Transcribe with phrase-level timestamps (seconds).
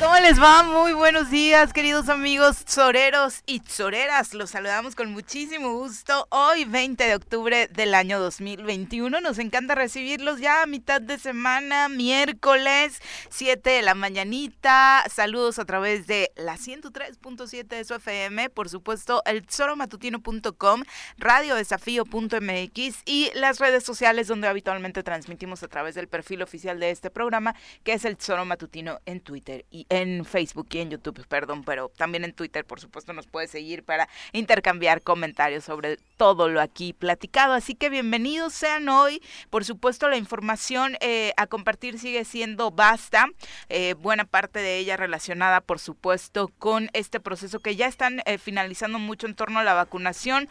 [0.00, 0.62] ¿Cómo les va?
[0.62, 4.32] Muy buenos días, queridos amigos zoreros y zoreras.
[4.32, 6.26] Los saludamos con muchísimo gusto.
[6.30, 9.20] Hoy, 20 de octubre del año 2021.
[9.20, 15.04] Nos encanta recibirlos ya a mitad de semana, miércoles, 7 de la mañanita.
[15.12, 20.82] Saludos a través de la 103.7 de su FM, por supuesto, el zoromatutino.com,
[21.18, 27.10] radiodesafío.mx y las redes sociales donde habitualmente transmitimos a través del perfil oficial de este
[27.10, 27.54] programa,
[27.84, 31.90] que es el Zoro Matutino en Twitter y en Facebook y en YouTube, perdón, pero
[31.96, 36.92] también en Twitter, por supuesto, nos puede seguir para intercambiar comentarios sobre todo lo aquí
[36.92, 37.54] platicado.
[37.54, 39.20] Así que bienvenidos sean hoy.
[39.50, 43.26] Por supuesto, la información eh, a compartir sigue siendo basta.
[43.68, 48.38] Eh, buena parte de ella relacionada, por supuesto, con este proceso que ya están eh,
[48.38, 50.48] finalizando mucho en torno a la vacunación.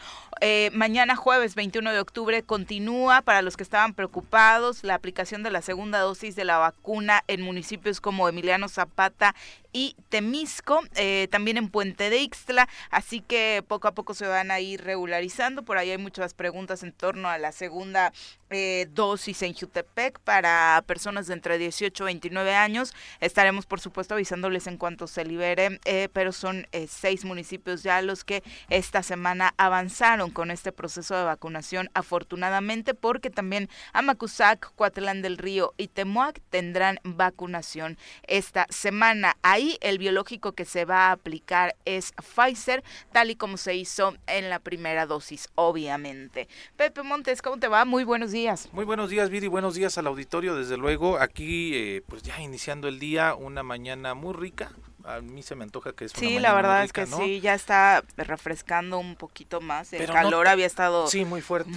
[0.73, 5.61] mañana jueves 21 de octubre continúa para los que estaban preocupados la aplicación de la
[5.61, 9.28] segunda dosis de la vacuna en municipios como Emiliano Zapata
[9.71, 14.49] y Temisco, eh, también en Puente de Ixtla, así que poco a poco se van
[14.51, 15.63] a ir regularizando.
[15.63, 18.11] Por ahí hay muchas preguntas en torno a la segunda
[18.49, 22.93] eh, dosis en Jutepec para personas de entre 18 y 29 años.
[23.19, 28.23] Estaremos, por supuesto, avisándoles en cuanto se libere, eh, pero son seis municipios ya los
[28.23, 35.37] que esta semana avanzaron con este proceso de vacunación, afortunadamente, porque también Amacuzac, Cuatlán del
[35.37, 39.18] Río y Temuac tendrán vacunación esta semana.
[39.41, 44.15] Ahí el biológico que se va a aplicar es Pfizer, tal y como se hizo
[44.27, 46.47] en la primera dosis, obviamente.
[46.77, 47.85] Pepe Montes, ¿cómo te va?
[47.85, 48.69] Muy buenos días.
[48.71, 49.47] Muy buenos días, Viri.
[49.47, 51.19] Buenos días al auditorio, desde luego.
[51.19, 54.71] Aquí, eh, pues ya iniciando el día, una mañana muy rica
[55.15, 57.53] a mí se me antoja que es una Sí, la verdad es que sí, ya
[57.53, 59.91] está refrescando un poquito más.
[59.93, 61.71] El calor había estado Sí, muy fuerte.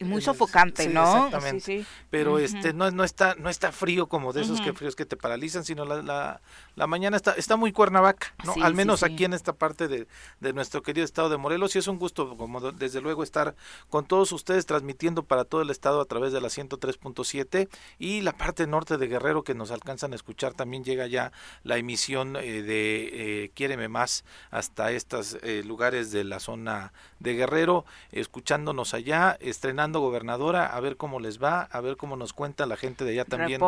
[0.00, 1.26] Muy, sofocante, ¿no?
[1.26, 1.64] Exactamente.
[1.64, 5.06] Sí, Pero este no no está no está frío como de esos que fríos que
[5.06, 6.40] te paralizan, sino la,
[6.74, 8.54] la, mañana está está muy cuernavaca, ¿no?
[8.62, 10.06] Al menos aquí en esta parte de,
[10.40, 13.54] de, nuestro querido estado de Morelos y es un gusto como desde luego estar
[13.88, 18.32] con todos ustedes transmitiendo para todo el estado a través de la 103.7 y la
[18.32, 21.32] parte norte de Guerrero que nos alcanzan a escuchar también llega ya
[21.62, 27.34] la emisión eh, de eh, Quiéreme Más hasta estos eh, lugares de la zona de
[27.34, 32.66] Guerrero, escuchándonos allá, estrenando gobernadora, a ver cómo les va, a ver cómo nos cuenta
[32.66, 33.60] la gente de allá también,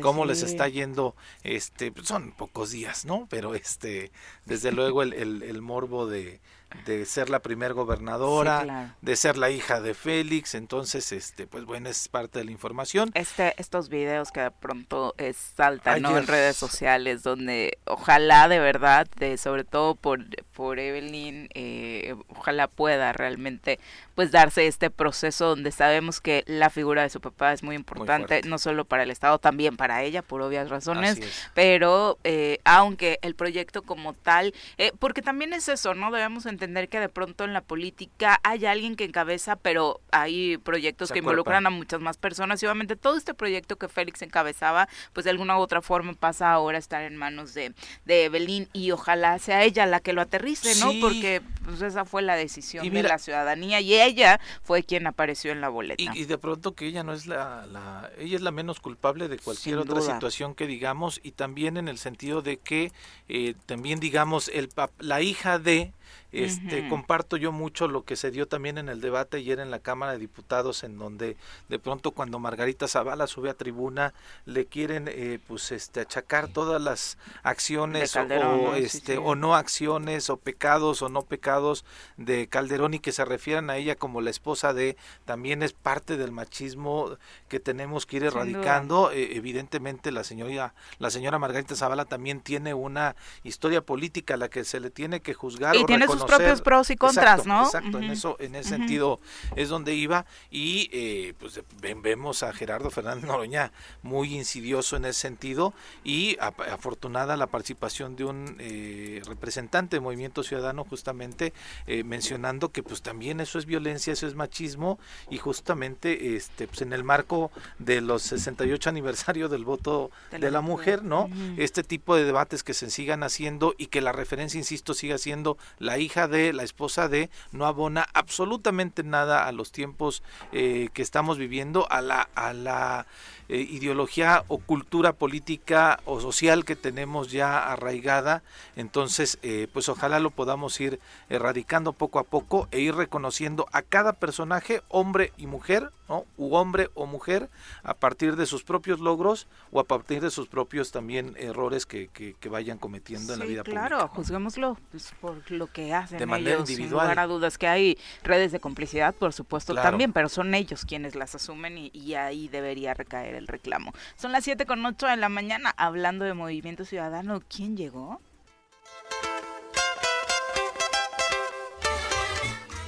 [0.00, 3.26] cómo les está yendo, este, pues, son pocos días, ¿no?
[3.30, 4.10] Pero este,
[4.44, 6.40] desde luego el, el morbo de
[6.84, 11.88] de ser la primer gobernadora, de ser la hija de Félix, entonces este pues bueno,
[11.88, 13.10] es parte de la información.
[13.14, 15.14] Este estos videos que de pronto
[15.56, 22.14] saltan en redes sociales donde ojalá de verdad, de, sobre todo por por Evelyn, eh,
[22.28, 23.78] ojalá pueda realmente
[24.14, 28.42] pues darse este proceso donde sabemos que la figura de su papá es muy importante,
[28.44, 31.20] no solo para el Estado, también para ella, por obvias razones,
[31.54, 36.10] pero eh, aunque el proyecto como tal, eh, porque también es eso, ¿no?
[36.10, 41.10] Debemos entender que de pronto en la política hay alguien que encabeza, pero hay proyectos
[41.10, 45.24] que involucran a muchas más personas y obviamente todo este proyecto que Félix encabezaba, pues
[45.24, 47.72] de alguna u otra forma pasa ahora a estar en manos de,
[48.04, 50.92] de Evelyn y ojalá sea ella la que lo aterrice, ¿no?
[51.00, 55.60] Porque pues esa fue la decisión de la ciudadanía y ella fue quien apareció en
[55.60, 56.02] la boleta.
[56.14, 59.78] Y, de pronto que ella no es la, ella es la menos culpable de cualquier
[59.78, 62.92] otra situación que digamos y también en el sentido de que
[63.28, 65.92] eh, también digamos el la hija de
[66.30, 69.78] este, Comparto yo mucho lo que se dio también en el debate ayer en la
[69.78, 71.36] Cámara de Diputados, en donde
[71.68, 74.12] de pronto cuando Margarita Zavala sube a tribuna
[74.44, 80.36] le quieren eh, pues este achacar todas las acciones o, este o no acciones o
[80.36, 81.84] pecados o no pecados
[82.16, 86.16] de Calderón y que se refieran a ella como la esposa de también es parte
[86.16, 87.16] del machismo
[87.48, 89.10] que tenemos que ir erradicando.
[89.12, 94.48] Eh, evidentemente la señora la señora Margarita Zavala también tiene una historia política a la
[94.48, 97.64] que se le tiene que juzgar y tiene sus propios pros y contras, ¿no?
[97.64, 99.20] Exacto, en eso, en ese sentido
[99.56, 103.72] es donde iba y eh, pues vemos a Gerardo Fernández Noroña
[104.02, 110.42] muy insidioso en ese sentido y afortunada la participación de un eh, representante de Movimiento
[110.42, 111.52] Ciudadano justamente
[111.86, 114.98] eh, mencionando que pues también eso es violencia, eso es machismo
[115.30, 120.60] y justamente este pues en el marco de los 68 aniversario del voto de la,
[120.60, 121.30] mujer, ¿no?
[121.56, 125.56] Este tipo de debates que se sigan haciendo y que la referencia, insisto, siga siendo
[125.78, 130.88] la hija hija de, la esposa de, no abona absolutamente nada a los tiempos eh,
[130.92, 133.06] que estamos viviendo, a la, a la
[133.48, 138.42] eh, ideología o cultura política o social que tenemos ya arraigada.
[138.76, 141.00] Entonces, eh, pues ojalá lo podamos ir
[141.30, 146.26] erradicando poco a poco e ir reconociendo a cada personaje, hombre y mujer, ¿no?
[146.36, 147.48] U hombre o mujer,
[147.82, 152.08] a partir de sus propios logros o a partir de sus propios también errores que,
[152.08, 153.96] que, vayan cometiendo en la vida claro, pública.
[153.96, 156.88] Claro, juzguémoslo pues, por lo que hacen de manera individual.
[156.88, 160.86] Sin lugar a dudas que hay redes de complicidad, por supuesto, también, pero son ellos
[160.86, 163.92] quienes las asumen y, y ahí debería recaer el reclamo.
[164.16, 167.42] Son las 7 con 8 de la mañana hablando de Movimiento Ciudadano.
[167.48, 168.20] ¿Quién llegó?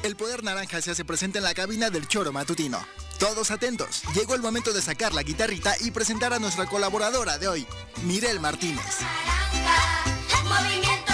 [0.03, 2.79] El poder naranja se hace presente en la cabina del choro matutino.
[3.19, 7.49] Todos atentos, llegó el momento de sacar la guitarrita y presentar a nuestra colaboradora de
[7.49, 7.67] hoy,
[8.05, 9.01] Mirel Martínez.
[10.45, 11.10] movimiento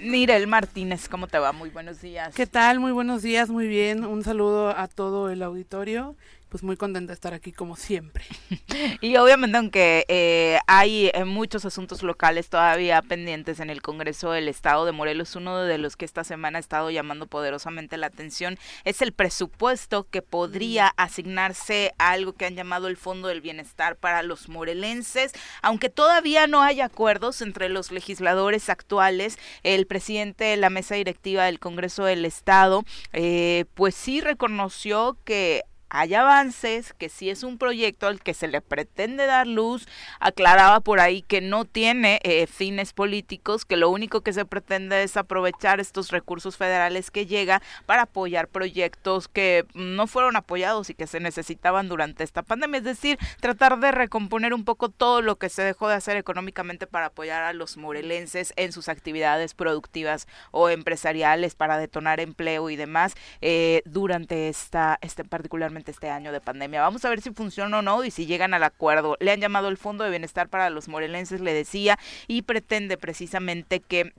[0.00, 1.52] Nirel Martínez, ¿cómo te va?
[1.52, 2.34] Muy buenos días.
[2.34, 2.80] ¿Qué tal?
[2.80, 4.04] Muy buenos días, muy bien.
[4.04, 6.16] Un saludo a todo el auditorio
[6.48, 8.24] pues muy contenta de estar aquí como siempre.
[9.00, 14.48] y obviamente aunque eh, hay eh, muchos asuntos locales todavía pendientes en el Congreso del
[14.48, 18.58] Estado de Morelos, uno de los que esta semana ha estado llamando poderosamente la atención
[18.84, 23.96] es el presupuesto que podría asignarse a algo que han llamado el Fondo del Bienestar
[23.96, 30.56] para los morelenses, aunque todavía no hay acuerdos entre los legisladores actuales, el presidente de
[30.56, 37.08] la mesa directiva del Congreso del Estado, eh, pues sí reconoció que hay avances, que
[37.08, 39.88] si es un proyecto al que se le pretende dar luz,
[40.20, 45.02] aclaraba por ahí que no tiene eh, fines políticos, que lo único que se pretende
[45.02, 50.94] es aprovechar estos recursos federales que llega para apoyar proyectos que no fueron apoyados y
[50.94, 55.36] que se necesitaban durante esta pandemia, es decir, tratar de recomponer un poco todo lo
[55.36, 60.26] que se dejó de hacer económicamente para apoyar a los morelenses en sus actividades productivas
[60.50, 66.40] o empresariales para detonar empleo y demás eh, durante esta, este particularmente este año de
[66.40, 66.80] pandemia.
[66.80, 69.16] Vamos a ver si funciona o no y si llegan al acuerdo.
[69.20, 73.80] Le han llamado el Fondo de Bienestar para los Morelenses, le decía, y pretende precisamente
[73.80, 74.12] que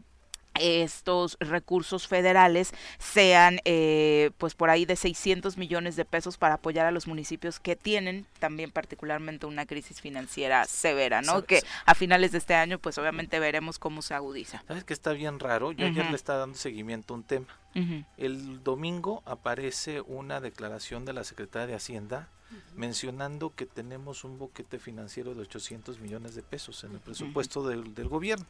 [0.59, 6.85] estos recursos federales sean eh, pues por ahí de 600 millones de pesos para apoyar
[6.85, 11.43] a los municipios que tienen también particularmente una crisis financiera severa, ¿no?
[11.43, 14.63] Que a finales de este año pues obviamente veremos cómo se agudiza.
[14.67, 15.71] ¿Sabes que está bien raro?
[15.71, 17.47] Yo ayer le estaba dando seguimiento a un tema.
[18.17, 22.29] El domingo aparece una declaración de la Secretaría de Hacienda
[22.75, 28.07] mencionando que tenemos un boquete financiero de 800 millones de pesos en el presupuesto del,
[28.07, 28.45] gobierno.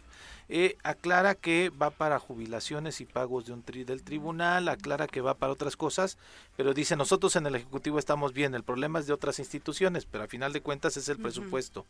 [0.48, 5.21] Eh, aclara que va para jubilaciones y pagos de un tri del tribunal, aclara que
[5.21, 6.18] va para otras cosas,
[6.56, 10.24] pero dice nosotros en el Ejecutivo estamos bien, el problema es de otras instituciones, pero
[10.24, 11.86] a final de cuentas es el presupuesto.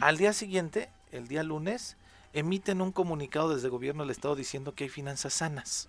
[0.00, 1.96] Al día siguiente, el día lunes,
[2.32, 5.88] emiten un comunicado desde el gobierno del Estado diciendo que hay finanzas sanas.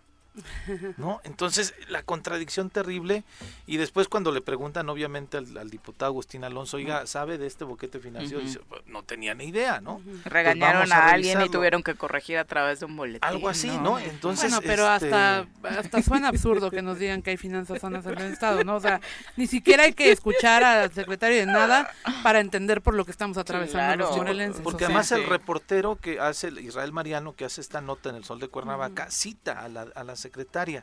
[0.97, 1.21] ¿No?
[1.23, 3.23] Entonces, la contradicción terrible,
[3.67, 7.99] y después cuando le preguntan obviamente al, diputado Agustín Alonso, oiga, ¿sabe de este boquete
[7.99, 8.41] financiero?
[8.41, 10.01] Dice, pues, no tenía ni idea, ¿no?
[10.03, 13.19] Pues Regañaron a, alguien y tuvieron que corregir a través de un boletín.
[13.21, 13.99] Algo así, ¿no?
[13.99, 18.05] Entonces, bueno, pero hasta, este hasta suena absurdo que nos digan que hay finanzas sanas
[18.05, 18.75] en el Estado, ¿no?
[18.75, 19.01] O sea,
[19.37, 21.91] ni siquiera hay que escuchar al secretario de nada
[22.23, 24.61] para entender por lo que estamos atravesando los morelenses.
[24.61, 28.39] Porque además el reportero que hace, Israel Mariano, que hace esta nota en el Sol
[28.39, 30.81] de Cuernavaca, cita a la, a la secretaria.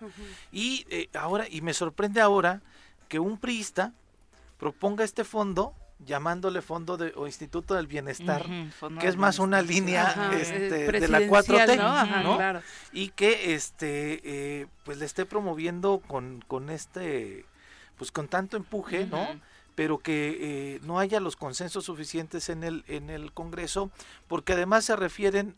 [0.52, 2.62] Y eh, ahora, y me sorprende ahora
[3.08, 3.92] que un priista
[4.58, 5.75] proponga este fondo
[6.06, 8.46] llamándole Fondo de, o Instituto del Bienestar,
[8.98, 15.04] que es más una línea este, de la 4T, Y que este eh, pues le
[15.04, 17.44] esté promoviendo con, con este
[17.96, 19.26] pues con tanto empuje, ¿no?
[19.75, 23.90] pero que eh, no haya los consensos suficientes en el en el Congreso,
[24.26, 25.54] porque además se refieren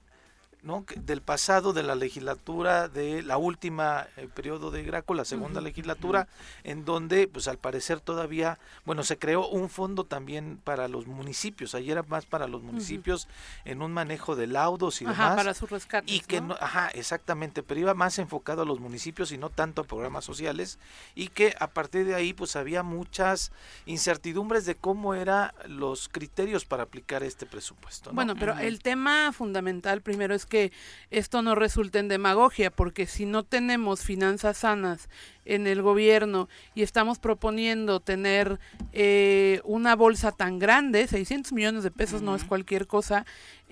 [0.63, 0.85] ¿no?
[0.97, 6.29] del pasado de la legislatura de la última eh, periodo de Graco, la segunda legislatura,
[6.63, 11.75] en donde pues al parecer todavía, bueno, se creó un fondo también para los municipios,
[11.75, 13.29] ayer era más para los municipios
[13.65, 15.37] en un manejo de laudos y demás.
[15.37, 16.11] para su rescate.
[16.11, 16.57] Y que ¿no?
[16.61, 20.79] ajá, exactamente, pero iba más enfocado a los municipios y no tanto a programas sociales
[21.15, 23.53] y que a partir de ahí pues había muchas
[23.87, 28.11] incertidumbres de cómo eran los criterios para aplicar este presupuesto.
[28.13, 30.71] Bueno, pero el tema fundamental primero es que
[31.11, 35.09] esto no resulte en demagogia, porque si no tenemos finanzas sanas
[35.45, 38.59] en el gobierno y estamos proponiendo tener
[38.93, 43.25] eh, una bolsa tan grande, 600 millones de pesos no es cualquier cosa,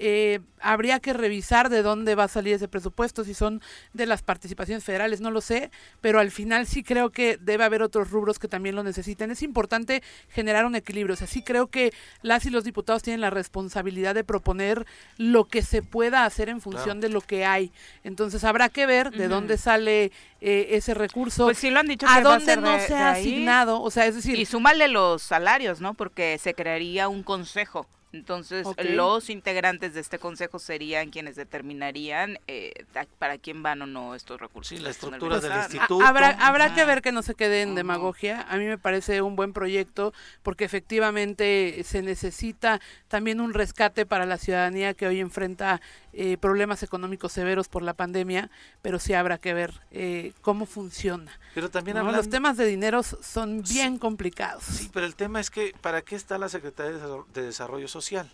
[0.02, 3.60] eh, habría que revisar de dónde va a salir ese presupuesto, si son
[3.92, 7.82] de las participaciones federales, no lo sé, pero al final sí creo que debe haber
[7.82, 9.30] otros rubros que también lo necesiten.
[9.30, 13.20] Es importante generar un equilibrio, o sea, sí creo que las y los diputados tienen
[13.20, 14.86] la responsabilidad de proponer
[15.18, 17.70] lo que se pueda hacer en función de lo que hay.
[18.02, 21.44] Entonces habrá que ver de dónde sale eh, ese recurso.
[21.44, 24.38] Pues sí lo han dicho a dónde no se ha asignado, o sea, es decir...
[24.38, 25.94] Y súmale los salarios, ¿no?
[25.94, 32.84] Porque se crearía un consejo entonces, los integrantes de este consejo serían quienes determinarían eh,
[33.20, 34.76] para quién van o no estos recursos.
[34.76, 36.04] Sí, la estructura del instituto.
[36.04, 38.42] Habrá, habrá que ver que no se quede en demagogia.
[38.48, 44.26] A mí me parece un buen proyecto porque efectivamente se necesita también un rescate para
[44.26, 45.80] la ciudadanía que hoy enfrenta
[46.12, 48.50] eh, problemas económicos severos por la pandemia,
[48.82, 51.32] pero sí habrá que ver eh, cómo funciona.
[51.54, 54.64] Pero también los temas de dinero son bien complicados.
[54.64, 56.98] Sí, pero el tema es que ¿para qué está la Secretaría
[57.32, 58.30] de Desarrollo Social?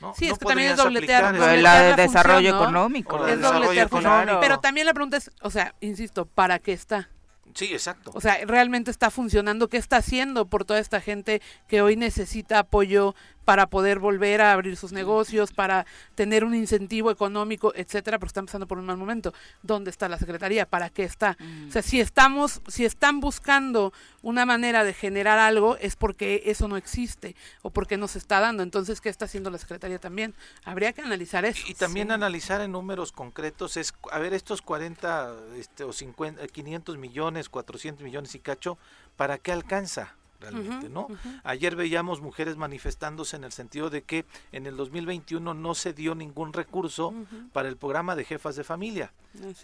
[0.00, 0.14] ¿no?
[0.14, 3.26] Sí, esto también es dobletear, la de desarrollo económico.
[3.26, 4.40] Es dobletear económico.
[4.40, 7.08] Pero también la pregunta es, o sea, insisto, ¿para qué está?
[7.54, 8.10] Sí, exacto.
[8.14, 9.68] O sea, realmente está funcionando.
[9.68, 14.52] ¿Qué está haciendo por toda esta gente que hoy necesita apoyo para poder volver a
[14.52, 18.96] abrir sus negocios, para tener un incentivo económico, etcétera, pero están pasando por un mal
[18.96, 19.32] momento.
[19.62, 20.66] ¿Dónde está la Secretaría?
[20.66, 21.36] ¿Para qué está?
[21.68, 26.68] O sea, si estamos, si están buscando una manera de generar algo, es porque eso
[26.68, 28.62] no existe o porque no se está dando.
[28.62, 30.34] Entonces, ¿qué está haciendo la Secretaría también?
[30.64, 31.62] Habría que analizar eso.
[31.68, 36.98] Y también analizar en números concretos, es, a ver, estos 40 este, o 50, 500
[36.98, 38.78] millones, 400 millones y cacho,
[39.16, 40.14] ¿para qué alcanza?
[40.40, 41.08] Realmente, ¿no?
[41.42, 46.14] Ayer veíamos mujeres manifestándose en el sentido de que en el 2021 no se dio
[46.14, 47.14] ningún recurso
[47.52, 49.12] para el programa de jefas de familia,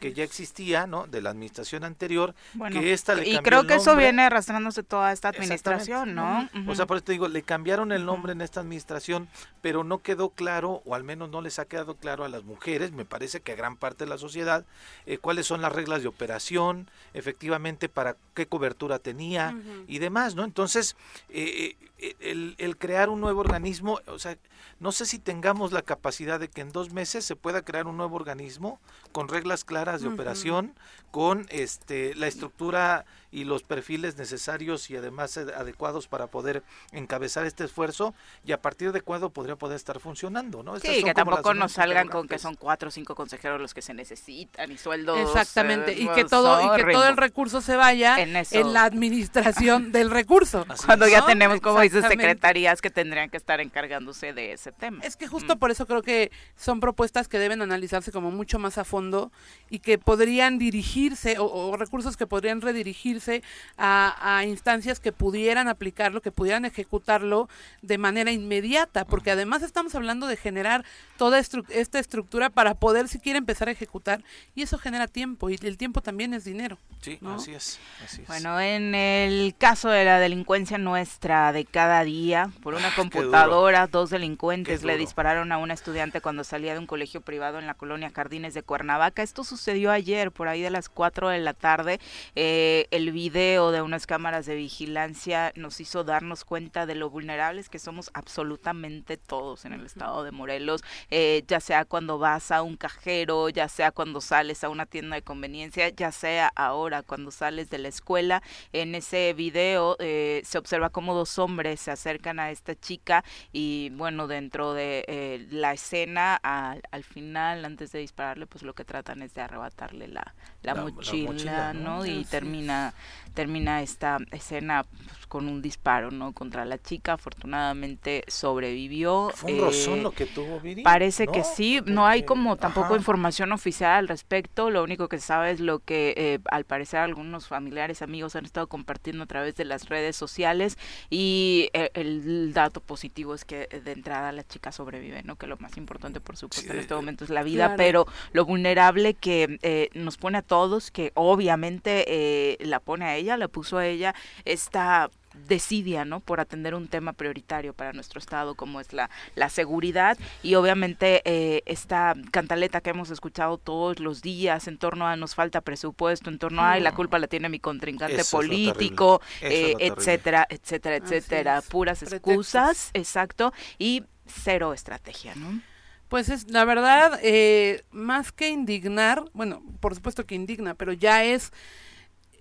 [0.00, 1.06] que ya existía, ¿no?
[1.06, 2.34] De la administración anterior,
[2.72, 6.48] que esta le Y creo que eso viene arrastrándose toda esta administración, ¿no?
[6.66, 9.28] O sea, por eso te digo, le cambiaron el nombre en esta administración,
[9.60, 12.92] pero no quedó claro, o al menos no les ha quedado claro a las mujeres,
[12.92, 14.64] me parece que a gran parte de la sociedad,
[15.06, 19.54] eh, cuáles son las reglas de operación, efectivamente para qué cobertura tenía
[19.86, 20.44] y demás, ¿no?
[20.44, 20.96] Entonces, entonces,
[21.30, 24.38] eh, eh, el, el, crear un nuevo organismo, o sea,
[24.78, 27.96] no sé si tengamos la capacidad de que en dos meses se pueda crear un
[27.96, 28.80] nuevo organismo
[29.12, 30.74] con reglas claras de operación,
[31.10, 36.62] con este la estructura y los perfiles necesarios y además adecuados para poder
[36.92, 38.14] encabezar este esfuerzo
[38.44, 40.78] y a partir de cuándo podría poder estar funcionando, ¿no?
[40.80, 43.94] sí, que tampoco nos salgan con que son cuatro o cinco consejeros los que se
[43.94, 45.18] necesitan y sueldos.
[45.18, 48.32] Exactamente, y que todo y que todo el recurso se vaya en,
[48.72, 50.66] la administración del recurso.
[50.86, 55.02] Cuando ya tenemos, como dices, secretarías que tendrían que estar encargándose de ese tema.
[55.04, 55.58] Es que justo mm.
[55.58, 59.30] por eso creo que son propuestas que deben analizarse como mucho más a fondo
[59.68, 63.42] y que podrían dirigirse o recursos que podrían redirigirse
[63.76, 67.48] a, instancias que pudieran aplicarlo, que pudieran ejecutarlo
[67.82, 70.84] de manera inmediata, porque además estamos hablando de generar
[71.16, 74.22] toda esta estructura para poder siquiera empezar a ejecutar
[74.54, 76.78] y eso genera tiempo y el tiempo también es dinero.
[77.00, 77.78] Sí, así, es,
[78.26, 84.10] Bueno, en el caso de la delincuencia nuestra de cada día, por una computadora, dos
[84.10, 88.10] delincuentes le dispararon a una estudiante cuando salía de un colegio privado en la colonia
[88.10, 89.22] Jardines de Cuernavaca.
[89.22, 92.00] Esto sucedió ayer, por ahí de las 4 de la tarde.
[92.36, 97.68] Eh, el video de unas cámaras de vigilancia nos hizo darnos cuenta de lo vulnerables
[97.68, 102.62] que somos absolutamente todos en el estado de Morelos, eh, ya sea cuando vas a
[102.62, 107.30] un cajero, ya sea cuando sales a una tienda de conveniencia, ya sea ahora cuando
[107.30, 108.42] sales de la escuela.
[108.72, 113.90] En ese video eh, se observa cómo dos hombres se acercan a esta chica y
[113.90, 119.20] bueno, dentro de eh, la escena, al final, antes de dispararle, pues lo que tratan
[119.20, 122.06] es de arrebatarle la, la, mochila, ¿no?
[122.06, 122.94] Y termina
[123.34, 126.32] termina esta escena pues, con un disparo, ¿no?
[126.32, 129.30] Contra la chica, afortunadamente sobrevivió.
[129.34, 130.82] ¿Fue un rozón eh, lo que tuvo Viri?
[130.82, 135.26] Parece que sí, no hay como tampoco información oficial al respecto, lo único que se
[135.26, 139.54] sabe es lo que eh, al parecer algunos familiares, amigos han estado compartiendo a través
[139.54, 140.76] de las redes sociales
[141.10, 145.36] y eh, el dato positivo es que de entrada la chica sobrevive, ¿no?
[145.36, 149.14] Que lo más importante por supuesto en este momento es la vida, pero lo vulnerable
[149.14, 154.14] que nos pone a todos, que obviamente la pone a ella, la puso a ella
[154.44, 155.10] esta
[155.46, 156.20] decidia, ¿no?
[156.20, 161.22] Por atender un tema prioritario para nuestro estado como es la, la seguridad y obviamente
[161.24, 166.30] eh, esta cantaleta que hemos escuchado todos los días en torno a nos falta presupuesto,
[166.30, 172.02] en torno a la culpa la tiene mi contrincante político, eh, etcétera, etcétera, etcétera, puras
[172.02, 175.60] excusas, exacto, y cero estrategia, ¿no?
[176.08, 181.22] Pues es la verdad, eh, más que indignar, bueno, por supuesto que indigna, pero ya
[181.22, 181.52] es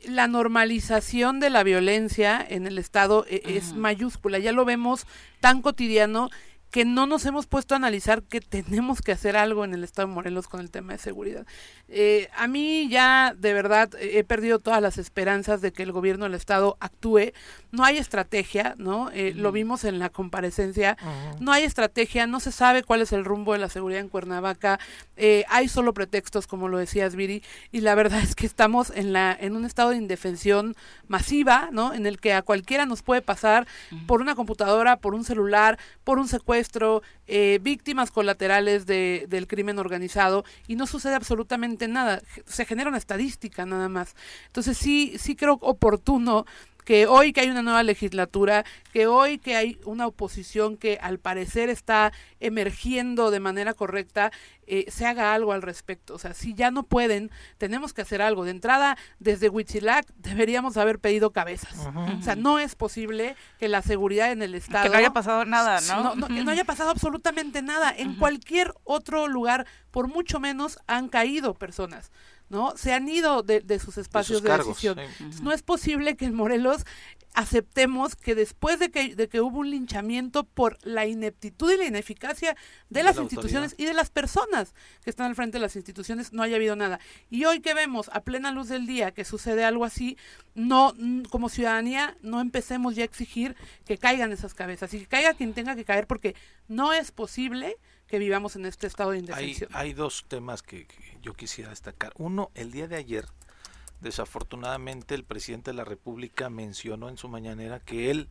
[0.06, 4.40] la normalización de la violencia en el Estado e, es mayúscula.
[4.40, 5.06] Ya lo vemos
[5.40, 6.30] tan cotidiano
[6.72, 10.08] que no nos hemos puesto a analizar que tenemos que hacer algo en el estado
[10.08, 11.48] de Morelos con el tema de seguridad.
[11.88, 16.26] Eh, a mí ya de verdad he perdido todas las esperanzas de que el gobierno
[16.26, 17.34] del estado actúe.
[17.72, 19.12] No hay estrategia, ¿no?
[19.12, 20.98] Eh, lo vimos en la comparecencia.
[21.40, 24.80] No hay estrategia, no se sabe cuál es el rumbo de la seguridad en Cuernavaca.
[25.18, 29.14] Eh, hay solo pretextos, como lo decías, Viri, y la verdad es que estamos en
[29.14, 30.76] la en un estado de indefensión
[31.08, 31.94] masiva, ¿no?
[31.94, 33.68] En el que a cualquiera nos puede pasar
[34.08, 39.78] por una computadora, por un celular, por un secuestro eh, víctimas colaterales de, del crimen
[39.78, 42.22] organizado y no sucede absolutamente nada.
[42.46, 44.16] Se genera una estadística nada más.
[44.48, 46.46] Entonces sí, sí creo oportuno
[46.86, 51.20] que hoy que hay una nueva legislatura, que hoy que hay una oposición que al
[51.20, 54.32] parecer está emergiendo de manera correcta,
[54.66, 56.14] eh, se haga algo al respecto.
[56.14, 58.46] O sea, si ya no pueden, tenemos que hacer algo.
[58.46, 61.88] De entrada, desde Huitzilac deberíamos haber pedido cabezas.
[62.20, 64.84] O sea, no es posible que la seguridad en el Estado...
[64.84, 66.16] Que no haya pasado nada, ¿no?
[66.16, 67.94] no, que no haya pasado absolutamente nada.
[67.96, 72.12] En cualquier otro lugar, por mucho menos, han caído personas.
[72.50, 72.76] ¿No?
[72.76, 74.98] Se han ido de, sus espacios de, decisión.
[75.42, 76.86] No es posible que en Morelos
[77.34, 81.86] aceptemos que después de que, de que hubo un linchamiento por la ineptitud y la
[81.86, 82.58] ineficacia
[82.90, 86.44] de, las instituciones y de las personas que están al frente de las instituciones, no
[86.44, 87.00] haya habido nada.
[87.30, 90.18] Y hoy que vemos a plena luz del día que sucede algo así,
[90.56, 90.94] no
[91.30, 95.54] como ciudadanía no empecemos ya a exigir que caigan esas cabezas y que caiga quien
[95.54, 96.36] tenga que caer porque
[96.68, 97.78] no es posible
[98.10, 99.70] que vivamos en este estado de indefensión.
[99.74, 100.88] Hay, dos temas que,
[101.22, 102.12] yo quisiera destacar.
[102.18, 103.26] Uno, el día de ayer,
[104.02, 108.30] desafortunadamente, el presidente de la República mencionó en su mañanera que él,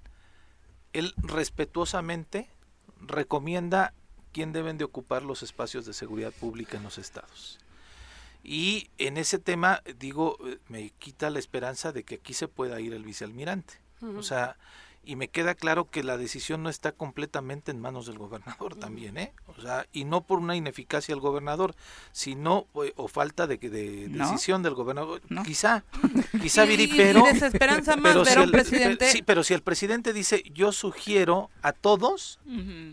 [0.92, 2.50] él respetuosamente
[3.00, 3.94] recomienda
[4.32, 7.60] quién deben de ocupar los espacios de seguridad pública en los estados.
[8.42, 12.80] Y en ese tema, digo, eh, me quita la esperanza de que aquí se pueda
[12.80, 13.74] ir el vicealmirante.
[14.00, 14.56] O sea,
[15.08, 19.16] y me queda claro que la decisión no está completamente en manos del gobernador también,
[19.16, 19.32] ¿eh?
[19.46, 21.74] O sea, y no por una ineficacia del gobernador,
[22.12, 25.82] sino eh, o falta de, de decisión del gobernador, quizá,
[26.42, 29.10] quizá Viri, pero desesperanza más pero si el, presidente.
[29.10, 32.38] sí, pero si el presidente dice, "Yo sugiero a todos",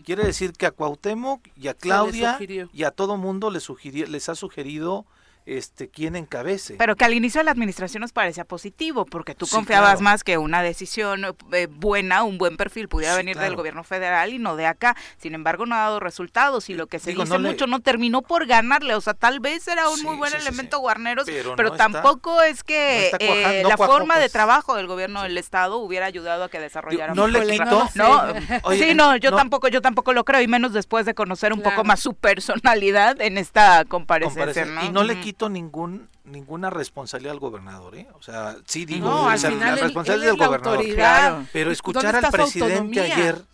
[0.06, 2.38] quiere decir que a Cuauhtémoc y a Claudia
[2.72, 3.68] y a todo mundo les
[4.08, 5.04] les ha sugerido
[5.46, 6.74] este quién encabece.
[6.74, 10.38] Pero que al inicio de la administración nos parecía positivo, porque tú confiabas más que
[10.38, 14.66] una decisión eh, buena, un buen perfil pudiera venir del gobierno federal y no de
[14.66, 14.96] acá.
[15.18, 18.46] Sin embargo, no ha dado resultados y lo que se dice mucho no terminó por
[18.46, 18.94] ganarle.
[18.94, 21.26] O sea, tal vez era un muy buen elemento Guarneros,
[21.56, 24.32] pero, tampoco es que eh, la forma de pues.
[24.32, 27.14] trabajo del gobierno del estado hubiera ayudado a que desarrollara.
[27.14, 27.88] no le quitó.
[27.94, 28.24] No,
[28.72, 31.84] sí, no, yo tampoco, yo tampoco lo creo y menos después de conocer un poco
[31.84, 34.66] más su personalidad en esta comparecencia.
[34.84, 38.08] Y no le quitó ningún ninguna responsabilidad al gobernador, ¿eh?
[38.14, 41.46] O sea, sí digo, la responsabilidad del gobernador.
[41.52, 43.44] Pero escuchar al presidente ayer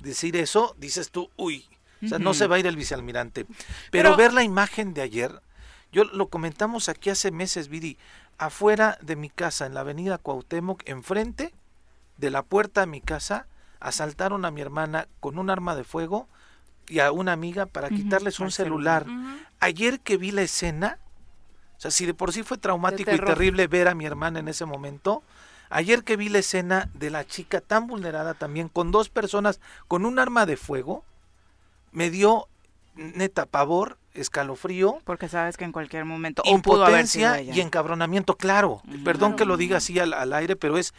[0.00, 1.66] decir eso, dices tú, uy,
[2.02, 3.46] o sea, no se va a ir el vicealmirante.
[3.90, 5.42] Pero, ver la imagen de ayer,
[5.92, 7.98] yo lo comentamos aquí hace meses, Viri,
[8.38, 11.52] afuera de mi casa, en la avenida Cuauhtémoc, enfrente
[12.16, 13.46] de la puerta de mi casa,
[13.80, 16.28] asaltaron a mi hermana con un arma de fuego
[16.88, 19.06] y a una amiga para quitarles un celular.
[19.60, 20.98] Ayer que vi la escena,
[21.76, 24.48] o sea, si de por sí fue traumático y terrible ver a mi hermana en
[24.48, 25.22] ese momento,
[25.68, 30.06] ayer que vi la escena de la chica tan vulnerada también, con dos personas con
[30.06, 31.04] un arma de fuego,
[31.92, 32.48] me dio
[32.94, 35.00] neta pavor, escalofrío.
[35.04, 36.42] Porque sabes que en cualquier momento.
[36.46, 38.82] Impotencia y encabronamiento, claro.
[39.04, 40.94] Perdón que lo diga así al, aire, pero es,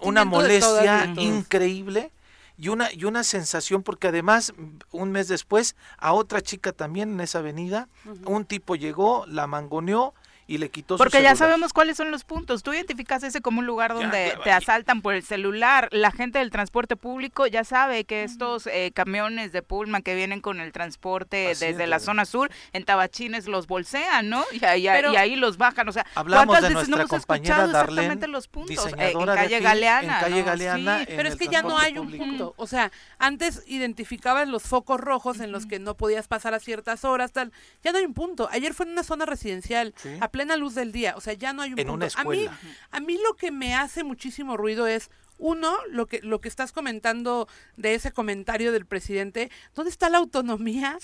[0.00, 2.12] una molestia increíble
[2.56, 4.52] y una, y una sensación, porque además
[4.90, 7.88] un mes después a otra chica también en esa avenida,
[8.26, 10.14] un tipo llegó, la mangoneó
[10.46, 12.62] y le quitó Porque ya sabemos cuáles son los puntos.
[12.62, 15.88] Tú identificas ese como un lugar donde te asaltan por el celular.
[15.90, 20.40] La gente del transporte público ya sabe que estos eh, camiones de Pullman que vienen
[20.40, 24.44] con el transporte desde la zona sur, en Tabachines los bolsean, ¿no?
[24.52, 25.88] Y, ahí los bajan.
[25.88, 28.86] O sea, ¿cuántas veces no hemos escuchado exactamente los puntos?
[28.98, 30.18] Eh, en calle Galeana.
[30.18, 31.04] En calle Galeana.
[31.06, 32.54] pero es que ya no hay un punto.
[32.56, 37.04] O sea, antes identificabas los focos rojos en los que no podías pasar a ciertas
[37.04, 37.52] horas, tal.
[37.82, 38.48] Ya no hay un punto.
[38.52, 39.94] Ayer fue en una zona residencial
[40.34, 42.50] plena luz del día, o sea, ya no hay un en Una escuela.
[42.50, 46.40] A mí, a mí lo que me hace muchísimo ruido es uno, lo que, lo
[46.40, 50.98] que estás comentando de ese comentario del presidente, ¿dónde está la autonomía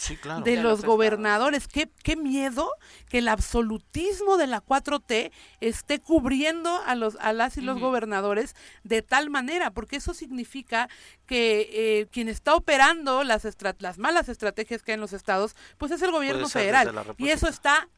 [0.45, 1.67] de los gobernadores?
[1.67, 2.71] ¿Qué, ¿Qué, miedo
[3.09, 8.55] que el absolutismo de la 4T esté cubriendo a, los, a las y los gobernadores
[8.85, 10.89] de tal manera, porque eso significa
[11.27, 13.47] que eh, quien está operando las,
[13.79, 17.15] las malas estrategias que hay en los estados, pues es el gobierno federal.
[17.19, 17.89] Y eso está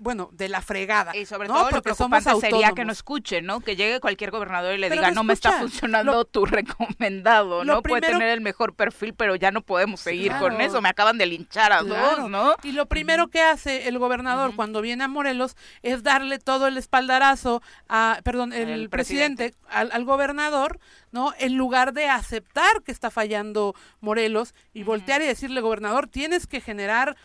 [0.00, 1.14] bueno, de la fregada.
[1.16, 1.54] Y sobre ¿no?
[1.54, 3.60] todo Porque lo somos preocupante sería que no escuche, ¿no?
[3.60, 6.44] Que llegue cualquier gobernador y le Pero diga, no no me está funcionando Lo- tu
[6.46, 7.82] recomendado, ¿no?
[7.82, 10.80] Puede tener el mejor perfil, pero ya no podemos seguir con eso.
[10.80, 12.22] Me acaban de linchar a Claro.
[12.22, 12.54] dos, ¿no?
[12.62, 16.76] Y lo primero que hace el gobernador cuando viene a Morelos es darle todo el
[16.78, 20.78] espaldarazo a, perdón, el, El presidente, al, al gobernador,
[21.12, 21.32] ¿no?
[21.38, 26.60] En lugar de aceptar que está fallando Morelos y voltear y decirle, gobernador, tienes que
[26.60, 27.16] generar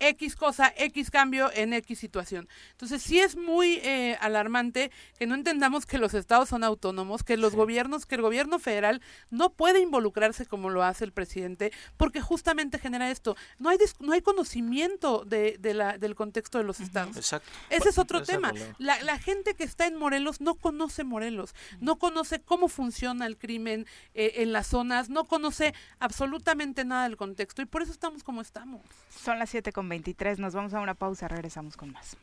[0.00, 2.48] X cosa, X cambio en X situación.
[2.72, 7.36] Entonces sí es muy eh, alarmante que no entendamos que los estados son autónomos, que
[7.36, 12.20] los gobiernos, que el gobierno federal no puede involucrarse como lo hace el presidente, porque
[12.20, 13.36] justamente genera esto.
[13.58, 17.16] No hay, dis- no hay conocimiento de, de la, del contexto de los estados.
[17.16, 17.48] Exacto.
[17.68, 18.52] Ese es otro tema.
[18.78, 23.36] La, la gente que está en Morelos no conoce Morelos, no conoce cómo funciona el
[23.36, 28.24] crimen eh, en las zonas, no conoce absolutamente nada del contexto y por eso estamos
[28.24, 28.80] como estamos.
[29.22, 32.16] Son las 7 con 23, nos vamos a una pausa, regresamos con más.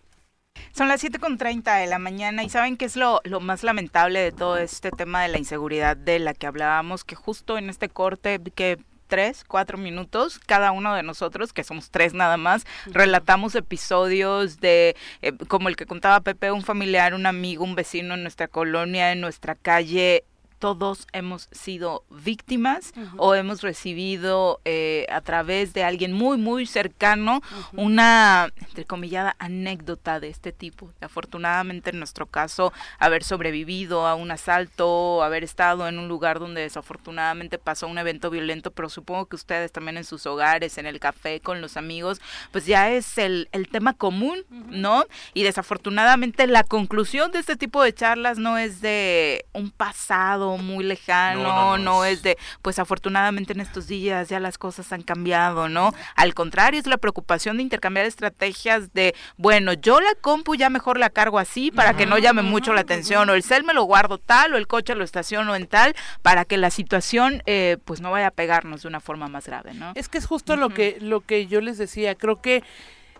[0.72, 3.64] Son las 7 con 30 de la mañana y saben qué es lo, lo más
[3.64, 7.70] lamentable de todo este tema de la inseguridad de la que hablábamos, que justo en
[7.70, 12.66] este corte que tres, cuatro minutos, cada uno de nosotros, que somos tres nada más,
[12.88, 18.14] relatamos episodios de, eh, como el que contaba Pepe, un familiar, un amigo, un vecino
[18.14, 20.24] en nuestra colonia, en nuestra calle,
[20.60, 27.41] todos hemos sido víctimas o hemos recibido eh, a través de alguien muy, muy cercano
[27.74, 30.91] una, entrecomillada, anécdota de este tipo.
[31.02, 36.62] Afortunadamente, en nuestro caso, haber sobrevivido a un asalto, haber estado en un lugar donde
[36.62, 41.00] desafortunadamente pasó un evento violento, pero supongo que ustedes también en sus hogares, en el
[41.00, 42.20] café, con los amigos,
[42.52, 45.06] pues ya es el, el tema común, ¿no?
[45.34, 50.86] Y desafortunadamente la conclusión de este tipo de charlas no es de un pasado muy
[50.86, 54.58] lejano, No, no, no, no, es- es de, pues afortunadamente en estos días ya las
[54.58, 55.92] cosas han cambiado, ¿no?
[56.16, 60.98] Al contrario, es la preocupación de intercambiar estrategias de, bueno, yo la compu ya mejor
[61.00, 63.84] la cargo así para que no llame mucho la atención, o el cel me lo
[63.84, 68.00] guardo tal, o el coche lo estaciono en tal, para que la situación eh, pues
[68.00, 69.92] no vaya a pegarnos de una forma más grave, ¿no?
[69.96, 72.64] Es que es justo lo que lo que yo les decía, creo que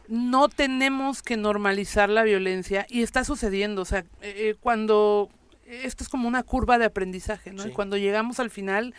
[0.08, 5.30] no tenemos que normalizar la violencia y está sucediendo, o sea, eh, eh, cuando
[5.68, 7.64] esto es como una curva de aprendizaje, ¿no?
[7.64, 7.70] Sí.
[7.70, 8.96] Y cuando llegamos al final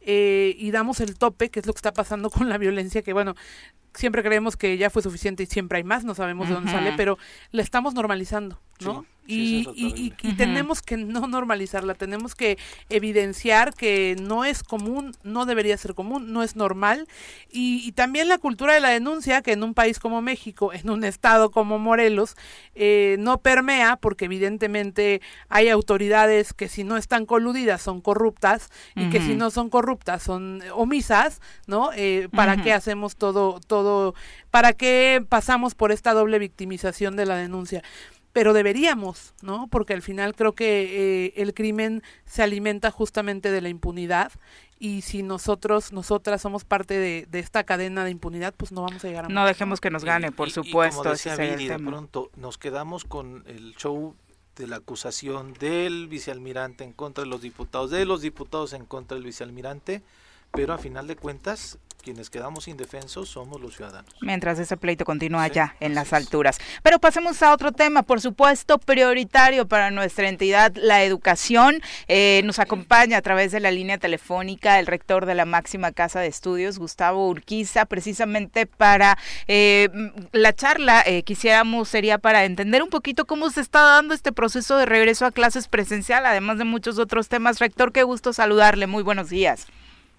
[0.00, 3.12] eh, y damos el tope, que es lo que está pasando con la violencia, que
[3.12, 3.34] bueno,
[3.94, 6.92] siempre creemos que ya fue suficiente y siempre hay más, no sabemos de dónde sale,
[6.96, 7.18] pero
[7.50, 9.06] la estamos normalizando, ¿no?
[9.24, 14.44] Sí, sí, y, y- y- y tenemos que no normalizarla, tenemos que evidenciar que no
[14.44, 17.06] es común, no debería ser común, no es normal.
[17.50, 20.90] Y, y también la cultura de la denuncia, que en un país como México, en
[20.90, 22.34] un estado como Morelos,
[22.74, 29.08] eh, no permea, porque evidentemente hay autoridades que si no están coludidas son corruptas y
[29.08, 31.90] que si no son corruptas son omisas, ¿no?
[31.94, 33.81] Eh, ¿Para qué hacemos todo, todo,
[34.50, 37.82] para qué pasamos por esta doble victimización de la denuncia?
[38.34, 39.66] pero deberíamos, ¿no?
[39.68, 44.32] Porque al final creo que eh, el crimen se alimenta justamente de la impunidad
[44.78, 49.04] y si nosotros, nosotras somos parte de, de esta cadena de impunidad, pues no vamos
[49.04, 51.28] a llegar a No dejemos que nos gane, Y- por y- y supuesto, como ese
[51.28, 54.16] decía Viri, de pronto nos quedamos con el show
[54.56, 59.14] de la acusación del vicealmirante en contra de los diputados, de los diputados en contra
[59.14, 60.00] del vicealmirante,
[60.52, 64.14] pero a final de cuentas quienes quedamos indefensos somos los ciudadanos.
[64.20, 66.58] Mientras ese pleito continúa Sí, ya en las alturas.
[66.82, 71.80] Pero pasemos a otro tema, por supuesto, prioritario para nuestra entidad, la educación.
[72.08, 76.20] Eh, nos acompaña a través de la línea telefónica el rector de la máxima casa
[76.20, 79.88] de estudios, Gustavo Urquiza, precisamente para eh,
[80.32, 84.76] la charla, eh, quisiéramos, sería para entender un poquito cómo se está dando este proceso
[84.76, 87.58] de regreso a clases presencial, además de muchos otros temas.
[87.58, 89.66] Rector, qué gusto saludarle, muy buenos días.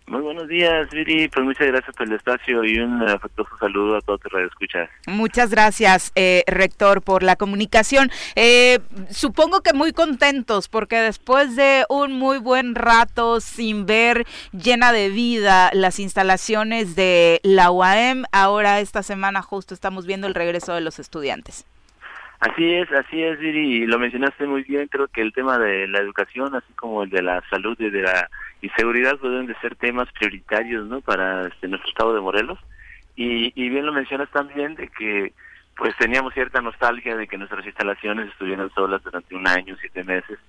[0.05, 1.29] Muy buenos días, Viri.
[1.29, 4.89] Pues muchas gracias por el espacio y un afectuoso saludo a todos tus radioescuchas.
[5.07, 8.09] Muchas gracias, eh, rector, por la comunicación.
[8.35, 14.91] Eh, supongo que muy contentos porque después de un muy buen rato sin ver llena
[14.91, 20.73] de vida las instalaciones de la UAM, ahora esta semana justo estamos viendo el regreso
[20.73, 21.65] de los estudiantes.
[22.41, 23.85] Así es, así es, Viri.
[23.85, 24.89] Lo mencionaste muy bien.
[24.89, 28.01] Creo que el tema de la educación, así como el de la salud y de
[28.01, 28.29] la
[28.63, 31.01] y seguridad, pues deben de ser temas prioritarios, ¿no?
[31.01, 32.57] Para este, nuestro estado de Morelos.
[33.15, 35.33] Y, y bien lo mencionas también de que
[35.75, 40.39] pues teníamos cierta nostalgia de que nuestras instalaciones estuvieran solas durante un año, siete meses.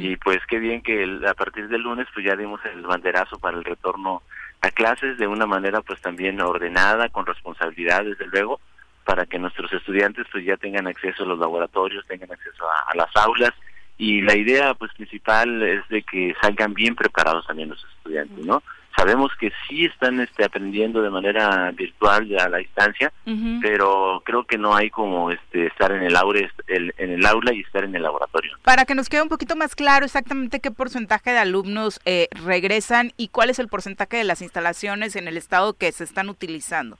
[0.00, 3.38] Y pues qué bien que el- a partir del lunes pues ya dimos el banderazo
[3.38, 4.22] para el retorno
[4.60, 8.60] a clases de una manera pues también ordenada, con responsabilidad desde luego,
[9.04, 12.94] para que nuestros estudiantes pues ya tengan acceso a los laboratorios, tengan acceso a, a
[12.94, 13.50] las aulas
[13.98, 18.62] y la idea pues principal es de que salgan bien preparados también los estudiantes, ¿no?
[18.96, 23.12] sabemos que sí están este, aprendiendo de manera virtual a la distancia,
[23.60, 27.60] pero creo que no hay como este, estar en el, aula, en el aula y
[27.60, 28.56] estar en el laboratorio.
[28.62, 33.12] Para que nos quede un poquito más claro exactamente qué porcentaje de alumnos eh, regresan
[33.16, 36.98] y cuál es el porcentaje de las instalaciones en el estado que se están utilizando.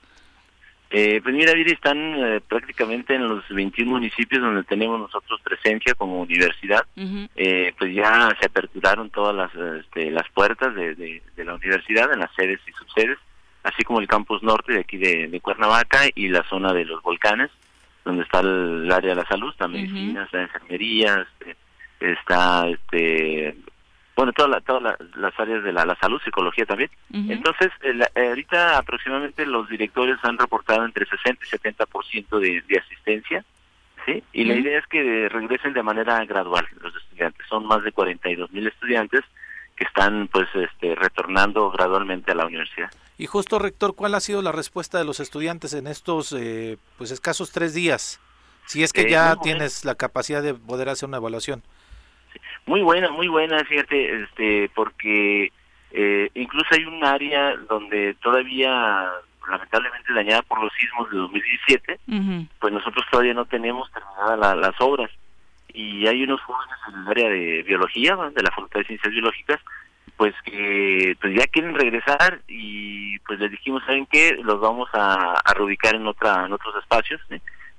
[0.96, 5.92] Eh, pues mira, Viri, están eh, prácticamente en los 21 municipios donde tenemos nosotros presencia
[5.94, 6.86] como universidad.
[7.34, 12.20] eh, pues ya se aperturaron todas las, este, las puertas de, de, la universidad en
[12.20, 13.18] las sedes y subsedes,
[13.64, 17.50] así como el campus norte de aquí de, Cuernavaca y la zona de los volcanes,
[18.04, 21.56] donde está el, área de la salud, también medicinas, la enfermería, este,
[21.98, 23.56] está este
[24.16, 24.62] bueno, todas
[25.16, 26.90] las áreas de la, salud, psicología también.
[27.12, 33.44] Entonces, eh, ahorita aproximadamente los directores han reportado entre 60 y 70% de, de asistencia,
[34.06, 34.22] ¿sí?
[34.32, 37.46] Y la idea es que regresen de manera gradual los estudiantes.
[37.48, 39.22] Son más de 42 mil estudiantes
[39.76, 42.90] que están, pues, este, retornando gradualmente a la universidad.
[43.18, 47.10] Y justo, rector, ¿cuál ha sido la respuesta de los estudiantes en estos, eh, pues,
[47.10, 48.20] escasos tres días?
[48.66, 51.62] Si es que eh, ya tienes la capacidad de poder hacer una evaluación.
[52.66, 55.52] Muy buena, muy buena, fíjate, este, porque
[55.90, 59.10] eh, incluso hay un área donde todavía
[59.48, 62.00] lamentablemente dañada por los sismos de 2017,
[62.58, 65.10] pues nosotros todavía no tenemos terminadas las obras.
[65.72, 69.60] Y hay unos jóvenes en el área de biología, de la Facultad de Ciencias Biológicas,
[70.16, 74.38] pues que pues ya quieren regresar y pues les dijimos, ¿saben qué?
[74.42, 77.20] Los vamos a, a reubicar en otra en otros espacios,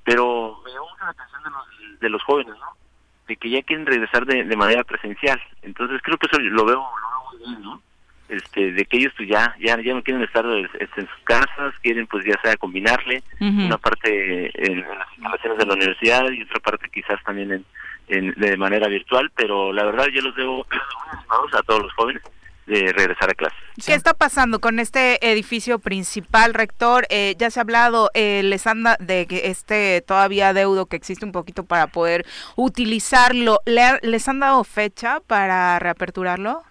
[0.03, 2.84] pero me llama la atención de los, de los jóvenes, ¿no?
[3.27, 5.41] De que ya quieren regresar de, manera presencial.
[5.61, 6.85] Entonces creo que eso lo veo,
[7.31, 7.81] muy bien, ¿no?
[8.27, 11.75] Este, de que ellos pues ya ya ya no quieren estar este, en sus casas,
[11.83, 16.59] quieren pues ya sea combinarle una parte en, las instalaciones de la universidad y otra
[16.59, 17.63] parte quizás también
[18.07, 20.65] en, de manera virtual, pero la verdad yo los debo
[21.53, 22.23] a todos los jóvenes
[22.65, 23.55] de regresar a clase.
[23.85, 27.05] ¿Qué está pasando con este edificio principal, rector?
[27.09, 31.25] Eh, ya se ha hablado, eh, les anda de que este todavía deudo que existe
[31.25, 32.25] un poquito para poder
[32.55, 33.59] utilizarlo.
[33.65, 36.63] ¿Les han dado fecha para reaperturarlo?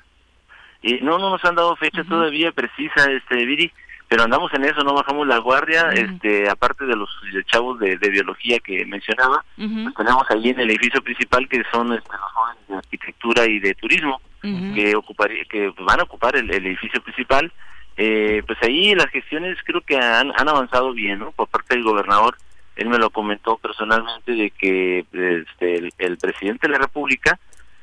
[0.82, 3.72] Y no, no nos han dado fecha todavía precisa, este Viri,
[4.14, 5.90] pero andamos en eso, no bajamos la guardia.
[5.90, 7.10] Este, aparte de los
[7.46, 12.12] chavos de, biología que mencionaba, pues tenemos ahí en el edificio principal que son este,
[12.12, 17.02] los jóvenes de arquitectura y de turismo que ocuparía, que van a ocupar el, edificio
[17.02, 17.52] principal.
[17.96, 21.32] Eh, pues ahí las gestiones creo que han, han avanzado bien, ¿no?
[21.32, 22.36] Por parte del gobernador,
[22.76, 27.40] él me lo comentó personalmente de que este, el, presidente de la República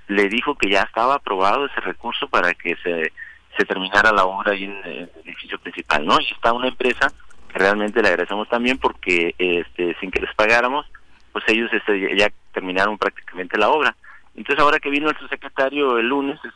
[0.08, 3.12] le dijo que ya estaba aprobado ese recurso para que se,
[3.62, 6.20] se terminara la obra ahí en, el edificio principal, ¿no?
[6.20, 7.14] Y está una empresa
[7.52, 10.86] que realmente le agradecemos también porque este, sin que les pagáramos,
[11.32, 13.96] pues ellos este, ya terminaron prácticamente la obra.
[14.36, 16.52] Entonces ahora que vino el subsecretario el lunes, el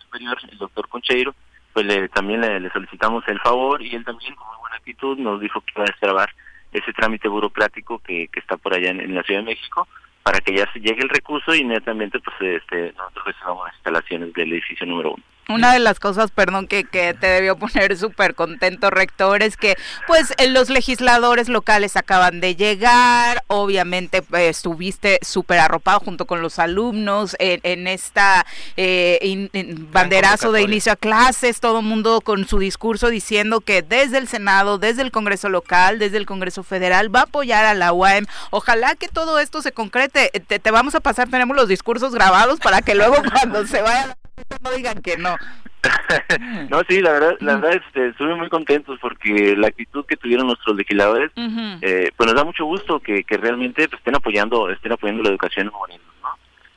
[0.00, 1.34] superior, el doctor Concheiro,
[1.72, 5.40] pues le, también le, solicitamos el favor y él también con muy buena actitud nos
[5.40, 6.30] dijo que iba a destrabar
[6.72, 9.86] ese trámite burocrático que, que está por allá en, la Ciudad de México
[10.22, 14.32] para que ya se llegue el recurso y inmediatamente pues este nosotros recibamos las instalaciones
[14.32, 15.22] del edificio número uno.
[15.48, 19.76] Una de las cosas, perdón, que, que te debió poner súper contento, rector, es que
[20.06, 26.40] pues eh, los legisladores locales acaban de llegar, obviamente pues, estuviste súper arropado junto con
[26.40, 29.50] los alumnos en, en esta eh,
[29.92, 34.28] banderazo de inicio a clases, todo el mundo con su discurso diciendo que desde el
[34.28, 38.26] Senado, desde el Congreso local, desde el Congreso federal va a apoyar a la UAM.
[38.50, 40.30] Ojalá que todo esto se concrete.
[40.46, 44.16] Te, te vamos a pasar, tenemos los discursos grabados para que luego cuando se vaya
[44.62, 45.36] no digan que no.
[46.70, 50.46] no, sí, la verdad, la verdad este, estuve muy contentos porque la actitud que tuvieron
[50.46, 54.92] nuestros legisladores, eh, pues nos da mucho gusto que, que realmente pues, estén apoyando, estén
[54.92, 56.30] apoyando la educación en Morelos, ¿no?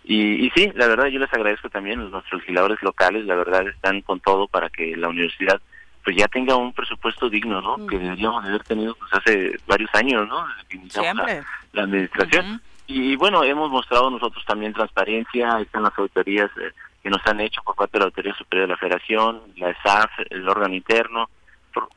[0.04, 3.67] Y, y sí, la verdad yo les agradezco también, a nuestros legisladores locales, la verdad
[3.67, 5.62] están con todo para que la universidad
[6.04, 7.86] pues ya tenga un presupuesto digno, ¿no?
[7.86, 10.48] Que deberíamos haber tenido pues hace varios años, ¿no?
[10.48, 11.28] Desde que iniciamos
[11.74, 12.62] la, administración.
[12.88, 16.72] Y bueno, hemos mostrado nosotros también transparencia, están las auditorías eh,
[17.03, 20.12] que nos han hecho por parte de la Autoridad Superior de la Federación, la ESAF,
[20.29, 21.29] el órgano interno.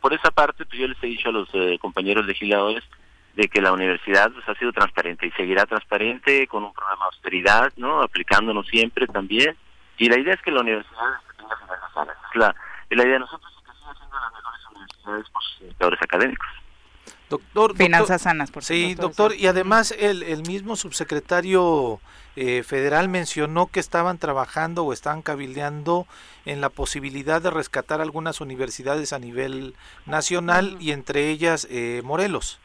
[0.00, 2.84] Por, esa parte, pues yo les he dicho a los eh, compañeros legisladores
[3.34, 7.06] de que la universidad pues, ha sido transparente y seguirá transparente con un programa de
[7.06, 8.02] austeridad, ¿no?
[8.02, 9.56] Aplicándonos siempre también.
[9.96, 12.16] Y la idea es que la universidad tenga finanzas sanas.
[12.30, 12.54] Es la,
[12.90, 16.48] la idea de nosotros es que siga siendo las mejores universidades por sus indicadores académicos.
[17.30, 22.00] Doctor, Finanzas sanas, por Sí, doctor, y además el, el mismo subsecretario
[22.36, 26.06] eh, federal mencionó que estaban trabajando o estaban cabildeando
[26.44, 29.74] en la posibilidad de rescatar algunas universidades a nivel
[30.06, 32.60] nacional y entre ellas eh, Morelos.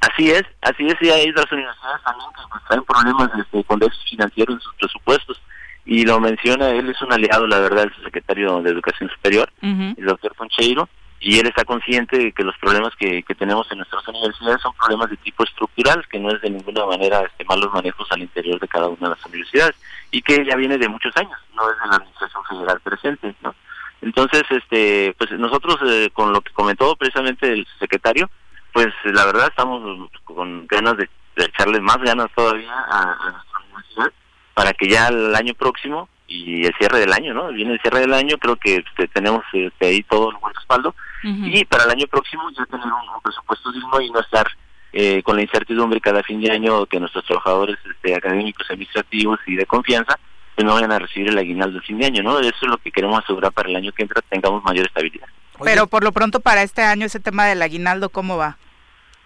[0.00, 3.78] Así es, así es, y hay otras universidades también que pues, traen problemas este, con
[3.78, 5.42] déficit financiero en sus presupuestos.
[5.84, 10.04] y lo menciona, él es un aliado, la verdad, del secretario de Educación Superior, el
[10.04, 10.88] doctor Concheiro,
[11.20, 14.74] y él está consciente de que los problemas que, que, tenemos en nuestras universidades son
[14.74, 18.60] problemas de tipo estructural, que no es de ninguna manera este, malos manejos al interior
[18.60, 19.74] de cada una de las universidades,
[20.10, 23.54] y que ya viene de muchos años, no es de la administración federal presente, ¿no?
[24.02, 28.30] Entonces, este, pues nosotros, eh, con lo que comentó precisamente el secretario,
[28.72, 34.12] pues la verdad estamos con ganas de, echarle más ganas todavía a, nuestra universidad
[34.54, 37.48] para que ya el año próximo y el cierre del año, ¿no?
[37.48, 40.94] Viene el cierre del año, creo que este, tenemos este, ahí todo el buen respaldo
[41.26, 44.46] y para el año próximo ya tener un, presupuesto digno y no estar
[44.92, 49.56] eh, con la incertidumbre cada fin de año que nuestros trabajadores este, académicos, administrativos y
[49.56, 50.18] de confianza
[50.56, 52.38] que no vayan a recibir el aguinaldo fin de año, ¿no?
[52.40, 55.26] Eso es lo que queremos asegurar para el año que entra, tengamos mayor estabilidad.
[55.62, 58.56] Pero por lo pronto para este año ese tema del aguinaldo, ¿cómo va?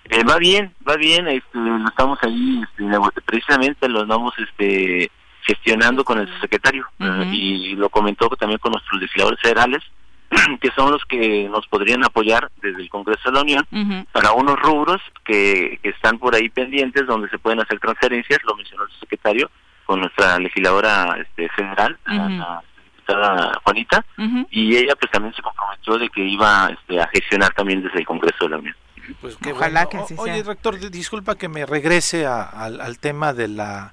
[0.04, 5.10] Eh, va bien, va bien, este, estamos ahí, este, precisamente lo andamos este,
[5.42, 9.82] gestionando con el secretario eh, y lo comentó también con nuestros legisladores federales,
[10.60, 14.58] que son los que nos podrían apoyar desde el Congreso de la Unión para unos
[14.60, 18.90] rubros que, que están por ahí pendientes donde se pueden hacer transferencias, lo mencionó el
[19.00, 19.50] secretario,
[19.90, 24.04] con nuestra legisladora este, federal, la diputada Juanita,
[24.50, 28.06] y ella pues también se comprometió de que iba este, a gestionar también desde el
[28.06, 28.76] Congreso de la Unión.
[29.20, 33.92] Pues Ojalá que así Oye, rector, disculpa que me regrese al, tema de la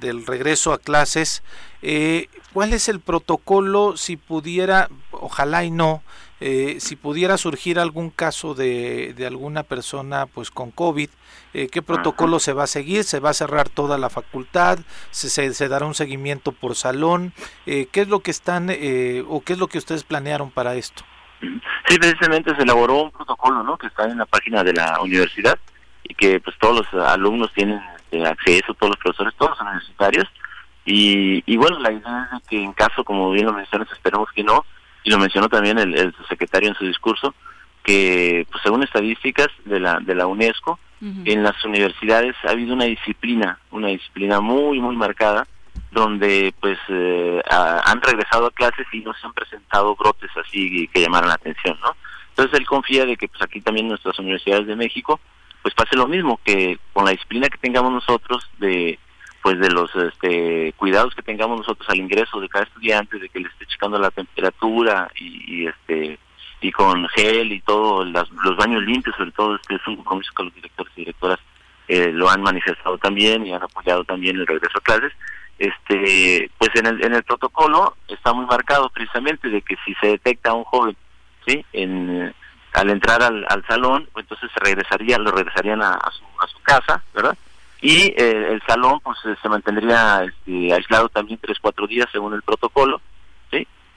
[0.00, 1.42] del regreso a clases.
[1.82, 6.02] Eh, ¿Cuál es el protocolo si pudiera, ojalá y no,
[6.40, 11.08] eh, si pudiera surgir algún caso de, de alguna persona pues con COVID,
[11.58, 14.78] eh, qué protocolo se va a seguir, se va a cerrar toda la facultad,
[15.10, 17.32] se, se, dará un seguimiento por salón,
[17.64, 20.74] eh, qué es lo que están eh, o qué es lo que ustedes planearon para
[20.74, 21.02] esto.
[21.88, 23.78] Sí, precisamente se elaboró un protocolo, ¿no?
[23.78, 25.58] Que está en la página de la universidad
[26.04, 30.26] y que pues todos los alumnos tienen este, acceso, todos los profesores, todos los universitarios.
[30.84, 34.44] Y, y bueno, la idea es que en caso, como bien lo mencionas, esperemos que
[34.44, 34.64] no,
[35.04, 37.34] y lo mencionó también el, el secretario en su discurso,
[37.82, 42.86] que pues según estadísticas de la de la UNESCO en las universidades ha habido una
[42.86, 45.46] disciplina una disciplina muy muy marcada
[45.92, 51.00] donde pues eh, han regresado a clases y no se han presentado brotes así que
[51.00, 51.94] llamaran la atención no
[52.30, 55.20] entonces él confía de que pues aquí también nuestras universidades de México
[55.66, 59.00] pues pase lo mismo que con la disciplina que tengamos nosotros de
[59.42, 63.40] pues de los este, cuidados que tengamos nosotros al ingreso de cada estudiante de que
[63.40, 66.20] le esté checando la temperatura y, este
[66.60, 70.44] y con gel y todo, los baños limpios, sobre todo, este es un compromiso que
[70.44, 71.40] los directores y directoras
[71.88, 75.12] eh, lo han manifestado también y han apoyado también el regreso a clases.
[75.58, 80.06] Este, pues en el, en el protocolo está muy marcado precisamente de que si se
[80.10, 80.96] detecta un joven,
[81.44, 81.64] ¿sí?
[81.72, 82.32] En,
[82.76, 87.02] al entrar al, al salón, pues entonces regresaría, lo regresarían a, su, a su casa,
[87.14, 87.36] ¿verdad?
[87.80, 92.42] Y eh, el salón pues se mantendría este, aislado también tres, cuatro días según el
[92.42, 93.00] protocolo.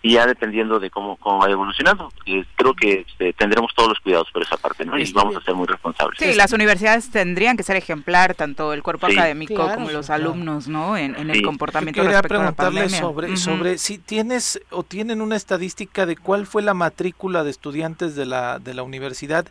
[0.02, 2.12] Y ya dependiendo de cómo, cómo va evolucionando.
[2.56, 4.98] creo que este, tendremos todos los cuidados por esa parte, ¿no?
[4.98, 6.18] Y vamos a ser muy responsables.
[6.20, 10.98] Sí, las universidades tendrían que ser ejemplar, tanto el cuerpo académico como los alumnos, ¿no?
[10.98, 16.48] En, el comportamiento quería preguntarle sobre, sobre si tienes o tienen una estadística de cuál
[16.48, 19.48] fue la matrícula de estudiantes de la, de la universidad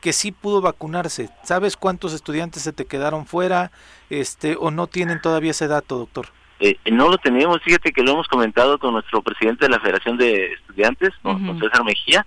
[0.00, 1.30] que sí pudo vacunarse.
[1.44, 3.70] ¿Sabes cuántos estudiantes se te quedaron fuera
[4.10, 6.26] este o no tienen todavía ese dato, doctor?
[6.64, 10.16] Eh, no lo tenemos, fíjate que lo hemos comentado con nuestro presidente de la Federación
[10.16, 12.24] de Estudiantes, con, César Mejía,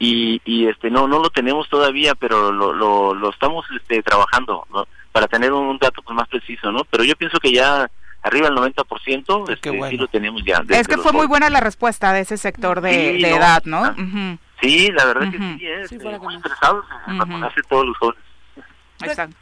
[0.00, 4.66] y, y este no no lo tenemos todavía, pero lo, lo, lo estamos este, trabajando
[5.12, 6.82] para tener un dato pues, más preciso, ¿no?
[6.90, 7.88] Pero yo pienso que ya
[8.22, 10.64] arriba del 90% este, sí lo tenemos ya.
[10.68, 13.84] Es que fue muy buena la respuesta de ese sector de, edad, ¿no?
[13.84, 13.94] Ah,
[14.60, 18.25] sí, la verdad que sí, es, sí, muy interesados en vacunarse todos los jóvenes.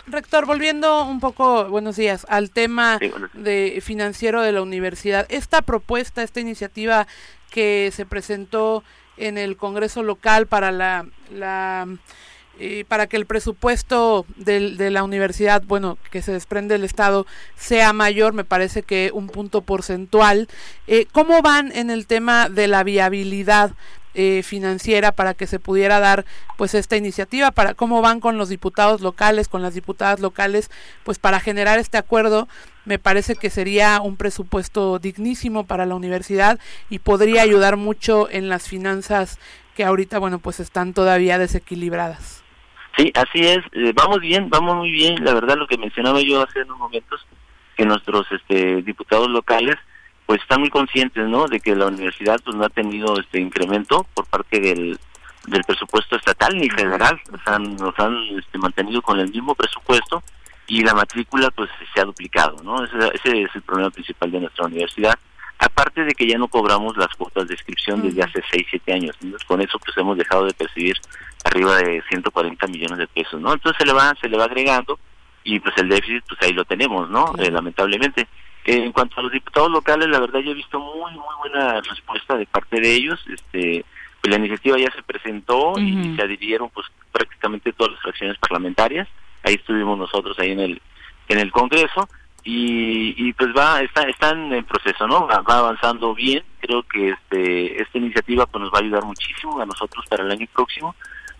[0.06, 2.98] Rector, volviendo un poco, buenos días, al tema
[3.32, 5.26] de financiero de la universidad.
[5.28, 7.06] Esta propuesta, esta iniciativa
[7.50, 8.82] que se presentó
[9.16, 11.86] en el Congreso local para la, la
[12.60, 17.92] eh, para que el presupuesto de la universidad, bueno, que se desprende del Estado, sea
[17.92, 20.48] mayor, me parece que un punto porcentual.
[20.86, 23.72] Eh, ¿Cómo van en el tema de la viabilidad
[24.14, 26.24] eh, financiera para que se pudiera dar
[26.56, 30.70] pues esta iniciativa para cómo van con los diputados locales con las diputadas locales
[31.02, 32.48] pues para generar este acuerdo
[32.84, 36.58] me parece que sería un presupuesto dignísimo para la universidad
[36.90, 39.38] y podría ayudar mucho en las finanzas
[39.74, 42.42] que ahorita bueno pues están todavía desequilibradas.
[42.96, 43.58] Sí así es.
[43.72, 45.24] Eh, vamos bien vamos muy bien.
[45.24, 47.26] La verdad lo que mencionaba yo hace unos momentos
[47.76, 49.76] que nuestros este diputados locales
[50.26, 54.06] pues están muy conscientes no de que la universidad pues no ha tenido este incremento
[54.14, 54.98] por parte del
[55.46, 60.22] del presupuesto estatal ni federal nos han nos han este, mantenido con el mismo presupuesto
[60.66, 64.40] y la matrícula pues se ha duplicado no ese, ese es el problema principal de
[64.40, 65.18] nuestra universidad
[65.58, 69.16] aparte de que ya no cobramos las cuotas de inscripción desde hace 6, 7 años.
[69.46, 70.96] con eso pues hemos dejado de percibir
[71.44, 73.52] arriba de 140 millones de pesos, ¿no?
[73.52, 74.98] Entonces se le va se le va agregando
[75.42, 77.32] y pues el déficit pues ahí lo tenemos, ¿no?
[77.38, 78.26] Eh, lamentablemente.
[78.64, 82.36] En cuanto a los diputados locales, la verdad yo he visto muy muy buena respuesta
[82.36, 83.84] de parte de ellos, este
[84.20, 89.06] pues la iniciativa ya se presentó y se adhirieron pues prácticamente todas las fracciones parlamentarias.
[89.42, 90.82] Ahí estuvimos nosotros ahí en el
[91.28, 92.08] en el Congreso
[92.46, 96.42] y, pues va está, están en proceso no va, avanzando bien.
[96.60, 100.30] Creo que este esta iniciativa pues nos va a ayudar muchísimo a nosotros para el
[100.30, 100.94] año próximo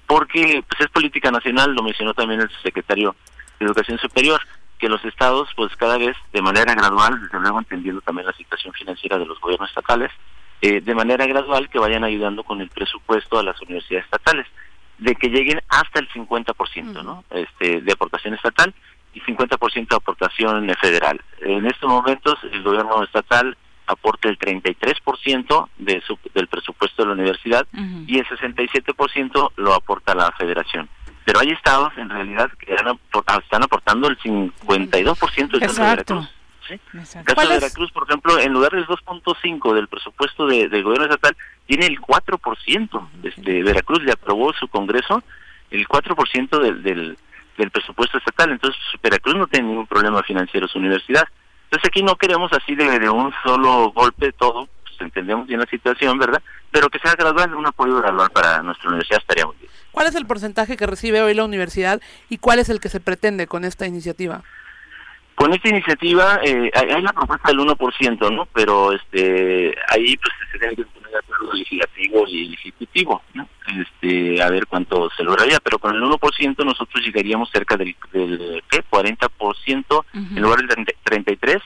[0.07, 3.17] porque pues es política nacional lo mencionó también el secretario
[3.59, 4.41] de educación superior
[4.85, 8.71] que los estados pues cada vez de manera gradual desde luego entendiendo también la situación
[8.75, 10.11] financiera de los gobiernos estatales
[10.61, 14.47] eh, de manera gradual que vayan ayudando con el presupuesto a las universidades estatales
[14.99, 18.75] de que lleguen hasta el 50% no este de aportación estatal
[19.15, 21.19] y 50% de aportación federal.
[21.41, 23.57] En estos momentos el gobierno estatal
[23.87, 27.67] aporta el 33% de su, del presupuesto de la universidad
[28.07, 30.91] y el 67% lo aporta la federación.
[31.25, 36.31] Pero hay estados en realidad que están aportando el 52% del caso de Veracruz.
[36.69, 36.81] ¿sí?
[36.93, 41.07] El caso de Veracruz, por ejemplo, en lugar del 2.5 del presupuesto de, del gobierno
[41.07, 43.09] estatal, tiene el 4%.
[43.23, 45.23] Este, Veracruz le aprobó su Congreso
[45.71, 47.19] el 4% del, del,
[47.57, 48.51] del presupuesto estatal.
[48.51, 51.27] Entonces, Veracruz no tiene ningún problema financiero su universidad.
[51.65, 55.67] Entonces, aquí no queremos así de, de un solo golpe todo, pues entendemos bien la
[55.67, 56.43] situación, ¿verdad?
[56.71, 59.74] Pero que sea gradual, un apoyo gradual para nuestra universidad estaría muy bien.
[59.95, 62.99] ¿Cuál es el porcentaje que recibe hoy la universidad y cuál es el que se
[62.99, 64.43] pretende con esta iniciativa?
[65.37, 68.47] Con esta iniciativa eh, hay, la propuesta del 1%, ¿no?
[68.47, 73.49] Pero este ahí pues se tiene que poner de acuerdo legislativo y ejecutivo, ¿no?
[73.69, 78.65] Este, a ver cuánto se lograría, pero con el 1% nosotros llegaríamos cerca del, del
[78.69, 78.83] ¿qué?
[78.91, 81.63] 40%, en lugar del 33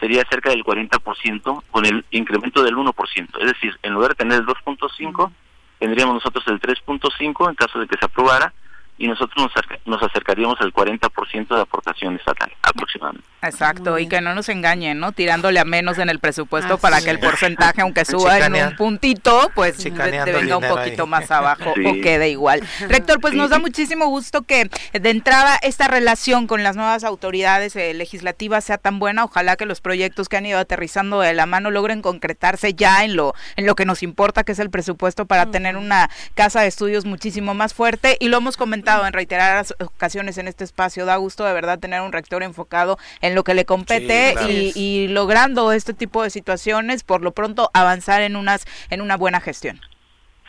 [0.00, 4.40] sería cerca del 40% con el incremento del 1%, es decir, en lugar de tener
[4.40, 5.30] el 2.5,
[5.78, 8.52] tendríamos nosotros el 3.5 en caso de que se aprobara
[8.98, 9.50] y nosotros
[9.84, 13.28] nos, acercaríamos al 40% de aportación estatal aproximadamente.
[13.42, 15.12] Exacto, y que no nos engañen, ¿no?
[15.12, 19.50] Tirándole a menos en el presupuesto para que el porcentaje, aunque suba en un puntito,
[19.54, 22.62] pues venga un poquito más abajo o quede igual.
[22.88, 27.76] Rector, pues nos da muchísimo gusto que de entrada esta relación con las nuevas autoridades
[27.76, 29.24] eh, legislativas sea tan buena.
[29.24, 33.16] Ojalá que los proyectos que han ido aterrizando de la mano logren concretarse ya en
[33.16, 36.68] lo, en lo que nos importa, que es el presupuesto para tener una casa de
[36.68, 38.16] estudios muchísimo más fuerte.
[38.20, 41.06] Y lo hemos comentado en reiteradas ocasiones en este espacio.
[41.06, 44.34] Da gusto de verdad tener un rector enfocado en lo que le compete
[44.74, 49.40] y, logrando este tipo de situaciones, por lo pronto avanzar en unas en una buena
[49.40, 49.80] gestión.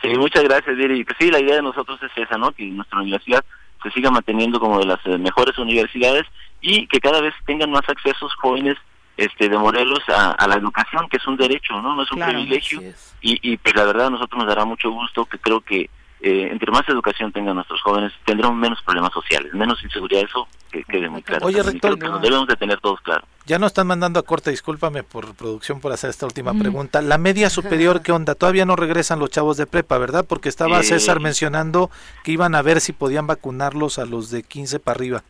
[0.02, 1.04] Sí, muchas gracias, Diri.
[1.04, 2.52] Pues sí, la idea de nosotros es esa, ¿no?
[2.52, 3.44] Que nuestra universidad
[3.82, 6.24] se siga manteniendo como de las eh, mejores universidades
[6.60, 8.76] y que cada vez tengan más accesos jóvenes
[9.16, 11.96] este de Morelos a, la educación, que es un derecho, ¿no?
[11.96, 12.80] No es un privilegio.
[13.20, 15.90] Y, y pues la verdad a nosotros nos dará mucho gusto que creo que
[16.20, 20.82] eh, entre más educación tengan nuestros jóvenes, tendrán menos problemas sociales, menos inseguridad, eso que
[20.82, 21.46] quede muy claro.
[21.46, 23.24] Oye, rector, debemos de tener todos claro.
[23.46, 27.00] Ya nos están mandando a corte, discúlpame por producción por hacer esta última pregunta.
[27.02, 28.34] La media superior, ¿qué onda?
[28.34, 30.26] Todavía no regresan los chavos de prepa, ¿verdad?
[30.28, 31.90] Porque estaba César mencionando
[32.24, 35.22] que iban a ver si podían vacunarlos a los de 15 para arriba.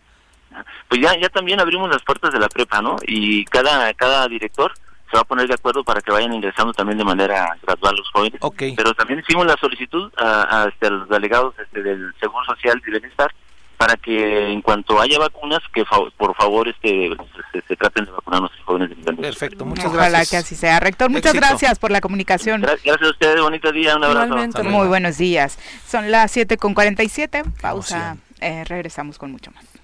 [0.89, 2.97] Pues ya, ya también abrimos las puertas de la prepa, ¿no?
[3.07, 4.73] Y cada, cada director
[5.11, 8.11] se va a poner de acuerdo para que vayan ingresando también de manera gradual los
[8.11, 8.41] jóvenes.
[8.77, 13.33] Pero también hicimos la solicitud a, este, los delegados este, del Seguro Social y Bienestar
[13.79, 15.85] para que en cuanto haya vacunas, que
[16.17, 17.11] por favor este
[17.53, 18.91] se, traten de vacunar a nuestros jóvenes.
[19.17, 20.11] Perfecto, muchas gracias.
[20.11, 20.81] Ojalá que así sea.
[20.81, 22.61] Rector, muchas gracias por la comunicación.
[22.61, 24.65] Gracias a ustedes, bonito día, un abrazo.
[24.65, 25.59] Muy buenos días.
[25.87, 29.78] Son las 7 con 47, pausa, eh, regresamos con mucho más.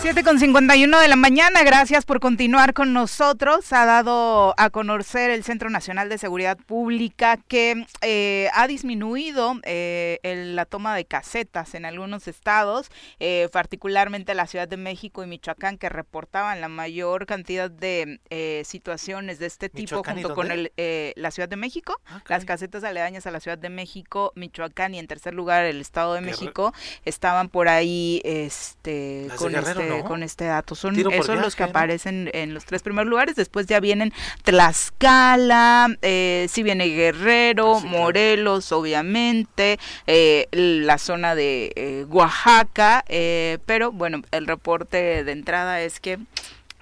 [0.00, 3.72] 7 con 51 de la mañana, gracias por continuar con nosotros.
[3.72, 10.20] Ha dado a conocer el Centro Nacional de Seguridad Pública que eh, ha disminuido eh,
[10.54, 15.78] la toma de casetas en algunos estados, eh, particularmente la Ciudad de México y Michoacán,
[15.78, 18.20] que reportaban la mayor cantidad de
[18.64, 20.72] situaciones de este tipo junto con el,
[21.16, 25.00] la Ciudad de México, ah, las casetas aledañas a la Ciudad de México, Michoacán y
[25.00, 26.72] en tercer lugar el Estado de México
[27.04, 30.74] estaban por ahí este, con este con este dato.
[30.74, 33.36] Son esos los que aparecen en los tres primeros lugares.
[33.36, 34.12] Después ya vienen
[34.44, 43.04] Tlaxcala, eh, si viene Guerrero, ah, Morelos, obviamente, eh, la zona de eh, Oaxaca.
[43.08, 46.18] Eh, pero bueno, el reporte de entrada es que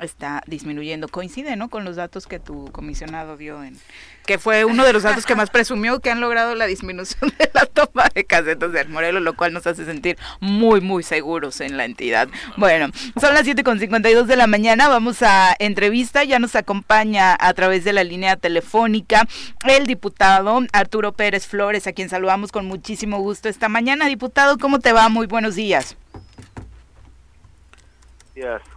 [0.00, 1.08] está disminuyendo.
[1.08, 1.68] Coincide, ¿no?
[1.68, 3.78] Con los datos que tu comisionado dio en
[4.26, 7.50] que fue uno de los datos que más presumió que han logrado la disminución de
[7.54, 11.76] la toma de casetas del Morelos, lo cual nos hace sentir muy, muy seguros en
[11.76, 12.28] la entidad.
[12.56, 17.84] Bueno, son las 7.52 de la mañana, vamos a entrevista, ya nos acompaña a través
[17.84, 19.26] de la línea telefónica
[19.66, 24.06] el diputado Arturo Pérez Flores, a quien saludamos con muchísimo gusto esta mañana.
[24.06, 25.08] Diputado, ¿cómo te va?
[25.08, 25.96] Muy buenos días.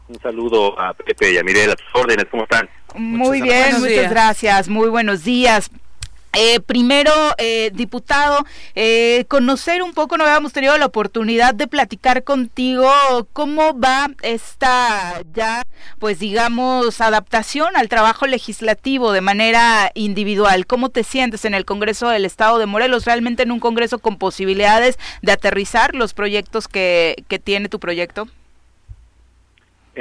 [0.07, 2.69] Un saludo a Pepe y a Mirela, tus órdenes, ¿cómo están?
[2.95, 5.69] Muy bien, muchas gracias, muy buenos días.
[6.33, 8.45] Eh, primero, eh, diputado,
[8.75, 12.87] eh, conocer un poco, no habíamos tenido la oportunidad de platicar contigo
[13.33, 15.63] cómo va esta ya,
[15.97, 20.67] pues digamos, adaptación al trabajo legislativo de manera individual.
[20.67, 23.05] ¿Cómo te sientes en el Congreso del Estado de Morelos?
[23.05, 28.27] ¿Realmente en un Congreso con posibilidades de aterrizar los proyectos que, que tiene tu proyecto?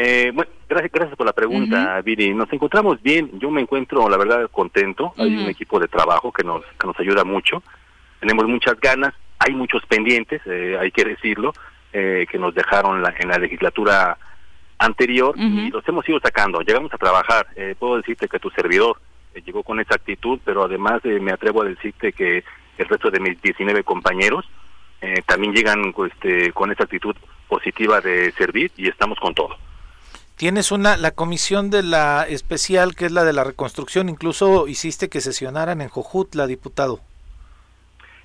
[0.01, 2.33] Eh, bueno, gracias, gracias por la pregunta, Viri.
[2.33, 3.37] Nos encontramos bien.
[3.41, 5.13] Yo me encuentro, la verdad, contento.
[5.17, 7.65] Hay un equipo de trabajo que nos, que nos ayuda mucho.
[8.21, 9.13] Tenemos muchas ganas.
[9.41, 11.53] Hay muchos pendientes, eh, hay que decirlo,
[11.93, 14.17] eh, que nos dejaron la, en la legislatura
[14.79, 16.61] anterior y los hemos ido sacando.
[16.61, 17.49] Llegamos a trabajar.
[17.57, 19.01] Eh, puedo decirte que tu servidor
[19.45, 22.45] llegó con esa actitud, pero además me atrevo a decirte que
[22.79, 24.49] el resto de mis 19 compañeros
[25.27, 27.17] también llegan este, con esa actitud
[27.49, 29.57] positiva de servir y estamos con todo.
[30.39, 35.09] Tienes una, la comisión de la especial, que es la de la reconstrucción, incluso hiciste
[35.09, 37.01] que sesionaran en Jojutla, diputado.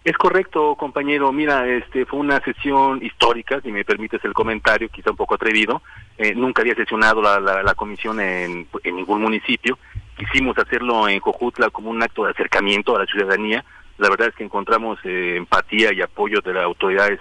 [0.04, 1.32] Es correcto, compañero.
[1.32, 5.82] Mira, este fue una sesión histórica, si me permites el comentario, quizá un poco atrevido.
[6.20, 9.80] Eh, nunca había sesionado la, la, comisión en, en, ningún municipio.
[10.16, 13.66] Quisimos hacerlo en Jojutla como un acto de acercamiento a la ciudadanía.
[13.98, 17.20] La verdad es que encontramos eh, empatía y apoyo de las autoridades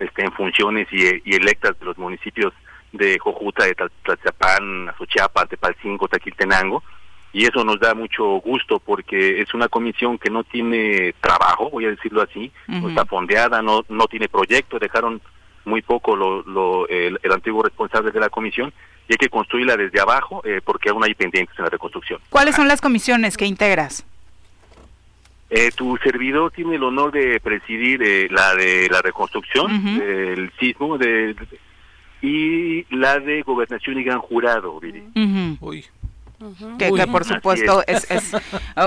[0.00, 2.52] este, en funciones y, y electas de los municipios
[2.96, 6.82] de Jojuta, de Tlatzapán, Azochiapa, Tepalcingo, Taquiltenango,
[7.32, 11.86] y eso nos da mucho gusto porque es una comisión que no tiene trabajo, voy
[11.86, 15.20] a decirlo así, no está fondeada, no, no tiene proyecto, dejaron
[15.64, 18.72] muy poco lo, lo, el, antiguo responsable de la comisión
[19.08, 22.20] y hay que construirla desde abajo eh, porque aún hay pendientes en la reconstrucción.
[22.30, 24.06] ¿Cuáles son las comisiones que integras?
[25.50, 30.98] Eh, tu servidor tiene el honor de presidir eh, la de la reconstrucción, del sismo,
[30.98, 31.34] de,
[32.24, 34.80] y la de gobernación y gran jurado,
[35.60, 35.84] Uy.
[36.78, 38.38] Que, por supuesto es, es, uh,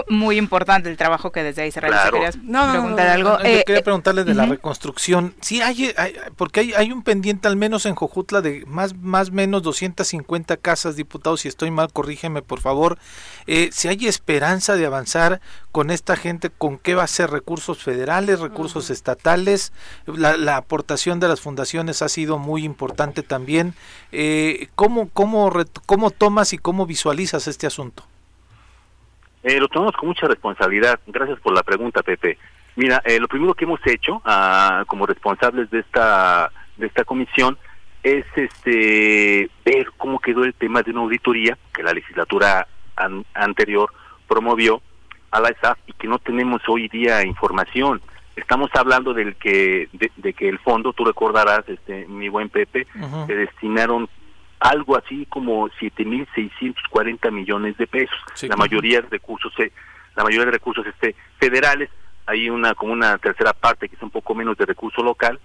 [0.09, 2.38] muy importante el trabajo que desde ahí se realiza.
[2.43, 3.39] no, preguntar algo?
[3.39, 5.33] Eh, quería eh, preguntarle de la reconstrucción.
[5.41, 5.93] Sí, hay,
[6.35, 10.95] porque hay, hay un pendiente al menos en Jojutla de más más menos 250 casas,
[10.95, 12.99] diputados, si estoy mal, corrígeme por favor.
[13.47, 15.41] Eh, si hay esperanza de avanzar
[15.78, 17.30] con esta gente, ¿con qué va a ser?
[17.30, 19.71] ¿Recursos federales, recursos estatales?
[20.07, 23.75] La, la, aportación de las fundaciones ha sido muy importante también.
[24.11, 25.53] Eh, ¿cómo, cómo,
[25.86, 28.01] ¿Cómo tomas y cómo visualizas este asunto?
[29.43, 30.99] Eh, lo tomamos con mucha responsabilidad.
[31.05, 32.39] Gracias por la pregunta, Pepe.
[32.75, 37.55] Mira, eh, lo primero que hemos hecho ah, como responsables de esta de esta comisión
[38.01, 42.67] es este ver cómo quedó el tema de una auditoría que la legislatura
[43.36, 43.93] anterior
[44.28, 44.82] promovió
[45.32, 48.01] a la ESAF y que no tenemos hoy día información.
[48.36, 52.88] Estamos hablando del que de, que el fondo, tú recordarás, este mi buen Pepe,
[53.25, 54.07] se destinaron
[54.59, 58.17] algo así como 7.640 millones de pesos.
[58.43, 59.71] la mayoría de recursos, eh,
[60.15, 61.89] la mayoría de recursos este federales,
[62.25, 65.39] hay una como una tercera parte que es un poco menos de recurso local,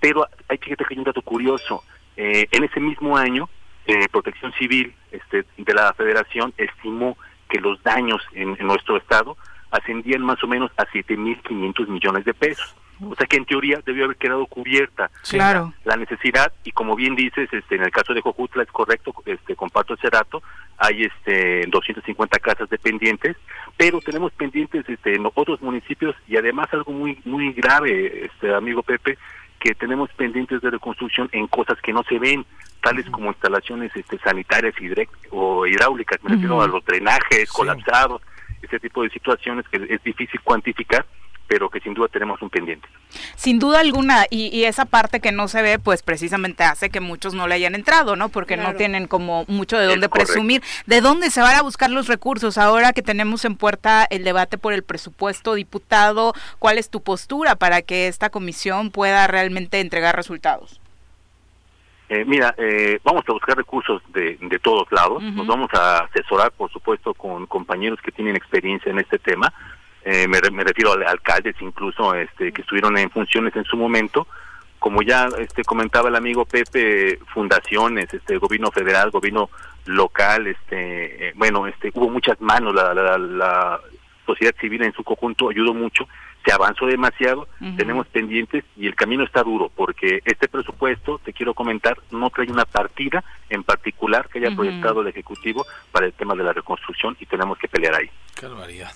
[0.00, 1.82] pero hay que tener un dato curioso.
[2.16, 3.48] Eh, en ese mismo año,
[3.86, 7.16] eh, Protección Civil este, de la Federación estimó
[7.48, 9.36] que los daños en, en nuestro estado
[9.70, 12.74] ascendían más o menos a 7.500 millones de pesos.
[13.00, 15.72] O sea que en teoría debió haber quedado cubierta claro.
[15.84, 19.54] la, necesidad y como bien dices, este, en el caso de Jojutla es correcto, este,
[19.54, 20.42] comparto ese dato,
[20.78, 23.36] hay este 250 casas dependientes,
[23.76, 28.82] pero tenemos pendientes este, en otros municipios y además algo muy muy grave, este amigo
[28.82, 29.16] Pepe,
[29.58, 32.44] que tenemos pendientes de reconstrucción en cosas que no se ven,
[32.82, 34.74] tales como instalaciones este, sanitarias
[35.30, 38.22] o hidráulicas, me refiero a los drenajes colapsados,
[38.62, 41.04] ese tipo de situaciones que es difícil cuantificar
[41.48, 42.86] pero que sin duda tenemos un pendiente.
[43.34, 47.32] Sin duda alguna, y, esa parte que no se ve, pues precisamente hace que muchos
[47.32, 48.28] no le hayan entrado, ¿no?
[48.28, 50.62] Porque no tienen como mucho de dónde presumir.
[50.86, 52.58] ¿De dónde se van a buscar los recursos?
[52.58, 57.56] Ahora que tenemos en puerta el debate por el presupuesto, diputado, ¿cuál es tu postura
[57.56, 60.80] para que esta comisión pueda realmente entregar resultados?
[62.10, 66.52] Eh, mira, eh, vamos a buscar recursos de, de todos lados, nos vamos a asesorar,
[66.52, 69.52] por supuesto, con compañeros que tienen experiencia en este tema,
[70.10, 74.26] eh, me, refiero a alcaldes incluso este, que estuvieron en funciones en su momento,
[74.78, 79.50] como ya este comentaba el amigo Pepe, fundaciones, este gobierno federal, gobierno
[79.84, 83.80] local, este, eh, bueno, este, hubo muchas manos, la, la,
[84.24, 86.08] sociedad civil en su conjunto ayudó mucho,
[86.44, 87.46] se avanzó demasiado,
[87.76, 92.50] tenemos pendientes y el camino está duro, porque este presupuesto, te quiero comentar, no trae
[92.50, 97.16] una partida en particular que haya proyectado el Ejecutivo para el tema de la reconstrucción
[97.20, 98.10] y tenemos que pelear ahí.
[98.34, 98.92] Qué barbaridad.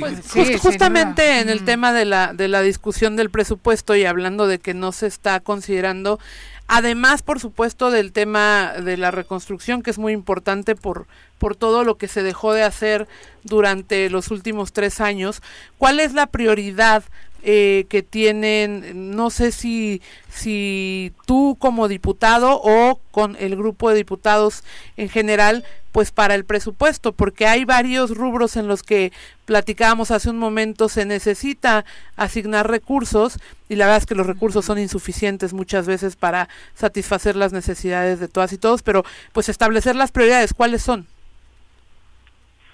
[0.00, 4.58] Pues, justamente en el tema de la, de la discusión del presupuesto y hablando de
[4.58, 6.18] que no se está considerando,
[6.66, 11.06] además, por supuesto, del tema de la reconstrucción, que es muy importante por,
[11.38, 13.08] por todo lo que se dejó de hacer
[13.42, 15.42] durante los últimos tres años,
[15.78, 17.04] ¿cuál es la prioridad
[17.46, 23.96] eh, que tienen, no sé si, si tú como diputado o con el grupo de
[23.96, 24.64] diputados
[24.96, 29.12] en general, pues para el presupuesto, porque hay varios rubros en los que
[29.44, 31.84] platicábamos hace un momento, se necesita
[32.16, 33.38] asignar recursos
[33.68, 38.20] y la verdad es que los recursos son insuficientes muchas veces para satisfacer las necesidades
[38.20, 41.06] de todas y todos, pero pues establecer las prioridades, ¿cuáles son?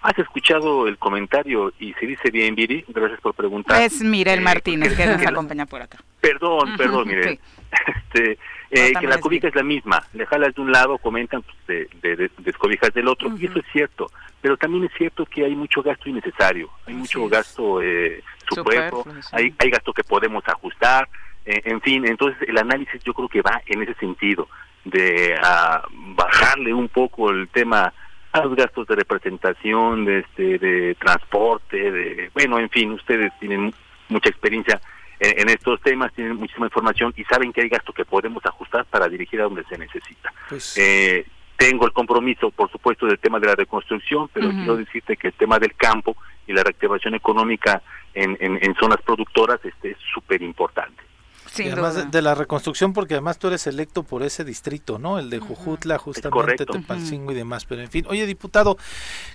[0.03, 3.83] Has escuchado el comentario y se dice bien, Viri, gracias por preguntar.
[3.83, 5.99] Es Mirel eh, Martínez, que nos acompaña por acá.
[6.21, 7.39] Perdón, perdón, Mirel.
[7.87, 8.37] Este,
[8.73, 12.17] eh, que la cobija es la misma, le jalas de un lado, comentan pues, de,
[12.17, 15.83] de, descobijas del otro, y eso es cierto, pero también es cierto que hay mucho
[15.83, 21.09] gasto innecesario, hay mucho gasto eh, superfluo, hay, hay gasto que podemos ajustar,
[21.47, 24.49] eh, en fin, entonces el análisis yo creo que va en ese sentido,
[24.85, 27.93] de ah, bajarle un poco el tema
[28.33, 33.75] a los gastos de representación, de, este, de transporte, de, bueno, en fin, ustedes tienen
[34.09, 34.81] mucha experiencia
[35.19, 39.09] en, estos temas, tienen muchísima información y saben que hay gastos que podemos ajustar para
[39.09, 40.33] dirigir a donde se necesita.
[40.49, 40.77] Pues...
[40.79, 41.27] Eh,
[41.57, 45.35] tengo el compromiso, por supuesto, del tema de la reconstrucción, pero quiero decirte que el
[45.35, 46.17] tema del campo
[46.47, 47.83] y la reactivación económica
[48.15, 51.10] en, en, en zonas productoras este, es súper importante
[51.59, 55.19] además de, la reconstrucción, porque además tú eres electo por ese distrito, ¿no?
[55.19, 57.65] El de Jujutla, justamente, Tepalcingo y demás.
[57.65, 58.79] Pero en fin, oye, diputado,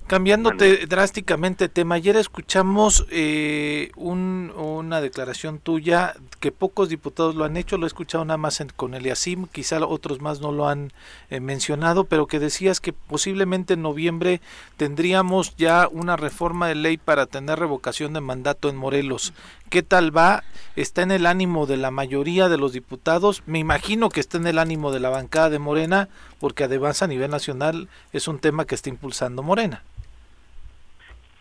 [0.08, 7.78] cambiándote drásticamente tema, ayer escuchamos eh, una declaración tuya que pocos diputados lo han hecho,
[7.78, 10.94] lo he escuchado nada más con Eliasim, quizá otros más no lo han
[11.30, 14.42] eh, mencionado, pero que decías que posiblemente en noviembre
[14.78, 19.34] tendríamos ya una reforma de ley para tener revocación de mandato en Morelos.
[19.70, 20.44] ¿Qué tal va?
[20.76, 23.44] ¿Está en el ánimo de la mayoría de los diputados?
[23.48, 26.08] Me imagino que está en el ánimo de la bancada de Morena,
[26.40, 29.82] porque además a nivel nacional es un tema que está impulsando Morena.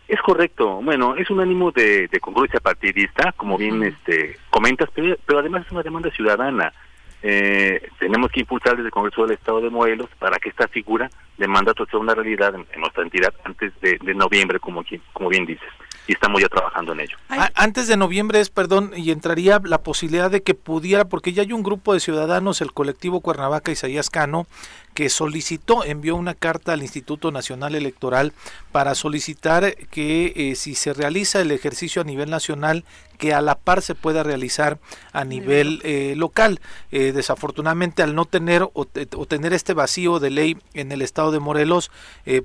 [0.07, 0.81] Es correcto.
[0.81, 5.83] Bueno, es un ánimo de, congruencia partidista, como bien este comentas, pero, además es una
[5.83, 6.73] demanda ciudadana.
[7.21, 11.09] Eh, tenemos que impulsar desde el Congreso del Estado de Morelos para que esta figura
[11.37, 15.45] de mandato sea una realidad en, nuestra entidad antes de, de noviembre, como, como bien
[15.45, 15.69] dices
[16.07, 17.17] y estamos ya trabajando en ello.
[17.55, 21.53] Antes de noviembre es, perdón, y entraría la posibilidad de que pudiera, porque ya hay
[21.53, 24.47] un grupo de ciudadanos, el colectivo Cuernavaca Isaías Cano,
[24.93, 28.33] que solicitó, envió una carta al Instituto Nacional Electoral
[28.75, 32.83] para solicitar que eh, si se realiza el ejercicio a nivel nacional,
[33.17, 34.79] que a la par se pueda realizar
[35.13, 36.59] a nivel eh, local.
[36.91, 41.39] Eh, desafortunadamente, al no tener o, tener este vacío de ley en el estado de
[41.39, 41.89] Morelos,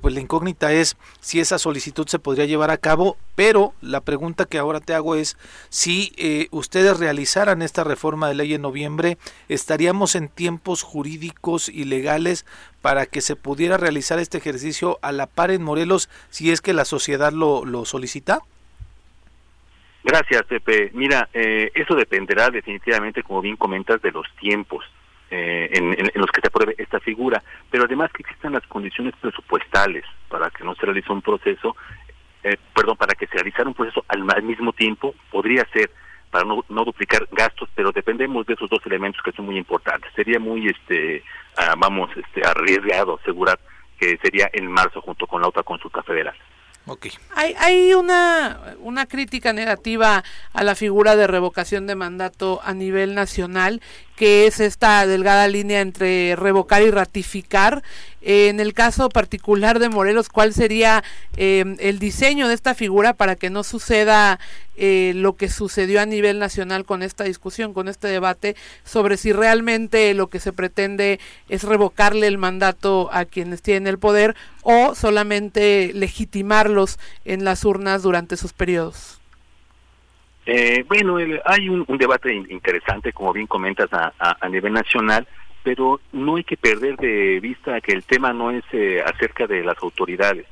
[0.01, 4.45] pues la incógnita es si esa solicitud se podría llevar a cabo, pero la pregunta
[4.45, 5.37] que ahora te hago es
[5.68, 6.12] si
[6.53, 9.18] ustedes realizaran esta reforma de ley en noviembre,
[9.49, 12.47] estaríamos en tiempos jurídicos y legales
[12.83, 16.72] para que se pudiera realizar este ejercicio a la par en Morelos si es que
[16.72, 18.41] la sociedad lo, lo solicita?
[20.03, 20.91] Gracias, Pepe.
[20.95, 24.85] Mira, eh, eso dependerá definitivamente, como bien comentas, de los tiempos
[25.31, 30.05] eh, en, los que se apruebe esta figura, pero además que existan las condiciones presupuestales
[30.28, 31.76] para que no se realice un proceso,
[32.43, 35.91] eh, perdón, para que se realizara un proceso al, al mismo tiempo, podría ser
[36.31, 40.12] para no, no duplicar gastos, pero dependemos de esos dos elementos que son muy importantes.
[40.14, 41.24] Sería muy, este,
[41.57, 43.59] ah, vamos, este, arriesgado asegurar
[43.99, 46.35] que sería en marzo junto con la otra consulta federal.
[46.87, 47.12] Okay.
[47.37, 53.14] Hay, hay una, una crítica negativa a la figura de revocación de mandato a nivel
[53.14, 53.83] nacional
[54.17, 57.83] que es esta delgada línea entre revocar y ratificar.
[58.23, 61.03] en el caso particular de Morelos, ¿cuál sería
[61.39, 64.39] eh, el diseño de esta figura para que no suceda
[64.77, 69.33] eh, lo que sucedió a nivel nacional con esta discusión, con este debate sobre si
[69.33, 74.95] realmente lo que se pretende es revocarle el mandato a quienes tienen el poder o
[74.95, 79.20] solamente legitimarlos en las urnas durante sus periodos?
[80.53, 85.25] Eh, bueno, hay un, debate interesante, como bien comentas, a, nivel nacional,
[85.63, 89.63] pero no hay que perder de vista que el tema no es eh, acerca de
[89.63, 90.45] las autoridades.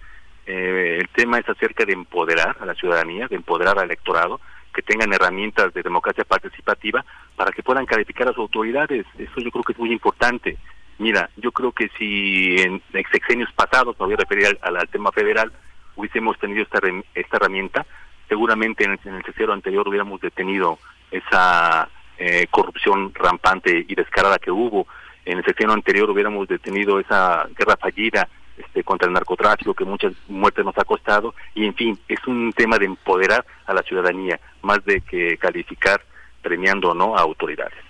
[0.47, 4.41] Eh, el tema es acerca de empoderar a la ciudadanía, de empoderar al electorado
[4.73, 9.05] que tengan herramientas de democracia participativa para que puedan calificar a sus autoridades.
[9.19, 10.59] Eso yo creo que es muy importante.
[10.99, 15.51] Mira, yo creo que si en sexenios pasados, me voy a referir al, tema federal,
[15.97, 16.79] hubiésemos tenido esta,
[17.17, 17.85] esta herramienta,
[18.29, 20.79] seguramente en el, en el anterior hubiéramos detenido
[21.11, 24.87] esa eh, corrupción rampante y descarada que hubo.
[25.25, 30.13] En el sexenio anterior hubiéramos detenido esa guerra fallida este, contra el narcotráfico que muchas
[30.27, 34.41] muertes nos ha costado y en fin, es un tema de empoderar a la ciudadanía
[34.63, 36.03] más de que calificar
[36.43, 37.88] premiando o no a autoridades.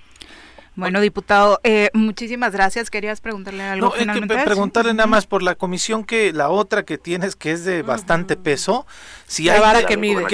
[0.78, 2.88] Bueno, diputado, eh, muchísimas gracias.
[2.88, 3.92] ¿Querías preguntarle algo?
[4.06, 7.64] No, que preguntarle nada más por la comisión que la otra que tienes, que es
[7.64, 8.86] de bastante peso.
[9.26, 10.24] Si hay, que mide.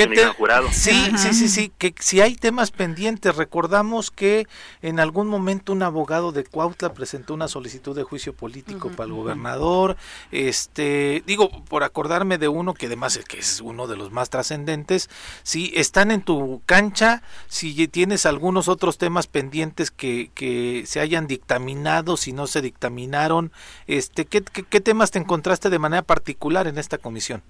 [0.70, 4.46] sí, sí, sí, sí, que si hay temas pendientes, recordamos que
[4.82, 9.14] en algún momento un abogado de Cuautla presentó una solicitud de juicio político para el
[9.14, 9.96] gobernador.
[10.30, 14.28] Este, digo, por acordarme de uno que además es que es uno de los más
[14.28, 15.08] trascendentes.
[15.42, 21.26] Si están en tu cancha, si tienes algunos otros temas pendientes que que se hayan
[21.26, 23.52] dictaminado, si no se dictaminaron,
[23.86, 27.42] este, ¿qué, qué, temas te encontraste de manera particular en esta comisión?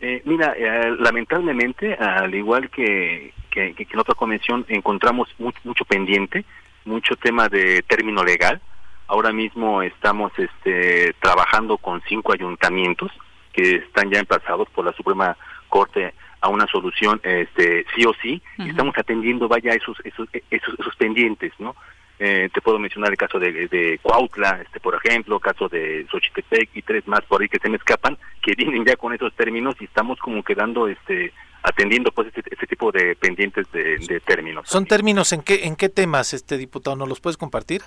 [0.00, 6.44] Eh, mira, eh, lamentablemente, al igual que, que, en otra comisión, encontramos mucho, mucho pendiente,
[6.84, 8.60] mucho tema de término legal.
[9.06, 13.10] Ahora mismo estamos este, trabajando con cinco ayuntamientos
[13.52, 15.36] que están ya emplazados por la Suprema
[15.68, 16.12] Corte
[16.44, 20.96] a una solución este sí o sí y estamos atendiendo vaya esos esos esos, esos
[20.96, 21.74] pendientes no
[22.18, 26.70] eh, te puedo mencionar el caso de, de Cuautla, este por ejemplo, caso de Xochitepec
[26.74, 29.74] y tres más por ahí que se me escapan, que vienen ya con esos términos
[29.80, 31.32] y estamos como quedando este
[31.64, 34.68] atendiendo pues este, este tipo de pendientes de, términos.
[34.68, 36.94] ¿Son términos en qué en qué temas, este diputado?
[36.94, 37.82] ¿Nos los puedes compartir?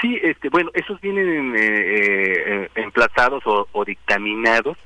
[0.00, 4.78] Sí, este bueno, esos vienen eh, eh, emplazados o, o dictaminados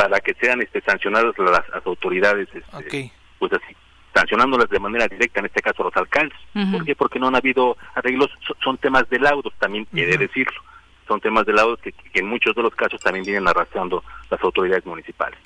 [0.00, 3.76] para que sean este, sancionadas las, autoridades, este, pues así,
[4.14, 6.38] sancionándolas de manera directa, en este caso los alcaldes.
[6.72, 6.96] ¿Por qué?
[6.96, 8.30] Porque no han habido arreglos,
[8.64, 10.58] son, temas de laudos, también quiere decirlo.
[11.06, 14.42] Son temas de laudos que, que en muchos de los casos también vienen arrastrando las
[14.42, 15.38] autoridades municipales.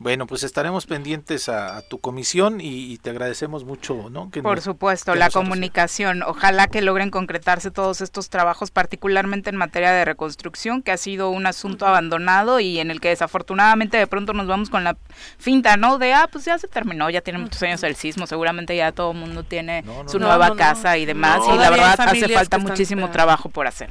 [0.00, 4.30] Bueno, pues estaremos pendientes a, tu comisión y, te agradecemos mucho, ¿no?
[4.30, 6.22] Que Por supuesto, la comunicación.
[6.22, 11.28] Ojalá que logren concretarse todos estos trabajos, particularmente en materia de reconstrucción, que ha sido
[11.28, 14.96] un asunto abandonado y en el que desafortunadamente de pronto nos vamos con la
[15.36, 15.98] finta, ¿no?
[15.98, 19.12] De, ah, pues ya se terminó, ya tiene muchos años el sismo, seguramente ya todo
[19.12, 23.50] el mundo tiene su nueva casa y demás, y la verdad hace falta muchísimo trabajo
[23.50, 23.90] por hacer.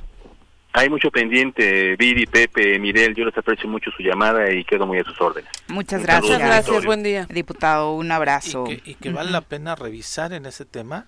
[0.74, 5.00] Hay mucho pendiente, Viri, Pepe, Mirel, yo les aprecio mucho su llamada y quedo muy
[5.00, 5.50] a sus órdenes.
[5.68, 6.40] Muchas gracias.
[6.40, 7.26] gracias, buen día.
[7.30, 8.66] Diputado, un abrazo.
[8.86, 11.08] Y que, vale la pena revisar en ese tema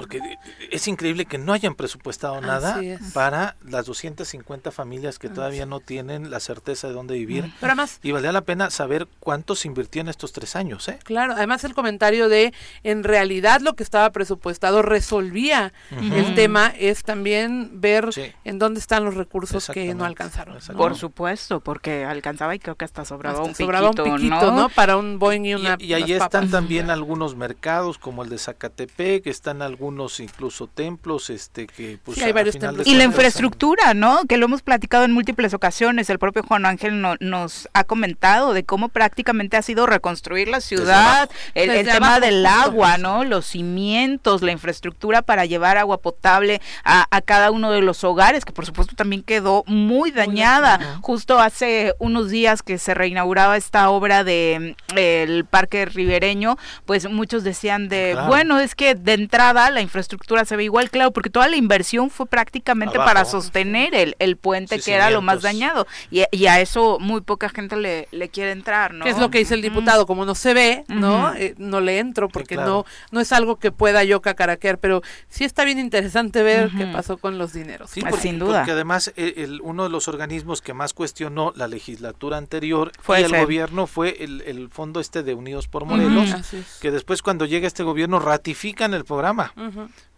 [0.00, 0.38] porque
[0.70, 2.80] es increíble que no hayan presupuestado nada
[3.12, 7.52] para las 250 familias que todavía no tienen la certeza de dónde vivir.
[7.60, 10.88] Pero además, y valdría la pena saber cuánto se invirtió en estos tres años.
[10.88, 10.98] ¿eh?
[11.04, 17.02] Claro, además el comentario de en realidad lo que estaba presupuestado resolvía el tema es
[17.02, 18.08] también ver
[18.44, 20.58] en dónde están los recursos que no alcanzaron.
[20.76, 24.68] Por supuesto, porque alcanzaba y creo que hasta sobraba, un, sobraba piquito, un piquito, ¿no?
[24.70, 29.19] Para un Boeing y una Y, ahí están también algunos mercados como el de Zacatepec,
[29.26, 32.86] están algunos incluso templos este que pues, hay varios templos.
[32.86, 36.08] y la infraestructura no que lo hemos platicado en múltiples ocasiones.
[36.08, 41.28] El propio Juan Ángel nos ha comentado de cómo prácticamente ha sido reconstruir la ciudad
[41.54, 47.50] el, tema del agua no los cimientos la infraestructura para llevar agua potable a, cada
[47.50, 50.98] uno de los hogares que por supuesto también quedó muy dañada.
[51.02, 56.56] justo hace unos días que se reinauguraba esta obra de el parque ribereño
[56.86, 61.10] pues muchos decían de bueno es que de entrada la infraestructura se ve igual, claro,
[61.10, 65.42] porque toda la inversión fue prácticamente para sostener el, el puente que era lo más
[65.42, 65.86] dañado.
[66.10, 69.04] Y, a eso muy poca gente le, le quiere entrar, ¿no?
[69.04, 71.32] Que es lo que dice el diputado, como no se ve, ¿no?
[71.34, 75.44] Eh, no le entro porque no, no es algo que pueda yo cacaraquear, pero sí
[75.44, 77.90] está bien interesante ver qué pasó con los dineros.
[77.90, 78.58] Sí, sin duda.
[78.58, 83.20] Porque además eh, el, uno de los organismos que más cuestionó la legislatura anterior fue
[83.20, 86.34] el gobierno fue el, el fondo este de Unidos por Morelos,
[86.80, 89.52] que después cuando llega este gobierno ratifican el programa.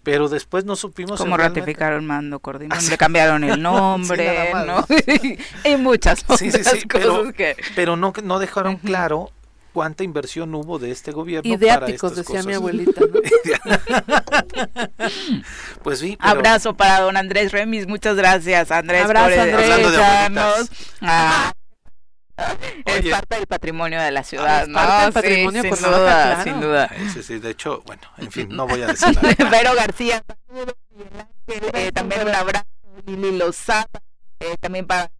[0.02, 1.20] Pero después no supimos...
[1.20, 4.84] Cómo ratificaron mando coordinador, le cambiaron el nombre, ¿no?
[5.64, 6.40] y muchas otras
[6.88, 7.56] cosas que...
[7.76, 9.30] Pero no, no dejaron claro
[9.72, 13.00] cuánta inversión hubo de este gobierno Ideáticos, decía mi abuelita.
[15.82, 16.16] pues sí.
[16.20, 20.70] Abrazo para don Andrés Remis, muchas gracias Andrés Abrazo, por Andrés.
[22.86, 24.74] es parte del patrimonio de la ciudad, ¿no?
[24.74, 26.90] Parte del patrimonio sin duda, sin duda.
[27.12, 29.50] Sí, sí, de hecho, bueno, en fin, no voy a decir nada.
[29.50, 30.22] Vero García,
[31.46, 32.66] eh, también un abrazo,
[33.06, 33.88] Lili Lozada,
[34.42, 35.10] eh, también para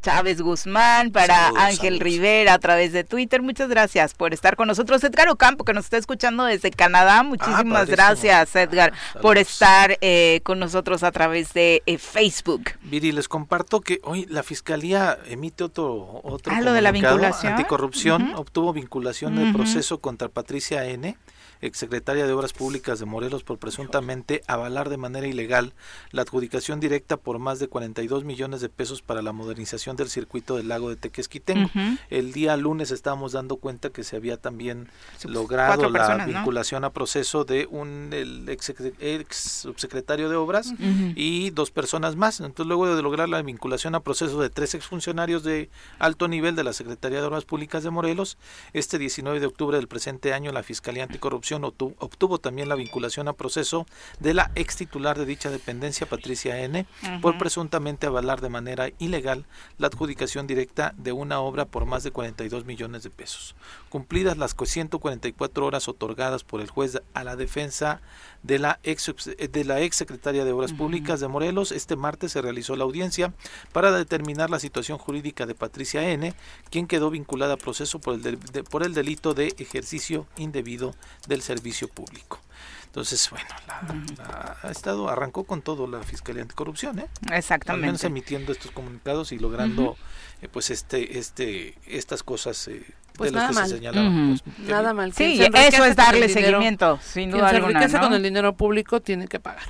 [0.00, 3.42] Chávez Guzmán, para Ángel Rivera a través de Twitter.
[3.42, 5.04] Muchas gracias por estar con nosotros.
[5.04, 7.18] Edgar Ocampo, que nos está escuchando desde Canadá.
[7.18, 12.70] Ah, Muchísimas gracias, Edgar, por estar eh, con nosotros a través de eh, Facebook.
[12.82, 17.52] Viri, les comparto que hoy la Fiscalía emite otro, otro ah, lo de la vinculación.
[17.52, 21.16] Anticorrupción, obtuvo vinculación del proceso contra Patricia N
[21.62, 25.72] exsecretaria de Obras Públicas de Morelos, por presuntamente avalar de manera ilegal
[26.10, 30.56] la adjudicación directa por más de 42 millones de pesos para la modernización del circuito
[30.56, 31.70] del lago de Tequesquitengo.
[32.10, 34.88] El día lunes estábamos dando cuenta que se había también
[35.24, 40.74] logrado la vinculación a proceso de un el ex, subsecretario de Obras
[41.14, 42.40] y dos personas más.
[42.40, 46.64] Entonces, luego de lograr la vinculación a proceso de tres exfuncionarios de alto nivel de
[46.64, 48.38] la Secretaría de Obras Públicas de Morelos,
[48.72, 53.32] este 19 de octubre del presente año la Fiscalía Anticorrupción obtuvo, también la vinculación a
[53.32, 53.86] proceso
[54.20, 56.86] de la ex titular de dicha dependencia, Patricia N.,
[57.20, 59.44] por presuntamente avalar de manera ilegal
[59.78, 63.54] la adjudicación directa de una obra por más de 42 millones de pesos.
[63.92, 68.00] Cumplidas las 144 horas otorgadas por el juez a la defensa
[68.42, 72.40] de la ex, de la ex secretaria de Obras Públicas de Morelos, este martes se
[72.40, 73.34] realizó la audiencia
[73.70, 76.32] para determinar la situación jurídica de Patricia N.,
[76.70, 78.38] quien quedó vinculada a proceso por el,
[78.70, 80.94] por el delito de ejercicio indebido
[81.28, 82.40] del servicio público.
[82.86, 87.08] Entonces, bueno, la, ha estado, arrancó con todo la Fiscalía Anticorrupción, ¿eh?
[87.30, 87.72] Exactamente.
[87.72, 89.96] Al menos emitiendo estos comunicados y logrando,
[90.40, 92.84] eh, pues, este, este, estas cosas eh,
[93.16, 93.70] pues nada mal.
[93.70, 95.12] Pues, nada mal.
[95.12, 97.88] Sí, eso es darle seguimiento, sin duda quien alguna.
[97.88, 99.64] Se con el dinero público tiene que pagar.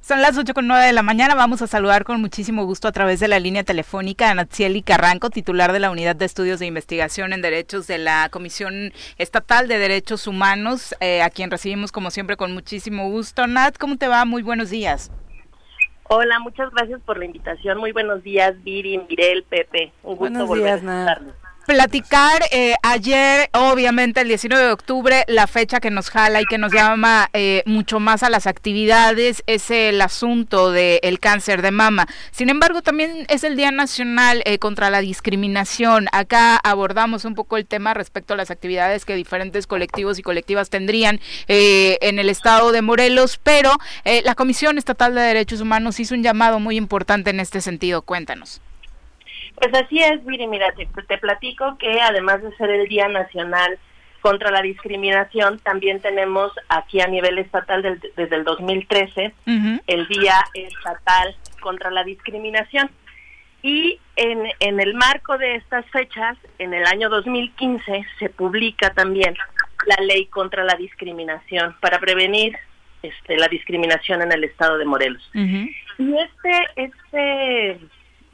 [0.00, 1.34] Son las ocho con nueve de la mañana.
[1.34, 5.30] Vamos a saludar con muchísimo gusto a través de la línea telefónica a Natsieli Carranco,
[5.30, 9.78] titular de la Unidad de Estudios de Investigación en Derechos de la Comisión Estatal de
[9.78, 13.46] Derechos Humanos, eh, a quien recibimos como siempre con muchísimo gusto.
[13.46, 14.24] Nat, ¿cómo te va?
[14.24, 15.10] Muy buenos días.
[16.08, 17.78] Hola, muchas gracias por la invitación.
[17.78, 19.92] Muy buenos días, Viri, Mirel, Pepe.
[20.04, 25.80] Un gusto volver a escucharnos platicar eh, ayer, obviamente el 19 de octubre, la fecha
[25.80, 30.00] que nos jala y que nos llama eh, mucho más a las actividades es el
[30.00, 32.06] asunto del cáncer de mama.
[32.30, 36.06] Sin embargo, también es el Día Nacional eh, contra la Discriminación.
[36.12, 40.70] Acá abordamos un poco el tema respecto a las actividades que diferentes colectivos y colectivas
[40.70, 43.72] tendrían en el estado de Morelos, pero
[44.04, 48.02] la Comisión Estatal de Derechos Humanos hizo un llamado muy importante en este sentido.
[48.02, 48.60] Cuéntanos.
[49.56, 53.78] Pues así es, Viri, mira, te, platico que además de ser el Día Nacional
[54.20, 57.82] contra la Discriminación, también tenemos aquí a nivel estatal
[58.16, 59.32] desde el 2013
[59.86, 62.90] el Día Estatal contra la Discriminación.
[63.62, 69.34] Y en, en el marco de estas fechas, en el año 2015, se publica también
[69.86, 72.56] la ley contra la discriminación para prevenir
[73.02, 75.22] este, la discriminación en el estado de Morelos.
[75.34, 77.78] Y este, este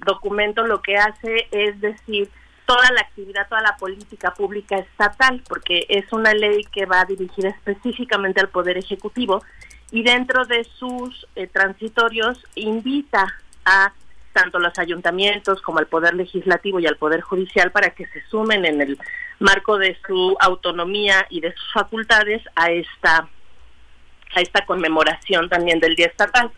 [0.05, 2.31] documento lo que hace es decir
[2.67, 7.49] toda la actividad, toda la política pública estatal, porque es una ley que va dirigida
[7.49, 9.43] específicamente al Poder Ejecutivo
[9.91, 13.27] y dentro de sus eh, transitorios invita
[13.65, 13.93] a
[14.33, 18.65] tanto los ayuntamientos como al Poder Legislativo y al Poder Judicial para que se sumen
[18.65, 18.99] en el
[19.39, 23.29] marco de su autonomía y de sus facultades a esta
[24.35, 26.51] a esta conmemoración también del Día Estatal.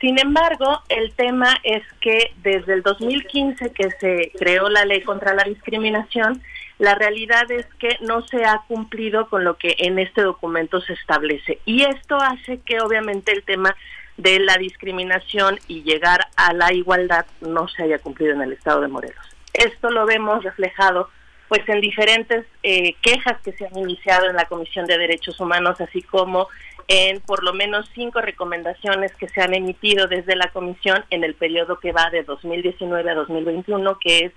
[0.00, 5.34] Sin embargo, el tema es que desde el 2015 que se creó la ley contra
[5.34, 6.40] la discriminación,
[6.78, 10.92] la realidad es que no se ha cumplido con lo que en este documento se
[10.92, 11.58] establece.
[11.64, 13.74] Y esto hace que obviamente el tema
[14.16, 18.80] de la discriminación y llegar a la igualdad no se haya cumplido en el estado
[18.80, 19.24] de Morelos.
[19.52, 21.08] Esto lo vemos reflejado
[21.48, 25.80] pues en diferentes eh, quejas que se han iniciado en la Comisión de Derechos Humanos,
[25.80, 26.48] así como
[26.88, 31.34] en por lo menos cinco recomendaciones que se han emitido desde la Comisión en el
[31.34, 34.32] periodo que va de 2019 a 2021, que es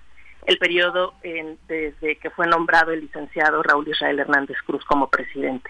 [0.46, 1.14] el periodo
[1.68, 5.70] desde que fue nombrado el licenciado Raúl Israel Hernández Cruz como presidente.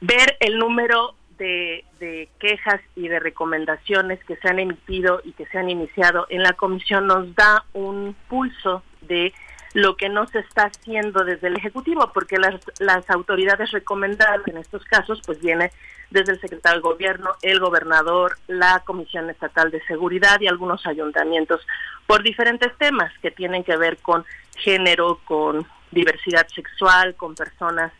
[0.00, 5.46] Ver el número de, de, quejas y de recomendaciones que se han emitido y que
[5.46, 9.32] se han iniciado en la comisión nos da un pulso de
[9.74, 14.58] lo que no se está haciendo desde el Ejecutivo, porque las, las autoridades recomendadas en
[14.58, 15.70] estos casos, pues viene
[16.10, 21.66] desde el secretario del Gobierno, el gobernador, la Comisión Estatal de Seguridad y algunos ayuntamientos,
[22.06, 24.24] por diferentes temas que tienen que ver con
[24.56, 27.92] género, con diversidad sexual, con personas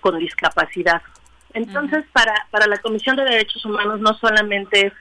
[0.00, 1.00] con discapacidad.
[1.52, 4.92] Entonces, para, para la Comisión de Derechos Humanos no solamente es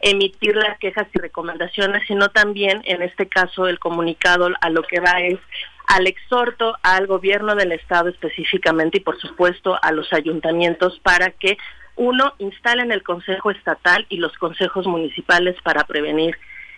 [0.00, 5.00] emitir las quejas y recomendaciones, sino también, en este caso, el comunicado a lo que
[5.00, 5.38] va es
[5.86, 11.56] al exhorto al gobierno del estado específicamente y, por supuesto, a los ayuntamientos para que
[11.96, 16.36] uno instalen el Consejo Estatal y los consejos municipales para prevenir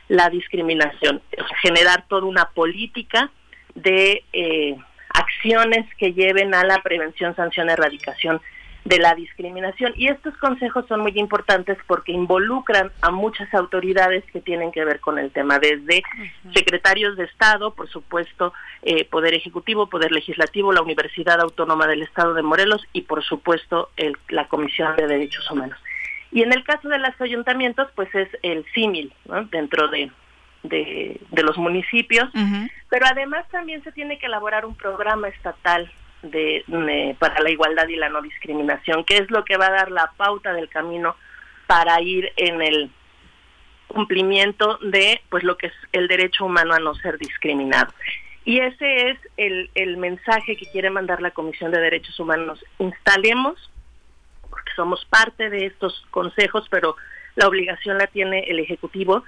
[0.09, 1.21] la discriminación,
[1.63, 3.31] generar toda una política
[3.75, 4.77] de eh,
[5.11, 8.41] acciones que lleven a la prevención, sanción, erradicación
[8.91, 9.93] de la discriminación.
[9.97, 14.99] Y estos consejos son muy importantes porque involucran a muchas autoridades que tienen que ver
[14.99, 16.03] con el tema, desde
[16.53, 22.35] secretarios de Estado, por supuesto, eh, Poder Ejecutivo, Poder Legislativo, la Universidad Autónoma del Estado
[22.35, 25.79] de Morelos y, por supuesto, el, la Comisión de Derechos Humanos.
[26.33, 29.13] Y en el caso de los ayuntamientos, pues es el símil
[29.53, 30.11] dentro de,
[30.65, 32.29] de, los municipios,
[32.89, 35.93] pero además también se tiene que elaborar un programa estatal
[36.23, 39.91] de, para la igualdad y la no discriminación, que es lo que va a dar
[39.91, 41.17] la pauta del camino
[41.67, 42.91] para ir en el
[43.87, 47.93] cumplimiento de pues lo que es el derecho humano a no ser discriminado.
[48.45, 52.65] Y ese es el, el mensaje que quiere mandar la Comisión de Derechos Humanos.
[52.79, 53.71] Instalemos,
[54.49, 56.97] porque somos parte de estos consejos, pero
[57.37, 59.25] la obligación la tiene el Ejecutivo,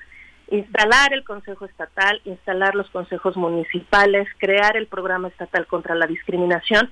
[0.53, 6.91] instalar el Consejo Estatal, instalar los consejos municipales, crear el programa estatal contra la discriminación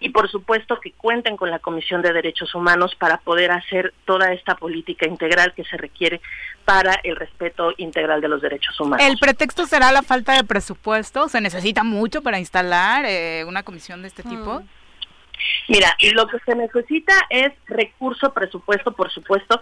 [0.00, 4.32] y por supuesto que cuenten con la Comisión de Derechos Humanos para poder hacer toda
[4.32, 6.20] esta política integral que se requiere
[6.64, 9.06] para el respeto integral de los derechos humanos.
[9.06, 11.28] ¿El pretexto será la falta de presupuesto?
[11.28, 14.60] ¿Se necesita mucho para instalar eh, una comisión de este tipo?
[14.60, 14.81] Mm.
[15.68, 19.60] Mira, lo que se necesita es recurso, presupuesto, por supuesto,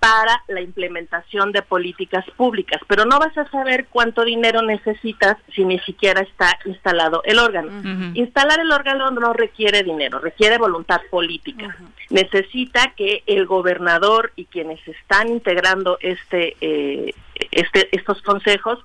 [0.00, 5.64] para la implementación de políticas públicas, pero no vas a saber cuánto dinero necesitas si
[5.64, 7.70] ni siquiera está instalado el órgano.
[8.14, 11.76] Instalar el órgano no requiere dinero, requiere voluntad política.
[12.10, 17.14] Necesita que el gobernador y quienes están integrando este, eh,
[17.50, 18.78] este estos consejos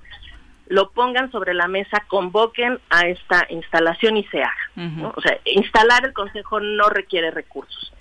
[0.70, 5.12] lo pongan sobre la mesa, convoquen a esta instalación y se haga.
[5.16, 7.94] O sea, instalar el consejo no requiere recursos.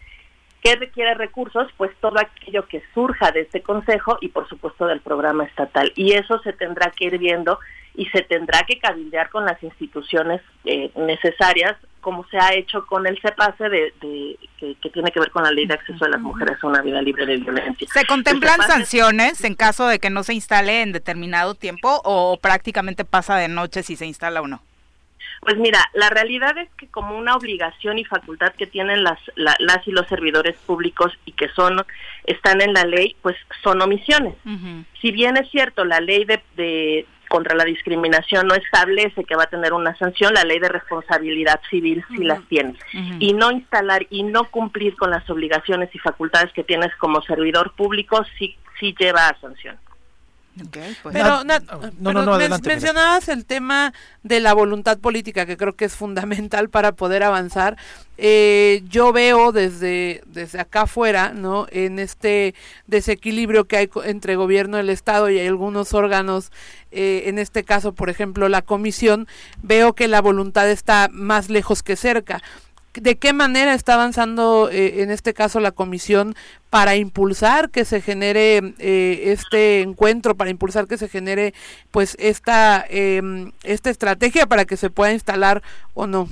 [0.63, 1.69] ¿Qué requiere recursos?
[1.77, 5.93] Pues todo aquello que surja de este consejo y por supuesto del programa estatal.
[5.95, 7.61] Y eso se tendrá que ir viendo
[7.97, 11.77] y se tendrá que cabildear con las instituciones eh, necesarias
[12.07, 15.67] como se ha hecho con el CEPASE de, que, tiene que ver con la ley
[15.67, 17.89] de acceso de las mujeres a una vida libre de violencia.
[17.93, 23.05] ¿Se contemplan sanciones en caso de que no se instale en determinado tiempo o prácticamente
[23.05, 24.63] pasa de noche si se instala o no?
[25.41, 29.87] Pues mira, la realidad es que como una obligación y facultad que tienen las, las
[29.87, 31.85] y los servidores públicos y que son
[32.25, 34.35] están en la ley, pues son omisiones.
[35.01, 39.51] Si bien es cierto, la ley de, contra la discriminación no establece que va a
[39.51, 42.75] tener una sanción, la ley de responsabilidad civil sí las tiene.
[43.19, 47.73] Y no instalar y no cumplir con las obligaciones y facultades que tienes como servidor
[47.75, 49.77] público sí, sí lleva a sanción.
[51.03, 51.13] Pues.
[51.13, 53.93] Pero, no, mencionabas el tema
[54.23, 57.77] de la voluntad política, que creo que es fundamental para poder avanzar.
[58.17, 61.67] Eh, yo veo desde, desde acá afuera, ¿no?
[61.71, 62.55] En este
[62.87, 66.51] desequilibrio que hay entre gobierno del Estado y algunos órganos,
[66.91, 69.29] eh, en este caso, por ejemplo, la comisión,
[69.63, 72.43] veo que la voluntad está más lejos que cerca
[73.01, 76.35] de qué manera está avanzando eh, en este caso la comisión
[76.71, 81.55] para impulsar que se genere eh, este encuentro, para impulsar que se genere
[81.91, 85.63] pues esta, em, esta estrategia para que se pueda instalar
[85.95, 86.29] o no.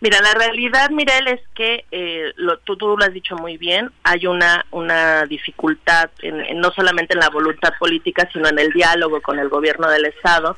[0.00, 4.26] Mira, la realidad, Mirel, es que eh, lo, tú, lo has dicho muy bien, hay
[4.26, 6.10] una, una dificultad
[6.56, 10.56] no solamente en la voluntad política, sino en el diálogo con el gobierno del Estado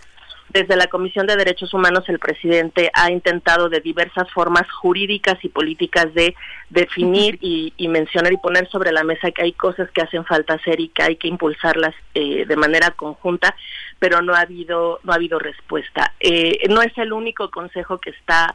[0.57, 5.51] desde la Comisión de Derechos Humanos el presidente ha intentado de diversas formas jurídicas y
[5.51, 6.35] políticas de
[6.71, 10.81] definir y, mencionar y poner sobre la mesa que hay cosas que hacen falta hacer
[10.81, 13.55] y que hay que impulsarlas eh, de manera conjunta,
[13.99, 16.15] pero no ha habido no ha habido respuesta.
[16.21, 18.55] Eh, no es el único consejo que está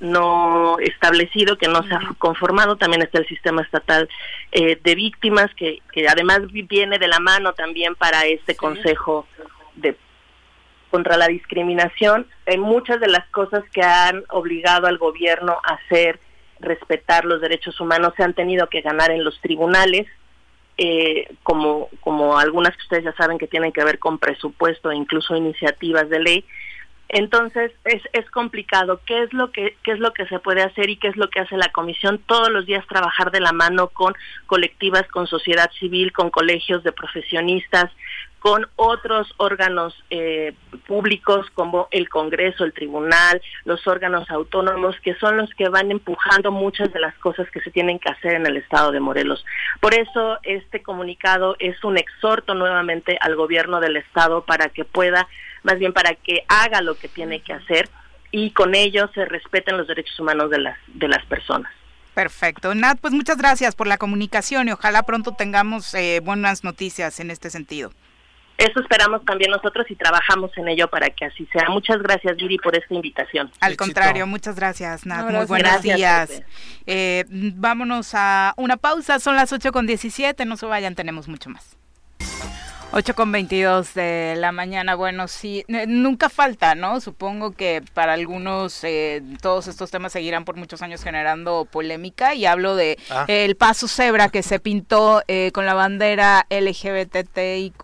[0.00, 2.76] no establecido, que no se ha conformado.
[2.76, 4.06] También está el sistema estatal
[4.52, 9.26] eh, de víctimas, que, que además viene de la mano también para este consejo
[9.76, 9.96] de
[10.90, 16.20] contra la discriminación, en muchas de las cosas que han obligado al gobierno a hacer
[16.60, 20.06] respetar los derechos humanos se han tenido que ganar en los tribunales,
[20.76, 24.96] eh, como, como algunas que ustedes ya saben que tienen que ver con presupuesto e
[24.96, 26.44] incluso iniciativas de ley.
[27.08, 29.00] Entonces es, es complicado.
[29.06, 31.30] ¿Qué es lo que qué es lo que se puede hacer y qué es lo
[31.30, 32.20] que hace la comisión?
[32.26, 34.14] Todos los días trabajar de la mano con
[34.46, 37.90] colectivas, con sociedad civil, con colegios de profesionistas,
[38.38, 40.54] con otros órganos eh,
[40.86, 46.52] públicos como el Congreso, el Tribunal, los órganos autónomos, que son los que van empujando
[46.52, 49.44] muchas de las cosas que se tienen que hacer en el Estado de Morelos.
[49.80, 55.28] Por eso este comunicado es un exhorto nuevamente al gobierno del Estado para que pueda,
[55.62, 57.88] más bien para que haga lo que tiene que hacer
[58.30, 61.72] y con ello se respeten los derechos humanos de las, de las personas.
[62.14, 62.74] Perfecto.
[62.74, 67.30] Nat, pues muchas gracias por la comunicación y ojalá pronto tengamos eh, buenas noticias en
[67.30, 67.92] este sentido.
[68.58, 71.68] Eso esperamos también nosotros y trabajamos en ello para que así sea.
[71.70, 73.52] Muchas gracias, Viri, por esta invitación.
[73.60, 75.30] Al contrario, muchas gracias, Nat.
[75.30, 76.42] Muy buenos días.
[76.84, 81.50] Eh, vámonos a una pausa, son las 8 con 17, no se vayan, tenemos mucho
[81.50, 81.77] más.
[82.90, 87.02] 8 con 22 de la mañana, bueno, sí, eh, nunca falta, ¿no?
[87.02, 92.46] Supongo que para algunos eh, todos estos temas seguirán por muchos años generando polémica y
[92.46, 93.26] hablo de ah.
[93.28, 97.76] el paso cebra que se pintó eh, con la bandera LGBTIQ+,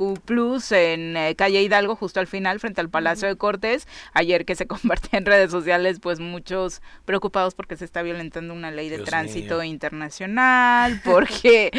[0.71, 5.19] en calle Hidalgo, justo al final, frente al Palacio de Cortes, ayer que se compartía
[5.19, 11.03] en redes sociales, pues muchos preocupados porque se está violentando una ley de tránsito internacional,
[11.05, 11.71] porque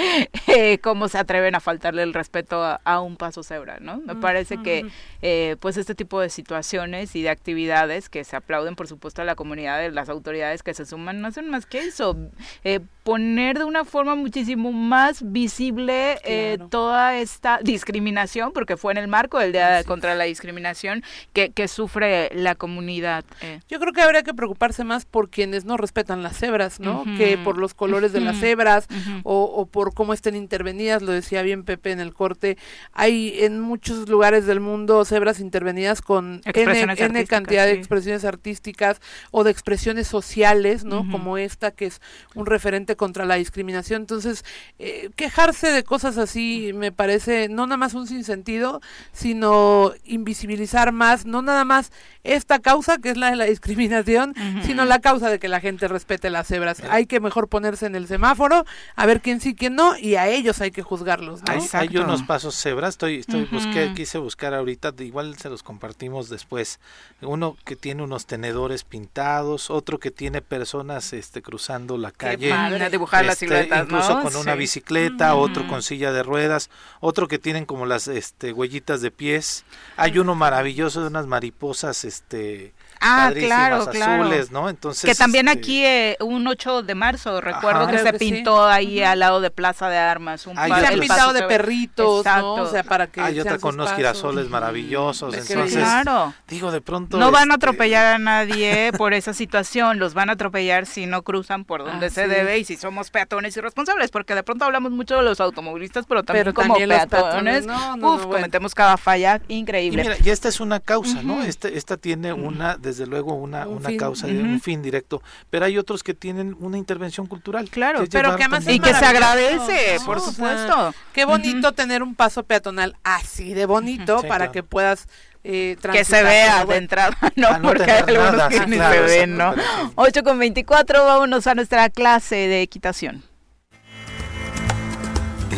[0.83, 3.97] cómo se atreven a faltarle el respeto a un paso cebra, ¿no?
[3.97, 4.85] Me parece que
[5.21, 9.25] eh, pues este tipo de situaciones y de actividades que se aplauden por supuesto a
[9.25, 12.17] la comunidad de las autoridades que se suman no hacen más que eso,
[12.63, 18.97] eh, poner de una forma muchísimo más visible eh, toda esta discriminación, porque fue en
[18.97, 23.23] el marco del Día contra la Discriminación que, que sufre la comunidad.
[23.69, 27.03] Yo creo que habría que preocuparse más por quienes no respetan las cebras, ¿no?
[27.17, 28.87] Que por los colores de las cebras
[29.23, 32.57] o, o, por cómo estén intervenidas, lo decía bien Pepe en el corte,
[33.05, 38.99] hay en muchos lugares del mundo cebras intervenidas con N, cantidad de expresiones artísticas
[39.31, 41.09] o de expresiones sociales, ¿no?
[41.09, 42.01] Como esta que es
[42.33, 44.01] un referente contra la discriminación.
[44.01, 44.43] Entonces,
[44.79, 48.81] eh, quejarse de cosas así me parece no nada más un sinsentido,
[49.11, 51.91] sino invisibilizar más, no nada más
[52.23, 54.33] esta causa que es la de la discriminación,
[54.65, 56.81] sino la causa de que la gente respete las cebras.
[56.89, 60.27] Hay que mejor ponerse en el semáforo, a ver quién sí, quién no, y a
[60.27, 61.41] ellos hay que juzgarlos.
[61.41, 61.53] ¿no?
[61.73, 66.79] Hay, unos pasos cebras estoy, estoy busqué, quise buscar ahorita, igual se los compartimos después.
[67.21, 72.53] Uno que tiene unos tenedores pintados, otro que tiene personas este cruzando la calle,
[72.89, 76.69] dibujar las este, incluso con una bicicleta, otro con silla de ruedas,
[77.01, 79.65] otro que tienen como las este huellitas de pies.
[79.97, 82.73] Hay uno maravilloso de unas mariposas este
[83.05, 84.23] Ah, claro, claro.
[84.23, 84.69] azules, ¿no?
[84.69, 89.01] Entonces que también este aquí eh, un 8 de marzo recuerdo que se pintó ahí
[89.01, 92.55] al lado de Plaza de Armas un se han pintado de perritos, ¿no?
[92.55, 96.33] O sea, para que hay otra con unos girasoles maravillosos, entonces claro.
[96.47, 100.29] digo de pronto no van a este, atropellar a nadie por esa situación, los van
[100.29, 104.35] a atropellar si no cruzan por donde se debe y si somos peatones irresponsables, porque
[104.35, 107.65] de pronto hablamos mucho de los automovilistas, pero también como peatones,
[108.01, 110.01] uf, cometemos cada falla increíble.
[110.01, 111.43] Y, mira, y esta es una causa, ¿no?
[111.43, 115.77] Este, esta tiene una desde luego una, una causa, de un fin directo, pero hay
[115.77, 117.69] otros que tienen una intervención cultural.
[117.69, 120.93] Claro, pero que además y que se agradece, por supuesto.
[121.13, 125.07] qué bonito tener un paso peatonal así de bonito para que puedas
[125.47, 129.53] eh, que se vea de entrada, no, porque hay algunos que ni se ven, ¿no?
[129.93, 133.23] 8 con 24, vámonos a nuestra clase de equitación.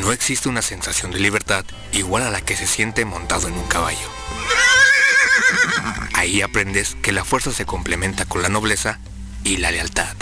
[0.02, 1.64] No existe una sensación de libertad
[1.94, 4.08] igual a la que se siente montado en un caballo.
[6.18, 8.99] Ahí aprendes que la fuerza se complementa con la nobleza
[9.43, 10.15] y la lealtad.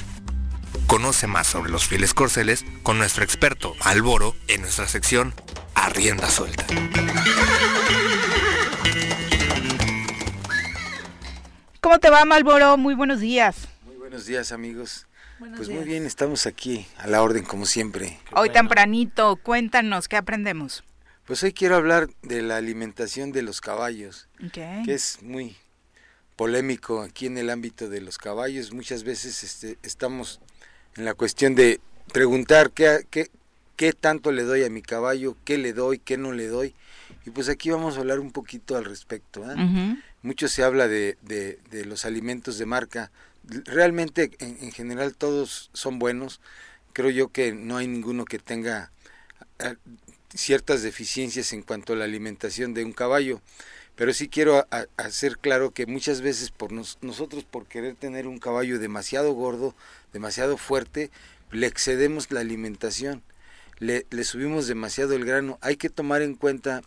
[0.87, 5.33] Conoce más sobre los fieles corceles con nuestro experto Alboro en nuestra sección
[5.73, 6.65] Arrienda Suelta.
[11.79, 12.75] ¿Cómo te va, Malboro?
[12.75, 13.55] Muy buenos días.
[13.85, 15.07] Muy buenos días, amigos.
[15.55, 18.19] pues muy bien, estamos aquí a la orden como siempre.
[18.33, 20.83] Hoy tempranito, cuéntanos, ¿qué aprendemos?
[21.23, 25.55] Pues hoy quiero hablar de la alimentación de los caballos, que es muy
[26.35, 28.73] polémico aquí en el ámbito de los caballos.
[28.73, 30.39] Muchas veces este, estamos
[30.95, 31.79] en la cuestión de
[32.11, 33.29] preguntar qué, qué,
[33.75, 36.75] qué tanto le doy a mi caballo, qué le doy, qué no le doy.
[37.25, 39.49] Y pues aquí vamos a hablar un poquito al respecto.
[39.51, 39.55] ¿eh?
[40.21, 43.11] Mucho se habla de, de, de, los alimentos de marca.
[43.43, 46.39] Realmente en, general todos son buenos.
[46.93, 48.91] Creo yo que no hay ninguno que tenga
[49.59, 49.75] eh,
[50.33, 53.41] ciertas deficiencias en cuanto a la alimentación de un caballo,
[53.95, 54.67] pero sí quiero
[54.97, 59.73] hacer claro que muchas veces por nosotros por querer tener un caballo demasiado gordo,
[60.11, 61.11] demasiado fuerte,
[61.51, 63.23] le excedemos la alimentación,
[63.79, 65.57] le, subimos demasiado el grano.
[65.61, 66.81] Hay que tomar en cuenta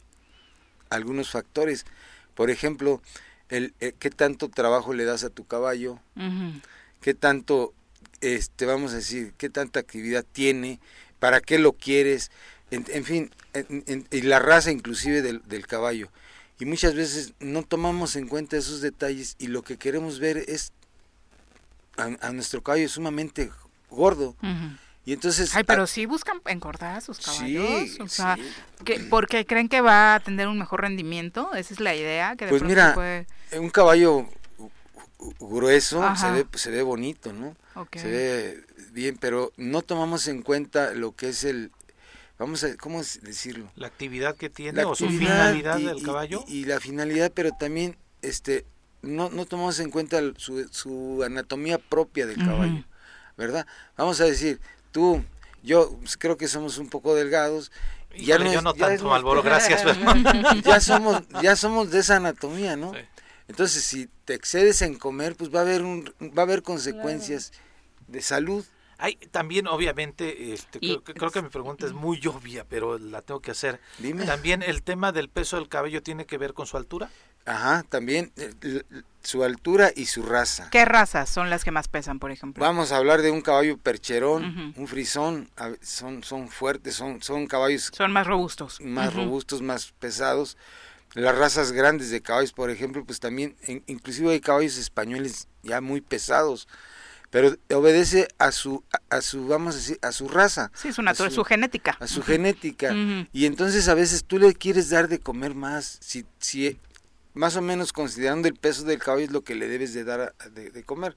[0.90, 1.86] algunos factores,
[2.34, 3.02] por ejemplo,
[3.48, 5.98] el, eh, qué tanto trabajo le das a tu caballo,
[7.00, 7.72] qué tanto,
[8.20, 10.80] este, vamos a decir, qué tanta actividad tiene,
[11.18, 12.30] para qué lo quieres,
[12.70, 13.30] en, fin,
[14.10, 16.10] y la raza inclusive del, del, caballo.
[16.60, 20.72] Y muchas veces no tomamos en cuenta esos detalles y lo que queremos ver es
[21.96, 23.50] a, nuestro caballo sumamente
[23.90, 24.34] gordo.
[25.04, 27.98] Y entonces, Ay, pero sí buscan engordar a sus caballos.
[28.00, 28.36] o sea,
[28.84, 31.54] que, porque creen que va a tener un mejor rendimiento.
[31.54, 32.36] Esa es la idea.
[32.36, 32.94] Que pues mira,
[33.56, 34.28] un caballo
[35.40, 37.56] grueso se ve, se ve bonito, ¿no?
[37.92, 41.70] Se ve bien, pero no tomamos en cuenta lo que es el,
[42.38, 43.70] vamos a, ¿cómo decirlo?
[43.76, 46.44] La actividad que tiene o su finalidad del caballo.
[46.46, 48.64] Y, la finalidad, pero también este
[49.02, 52.84] no, no tomamos en cuenta su, su anatomía propia del caballo,
[53.36, 53.66] ¿verdad?
[53.96, 54.60] Vamos a decir,
[54.90, 55.24] tú,
[55.62, 57.70] yo pues, creo que somos un poco delgados.
[58.16, 59.84] ya no, yo no tanto, Malboro, gracias.
[60.64, 62.92] ya somos ya somos de esa anatomía, ¿no?
[63.46, 67.52] Entonces, si te excedes en comer, pues va a haber un, va a haber consecuencias
[68.06, 68.64] de salud.
[68.98, 73.52] Hay también, obviamente, este, creo, que mi pregunta es muy obvia, pero la tengo que
[73.52, 73.80] hacer.
[73.98, 74.26] Dime.
[74.26, 77.08] También el tema del peso del cabello tiene que ver con su altura.
[77.46, 78.82] Ajá, también eh,
[79.22, 80.68] su altura y su raza.
[80.70, 82.60] ¿Qué razas son las que más pesan, por ejemplo?
[82.60, 85.48] Vamos a hablar de un caballo percherón, un frisón,
[85.80, 87.90] son, son fuertes, son, son caballos...
[87.94, 88.80] Son más robustos.
[88.80, 90.58] Más robustos, más pesados.
[91.14, 93.56] Las razas grandes de caballos, por ejemplo, pues también,
[93.86, 96.68] inclusive hay caballos españoles ya muy pesados
[97.30, 101.34] pero obedece a su a su vamos a decir a su raza sí su naturaleza
[101.34, 101.96] su, genética.
[102.00, 102.94] a su genética.
[103.32, 106.78] Y entonces a veces tú le quieres dar de comer más si si
[107.34, 110.34] más o menos considerando el peso del caballo es lo que le debes de dar
[110.52, 111.16] de, comer.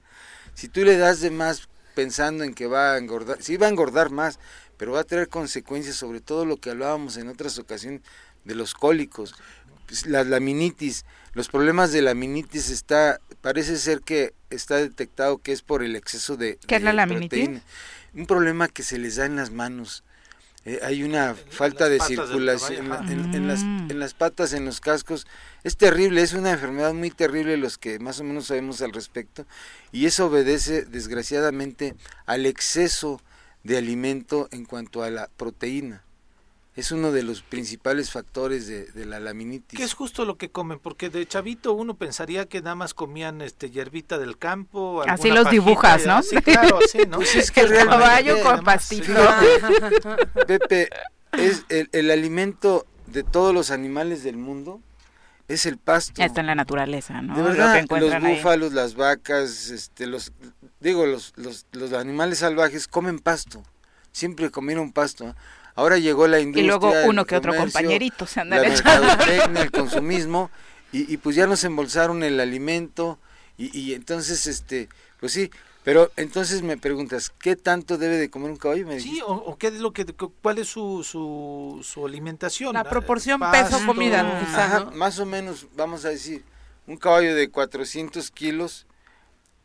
[0.54, 3.70] Si tú le das de más pensando en que va a engordar sí va a
[3.70, 4.38] engordar más
[4.76, 8.02] pero va a tener consecuencias sobre todo lo que hablábamos en otras ocasiones
[8.44, 9.34] de los cólicos
[9.86, 15.52] pues, la laminitis los problemas de la laminitis está parece ser que está detectado que
[15.52, 17.60] es por el exceso de, ¿Qué es la laminitis?
[18.14, 20.04] Un problema que se les da en las manos.
[20.64, 23.90] Eh, hay una falta de circulación en, las, mm.
[23.90, 25.26] en las patas, en los cascos.
[25.64, 29.44] Es terrible, es una enfermedad muy terrible los que más o menos sabemos al respecto.
[29.90, 31.94] Y eso obedece desgraciadamente
[32.26, 33.20] al exceso
[33.64, 36.04] de alimento en cuanto a la proteína
[36.74, 39.78] es uno de los principales factores de, la laminitis.
[39.78, 43.42] Que es justo lo que comen, porque de chavito uno pensaría que nada más comían
[43.42, 45.02] este hierbita del campo.
[45.06, 46.22] Así los dibujas, ¿no?
[46.22, 47.18] Sí, claro, sí, ¿no?
[47.18, 49.12] Pues es que el caballo con pastito.
[50.46, 50.88] Pepe,
[51.32, 54.80] es el, el, alimento de todos los animales del mundo
[55.48, 56.22] es el pasto.
[56.22, 57.36] Está en la naturaleza, ¿no?
[57.36, 60.32] De verdad, los búfalos, las vacas, este, los,
[60.80, 63.62] digo, los, los, los animales salvajes comen pasto.
[64.12, 65.34] Siempre comieron pasto.
[65.74, 66.64] Ahora llegó la industria.
[66.64, 70.50] Y luego uno que otro compañerito se anda el consumismo,
[70.92, 73.18] y, pues ya nos embolsaron el alimento,
[73.56, 74.88] y, entonces, este,
[75.20, 75.50] pues sí,
[75.84, 78.86] pero entonces me preguntas, ¿qué tanto debe de comer un caballo?
[79.00, 82.74] sí, o, qué es lo que, cuál es su, su, su alimentación.
[82.74, 86.44] La proporción peso-comida, Más o menos, vamos a decir,
[86.86, 88.86] un caballo de 400 kilos,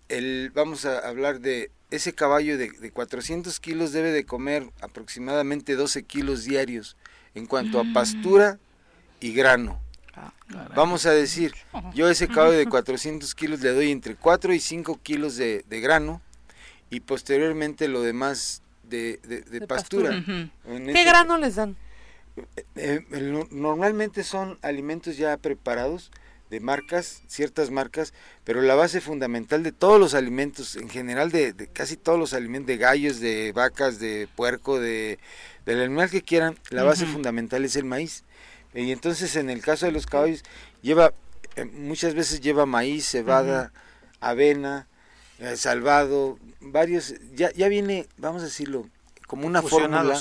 [0.09, 5.75] el, vamos a hablar de ese caballo de, de 400 kilos debe de comer aproximadamente
[5.75, 6.97] 12 kilos diarios
[7.33, 7.93] en cuanto a mm.
[7.93, 8.59] pastura
[9.19, 9.79] y grano.
[10.15, 10.33] Ah,
[10.75, 11.53] Vamos a decir,
[11.93, 15.63] yo a ese caballo de 400 kilos le doy entre 4 y 5 kilos de,
[15.69, 16.21] grano
[16.89, 19.19] y posteriormente lo demás de,
[19.67, 20.23] pastura.
[20.25, 21.75] ¿Qué este grano les dan?
[22.75, 26.11] Eh, eh, normalmente son alimentos ya preparados
[26.49, 28.13] de marcas, ciertas marcas,
[28.43, 32.67] pero la base fundamental de todos los alimentos, en general de, casi todos los alimentos,
[32.67, 35.19] de gallos, de vacas, de puerco, de
[35.65, 38.23] del animal que quieran, la base fundamental es el maíz.
[38.73, 40.43] Y entonces en el caso de los caballos
[40.81, 41.13] lleva,
[41.57, 43.73] eh, muchas veces lleva maíz, cebada,
[44.21, 44.87] avena,
[45.39, 48.87] eh, salvado, varios, ya, ya viene, vamos a decirlo,
[49.27, 50.17] como una fórmula,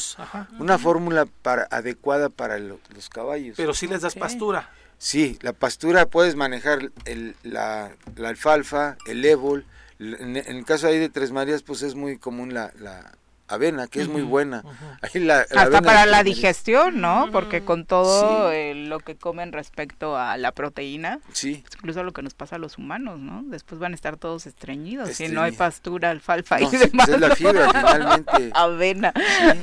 [0.58, 3.54] una fórmula para adecuada para los caballos.
[3.56, 4.68] Pero si les das pastura.
[4.98, 9.66] Sí, la pastura puedes manejar el, la, la, alfalfa, el ébol.
[9.98, 13.12] En, el caso ahí de Tres Marías, pues es muy común la, la,
[13.48, 14.62] avena, que es muy buena.
[15.02, 17.28] Hasta para la digestión, ¿no?
[17.32, 21.64] Porque con todo eh, lo que comen respecto a la proteína, sí.
[21.76, 23.42] incluso lo que nos pasa a los humanos, ¿no?
[23.46, 27.08] Después van a estar todos estreñidos si no hay pastura, alfalfa y demás.
[27.08, 28.50] Es la fibra, finalmente.
[28.54, 29.12] Avena.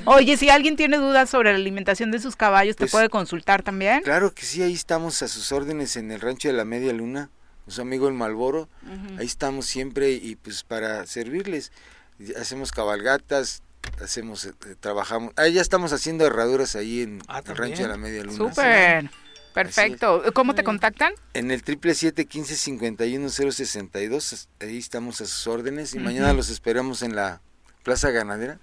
[0.05, 3.63] Oye, si alguien tiene dudas sobre la alimentación de sus caballos, ¿te pues puede consultar
[3.63, 4.01] también?
[4.01, 7.29] Claro que sí, ahí estamos a sus órdenes en el rancho de la Media Luna,
[7.67, 8.67] su amigo el Malboro,
[9.17, 11.71] ahí estamos siempre y pues para servirles
[12.39, 13.61] hacemos cabalgatas,
[14.01, 17.97] hacemos, eh, trabajamos, ahí ya estamos haciendo herraduras ahí en ah, el rancho de la
[17.97, 18.37] Media Luna.
[18.37, 19.09] Súper.
[19.53, 20.23] Perfecto.
[20.33, 21.13] ¿Cómo te contactan?
[21.35, 24.49] En el triple siete quince cincuenta y uno cero sesenta y dos.
[24.59, 27.41] Ahí estamos a sus órdenes y mañana los esperamos en la
[27.83, 28.59] Plaza Ganadera.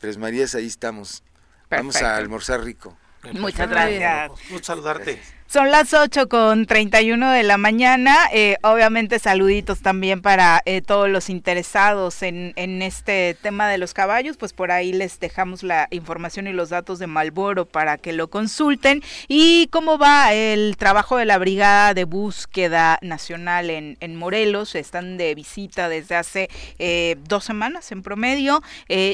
[0.00, 1.22] Tres Marías, ahí estamos.
[1.70, 2.98] Vamos a almorzar rico.
[3.34, 4.32] Muchas gracias.
[4.50, 5.22] Mucho saludarte.
[5.52, 8.16] Son las 8 con 31 de la mañana.
[8.32, 14.38] Eh, obviamente saluditos también para eh, todos los interesados en, este tema de los caballos.
[14.38, 18.30] Pues por ahí les dejamos la información y los datos de Malboro para que lo
[18.30, 19.02] consulten.
[19.28, 24.74] Y cómo va el trabajo de la Brigada de Búsqueda Nacional en, en Morelos.
[24.74, 26.48] Están de visita desde hace
[26.78, 28.62] eh, dos semanas en promedio.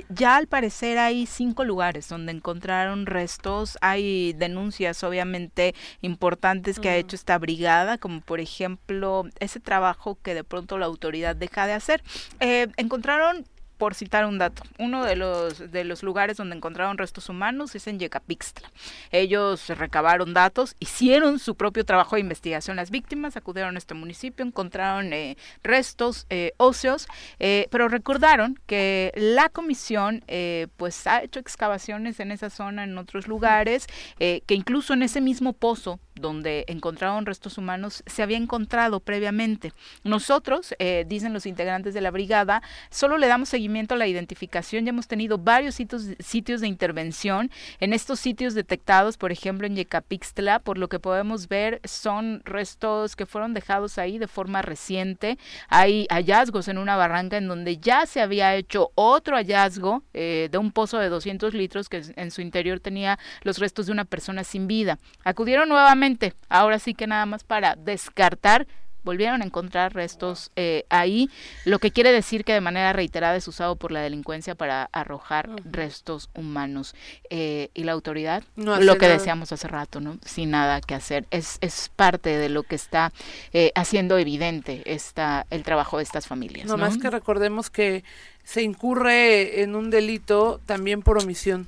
[0.09, 3.77] ya al parecer hay cinco lugares donde encontraron restos.
[3.81, 10.19] Hay denuncias obviamente importantes importantes que ha hecho esta brigada, como por ejemplo ese trabajo
[10.23, 12.03] que de pronto la autoridad deja de hacer.
[12.41, 13.47] Eh, encontraron
[13.79, 17.87] por citar un dato, uno de los, de los lugares donde encontraron restos humanos es
[17.87, 18.71] en Yecapixtla.
[19.13, 22.77] Ellos recabaron datos, hicieron su propio trabajo de investigación.
[22.77, 27.07] Las víctimas acudieron a este municipio, encontraron eh, restos eh, óseos,
[27.39, 30.25] eh, pero recordaron que la comisión
[30.77, 33.87] pues ha hecho excavaciones en esa zona, en otros lugares,
[34.19, 39.73] que incluso en ese mismo pozo donde encontraron restos humanos se había encontrado previamente.
[40.05, 40.74] Nosotros,
[41.07, 44.85] dicen los integrantes de la brigada, solo le damos seguimiento a la identificación.
[44.85, 47.51] Ya hemos tenido varios sitios, sitios de intervención.
[47.81, 53.16] En estos sitios detectados, por ejemplo, en Yecapixtla, por lo que podemos ver, son restos
[53.16, 55.39] que fueron dejados ahí de forma reciente.
[55.69, 60.59] Hay hallazgos en una barranca en donde ya se había hecho otro hallazgo eh, de
[60.59, 64.45] un pozo de 200 litros que en su interior tenía los restos de una persona
[64.45, 64.99] sin vida.
[65.24, 66.07] Acudieron nuevamente,
[66.48, 68.66] ahora sí que nada más para descartar
[69.09, 71.30] volvieron a encontrar restos eh, ahí,
[71.64, 75.48] lo que quiere decir que de manera reiterada es usado por la delincuencia para arrojar
[75.64, 76.94] restos humanos.
[77.30, 80.18] Eh, y la autoridad, lo que decíamos hace rato, ¿no?
[80.26, 81.26] Sin nada que hacer.
[81.30, 83.12] Es, es parte de lo que está
[83.55, 86.66] eh, haciendo evidente esta, el trabajo de estas familias.
[86.66, 88.05] No, más que recordemos que
[88.44, 91.66] se incurre en un delito también por omisión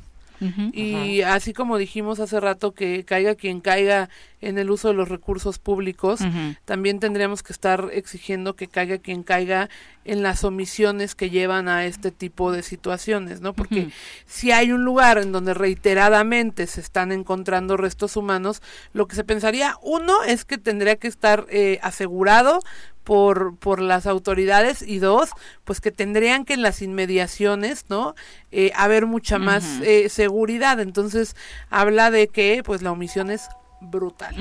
[0.72, 4.08] y así como dijimos hace rato que caiga quien caiga
[4.40, 6.20] en el uso de los recursos públicos,
[6.64, 9.68] también tendríamos que estar exigiendo que caiga quien caiga
[10.10, 13.52] en las omisiones que llevan a este tipo de situaciones, ¿no?
[13.52, 13.90] Porque
[14.26, 18.60] si hay un lugar en donde reiteradamente se están encontrando restos humanos,
[18.92, 22.58] lo que se pensaría, uno, es que tendría que estar eh, asegurado
[23.04, 25.30] por, por las autoridades y dos,
[25.62, 28.16] pues que tendrían que en las inmediaciones, ¿no?
[28.50, 30.80] Eh, haber mucha más eh, seguridad.
[30.80, 31.36] Entonces,
[31.68, 33.48] habla de que pues la omisión es
[33.80, 34.34] brutal.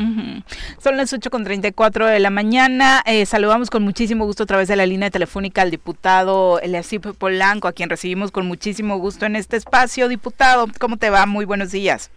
[0.78, 3.02] Son las 8 con 34 de la mañana.
[3.06, 7.68] Eh, saludamos con muchísimo gusto a través de la línea telefónica al diputado Eliasip Polanco,
[7.68, 10.08] a quien recibimos con muchísimo gusto en este espacio.
[10.08, 11.26] Diputado, ¿cómo te va?
[11.26, 12.12] Muy buenos días.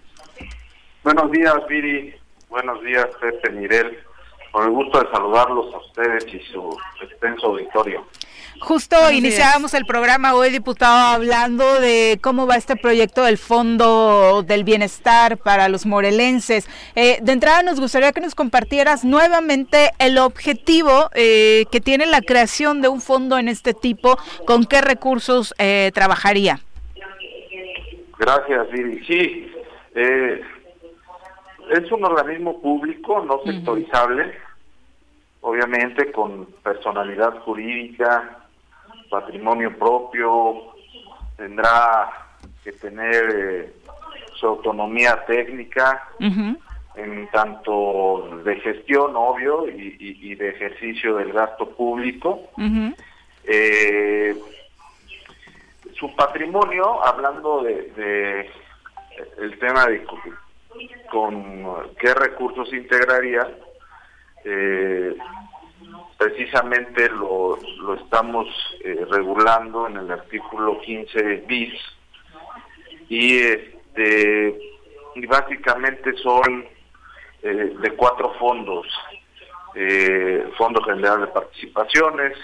[1.05, 2.15] Buenos días, Viri.
[2.49, 3.99] Buenos días, Pepe Mirel.
[4.51, 8.07] Con el gusto de saludarlos a ustedes y su extenso auditorio.
[8.63, 14.63] Justo iniciábamos el programa hoy, diputado, hablando de cómo va este proyecto del Fondo del
[14.63, 16.69] Bienestar para los morelenses.
[16.95, 22.21] Eh, de entrada nos gustaría que nos compartieras nuevamente el objetivo eh, que tiene la
[22.21, 24.17] creación de un fondo en este tipo,
[24.47, 26.61] con qué recursos eh, trabajaría.
[28.17, 29.05] Gracias, Viri.
[29.05, 29.53] Sí,
[29.97, 34.33] es un organismo público, no sectorizable,
[35.41, 38.42] obviamente con personalidad jurídica,
[39.13, 40.73] patrimonio propio,
[41.37, 42.11] tendrá
[42.65, 43.73] que tener eh,
[44.35, 46.09] su autonomía técnica,
[46.95, 52.41] en tanto de gestión, obvio, y, de ejercicio del gasto público.
[53.45, 54.35] Eh,
[55.95, 58.51] su patrimonio, hablando de,
[59.39, 60.05] el tema de
[61.11, 63.47] con qué recursos integraría,
[64.45, 65.15] eh,
[66.17, 68.47] precisamente lo, lo estamos
[68.85, 71.73] eh, regulando en el artículo 15 bis.
[73.09, 74.59] Y este
[75.15, 76.67] y básicamente son
[77.43, 78.87] eh, de cuatro fondos
[79.77, 82.37] eh, Fondo General de Participaciones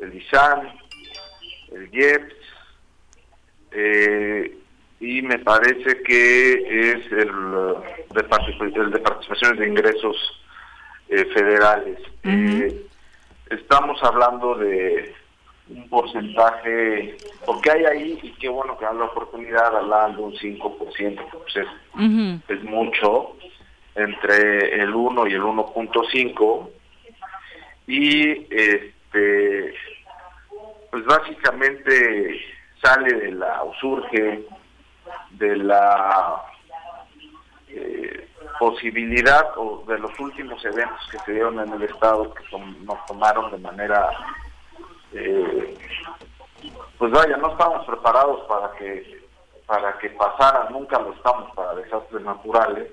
[0.00, 0.78] el ISAN
[1.72, 2.36] el IEPS
[5.00, 7.32] y me parece que es el
[8.10, 10.42] de, el de participaciones de ingresos
[11.08, 11.98] federales.
[13.48, 15.14] Estamos hablando de
[15.68, 17.16] un porcentaje,
[17.46, 21.56] porque hay ahí, y qué bueno que dan la oportunidad, hablar de un 5%, pues
[21.56, 21.66] es,
[22.48, 23.36] es mucho,
[23.94, 26.68] entre el 1 y el 1.5,
[27.86, 29.74] y este
[30.90, 32.38] pues básicamente
[32.82, 34.44] sale de la, o surge
[35.30, 36.42] de la
[37.68, 38.28] eh,
[38.58, 42.44] posibilidad o de los últimos eventos que se dieron en el estado que
[42.84, 44.10] nos tomaron de manera
[45.14, 45.74] eh,
[46.98, 49.22] pues vaya no estamos preparados para que
[49.66, 52.90] para que pasara nunca lo estamos para desastres naturales.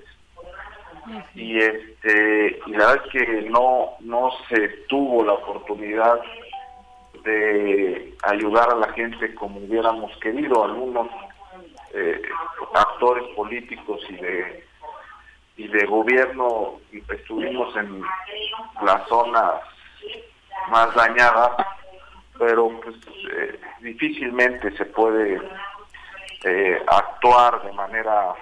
[1.34, 6.20] Y este y la verdad es que no no se tuvo la oportunidad
[7.24, 11.08] de ayudar a la gente como hubiéramos querido algunos
[11.92, 12.22] eh,
[12.74, 14.64] actores políticos y de
[15.56, 18.02] y de gobierno estuvimos en
[18.82, 19.60] las zonas
[20.70, 21.50] más dañadas
[22.40, 22.96] pero pues
[23.32, 25.38] eh, difícilmente se puede
[26.42, 28.32] eh, actuar de manera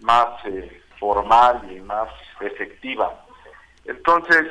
[0.00, 2.10] más eh, formal y más
[2.40, 3.24] efectiva.
[3.86, 4.46] Entonces,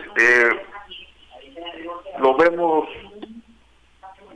[2.18, 2.90] lo vemos,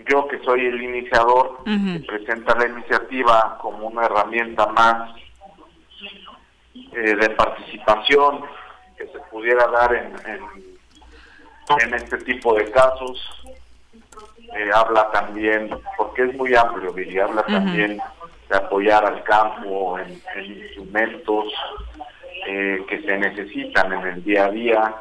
[0.08, 5.16] yo que soy el iniciador, que presenta la iniciativa como una herramienta más
[6.74, 8.44] de participación
[8.98, 10.16] que se pudiera dar en,
[11.82, 13.38] en este tipo de casos
[14.56, 18.00] eh, habla también, porque es muy amplio, y habla también
[18.50, 21.54] de apoyar al campo en, instrumentos
[22.48, 24.96] eh, que se necesitan en el día a día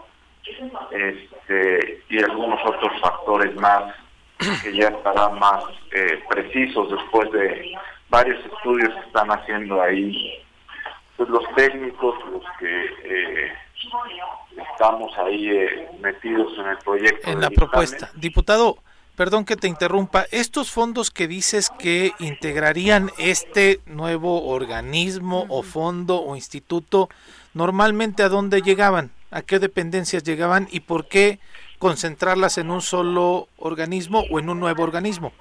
[0.90, 3.94] este, y algunos otros factores más
[4.62, 7.72] que ya estarán más eh, precisos después de
[8.08, 10.42] varios estudios que están haciendo ahí
[11.16, 13.52] pues los técnicos, los que
[14.72, 17.30] estamos ahí metidos en el proyecto.
[17.30, 18.10] En la propuesta.
[18.14, 18.76] Diputado,
[19.16, 26.20] Perdón que te interrumpa, estos fondos que dices que integrarían este nuevo organismo o fondo
[26.20, 27.08] o instituto,
[27.54, 31.38] normalmente a dónde llegaban, a qué dependencias llegaban y por qué
[31.78, 35.32] concentrarlas en un solo organismo o en un nuevo organismo.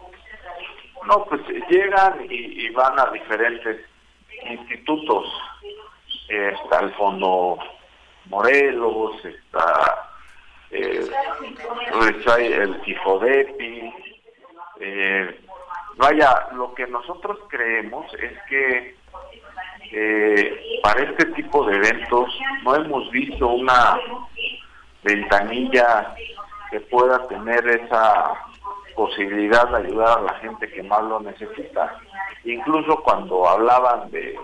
[1.05, 3.85] No, pues llegan y, van a diferentes
[4.49, 5.25] institutos.
[6.29, 7.57] Está el Fondo
[8.29, 9.94] Morelos, está
[12.05, 13.93] pues hay el Tifodepi.
[14.79, 15.39] Eh,
[15.97, 18.95] vaya, lo que nosotros creemos es que
[19.91, 22.29] eh, para este tipo de eventos
[22.63, 23.99] no hemos visto una
[25.03, 26.13] ventanilla
[26.69, 28.33] que pueda tener esa
[28.95, 31.99] posibilidad de ayudar a la gente que más lo necesita.
[32.43, 34.37] Incluso cuando hablaban de,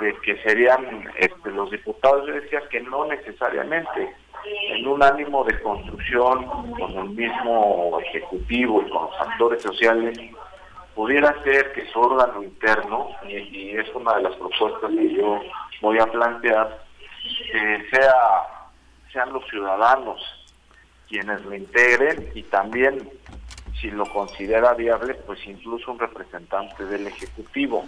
[0.00, 4.12] de que serían este, los diputados, yo decía que no necesariamente
[4.44, 10.18] en un ánimo de construcción con el mismo ejecutivo y con los actores sociales,
[10.94, 15.40] pudiera ser que su órgano interno, y, es una de las propuestas que yo
[15.80, 16.82] voy a plantear,
[17.90, 18.14] sea,
[19.12, 20.20] sean los ciudadanos
[21.08, 23.08] quienes lo integren y también,
[23.80, 27.86] si lo considera viable, pues incluso un representante del Ejecutivo.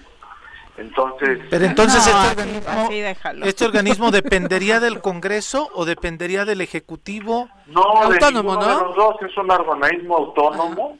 [0.81, 7.51] Entonces, pero entonces este, este, organismo, dependería del Congreso o dependería del Ejecutivo?
[7.67, 8.67] No, autónomo, ¿no?
[8.67, 10.99] De los dos es un organismo autónomo.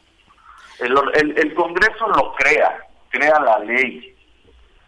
[0.81, 4.15] El, el, Congreso lo crea, crea la ley,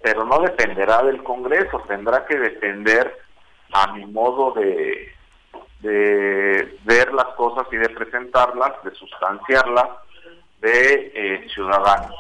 [0.02, 3.19] pero no dependerá del Congreso, tendrá que depender
[3.73, 5.10] a mi modo de,
[5.81, 9.89] de ver las cosas y de presentarlas, de sustanciarlas
[10.60, 12.14] de eh, ciudadanos.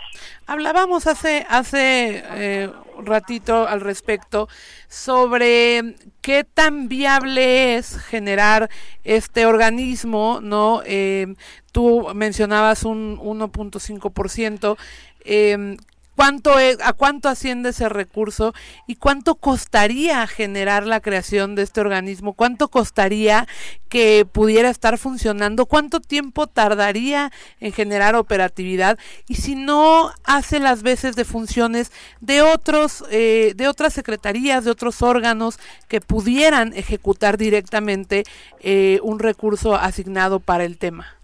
[0.46, 4.48] Hablábamos hace hace eh, ratito al respecto
[4.88, 8.68] sobre qué tan viable es generar
[9.04, 10.82] este organismo, ¿no?
[10.84, 11.34] Eh,
[11.70, 14.76] tú mencionabas un 1.5%.
[15.24, 15.76] Eh,
[16.16, 18.54] cuánto es, a cuánto asciende ese recurso
[18.86, 23.46] y cuánto costaría generar la creación de este organismo, cuánto costaría
[23.88, 27.30] que pudiera estar funcionando, cuánto tiempo tardaría
[27.60, 28.98] en generar operatividad
[29.28, 34.70] y si no hace las veces de funciones de otros, eh, de otras secretarías, de
[34.70, 35.58] otros órganos
[35.88, 38.24] que pudieran ejecutar directamente
[38.60, 41.16] eh, un recurso asignado para el tema.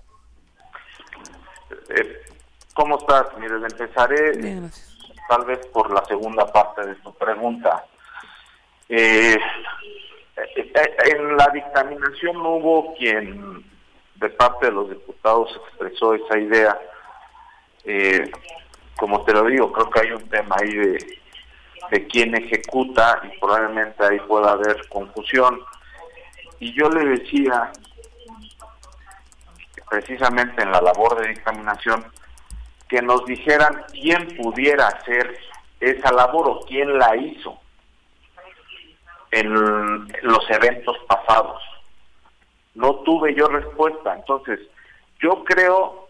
[1.88, 2.27] Eh,
[2.78, 3.26] ¿Cómo estás?
[3.38, 4.38] Mire, empezaré
[5.28, 7.84] tal vez por la segunda parte de su pregunta.
[8.88, 13.64] Eh, eh, eh, en la dictaminación no hubo quien
[14.14, 16.78] de parte de los diputados expresó esa idea.
[18.96, 21.18] como te lo digo, creo que hay un tema ahí de,
[21.90, 25.60] de quién ejecuta y probablemente ahí pueda haber confusión.
[26.60, 27.72] Y yo le decía,
[29.90, 32.06] precisamente en la labor de dictaminación,
[32.88, 35.38] que nos dijeran quién pudiera hacer
[35.80, 37.58] esa labor o quién la hizo
[39.30, 39.52] en
[40.22, 41.62] los eventos pasados.
[42.74, 44.14] No tuve yo respuesta.
[44.14, 44.60] Entonces,
[45.20, 46.08] yo creo,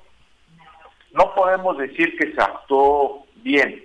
[1.12, 3.84] no podemos decir que se actuó bien.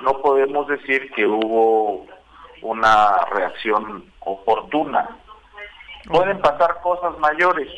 [0.00, 2.06] No podemos decir que hubo
[2.62, 5.16] una reacción oportuna.
[6.08, 7.68] Pueden pasar cosas mayores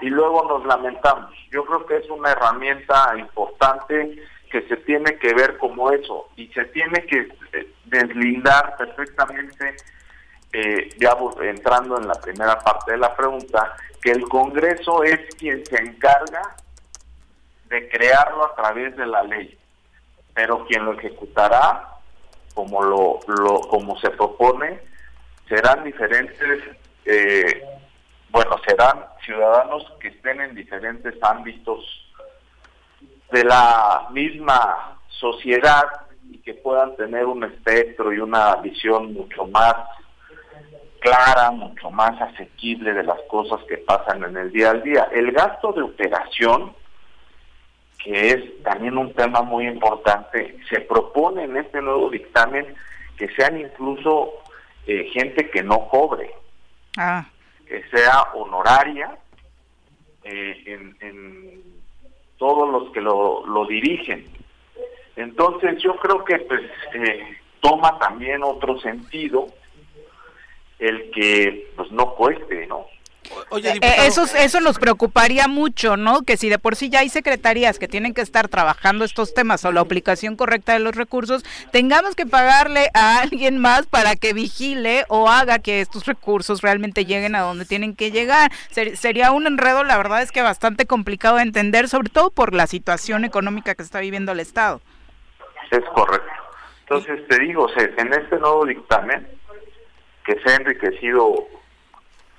[0.00, 1.32] y luego nos lamentamos.
[1.50, 6.48] Yo creo que es una herramienta importante que se tiene que ver como eso y
[6.48, 9.76] se tiene que eh, deslindar perfectamente,
[10.52, 15.64] eh, ya entrando en la primera parte de la pregunta, que el Congreso es quien
[15.64, 16.56] se encarga
[17.66, 19.56] de crearlo a través de la ley,
[20.34, 21.86] pero quien lo ejecutará,
[22.54, 24.80] como lo, lo como se propone,
[25.48, 26.64] serán diferentes,
[27.04, 27.62] eh,
[28.30, 31.78] bueno, serán ciudadanos que estén en diferentes ámbitos
[33.30, 35.84] de la misma sociedad
[36.28, 39.76] y que puedan tener un espectro y una visión mucho más
[40.98, 45.08] clara, mucho más asequible de las cosas que pasan en el día al día.
[45.12, 46.74] El gasto de operación,
[48.02, 52.74] que es también un tema muy importante, se propone en este nuevo dictamen
[53.16, 54.32] que sean incluso
[54.88, 56.34] eh, gente que no cobre,
[56.96, 57.26] ah.
[57.70, 59.16] Que sea honoraria
[60.24, 61.62] eh, en, en,
[62.36, 64.26] todos los que lo, lo, dirigen.
[65.14, 66.62] Entonces yo creo que pues
[66.94, 69.46] eh, toma también otro sentido
[70.78, 72.86] el que pues no cueste, ¿no?
[73.50, 76.22] Oye, eh, eso, eso nos preocuparía mucho, ¿no?
[76.22, 79.64] Que si de por sí ya hay secretarías que tienen que estar trabajando estos temas
[79.64, 84.32] o la aplicación correcta de los recursos, tengamos que pagarle a alguien más para que
[84.32, 88.50] vigile o haga que estos recursos realmente lleguen a donde tienen que llegar.
[88.94, 92.66] sería un enredo, la verdad es que bastante complicado de entender, sobre todo por la
[92.66, 94.80] situación económica que está viviendo el Estado.
[95.70, 96.30] Es correcto.
[96.82, 99.26] Entonces te digo, en este nuevo dictamen,
[100.24, 101.46] que se ha enriquecido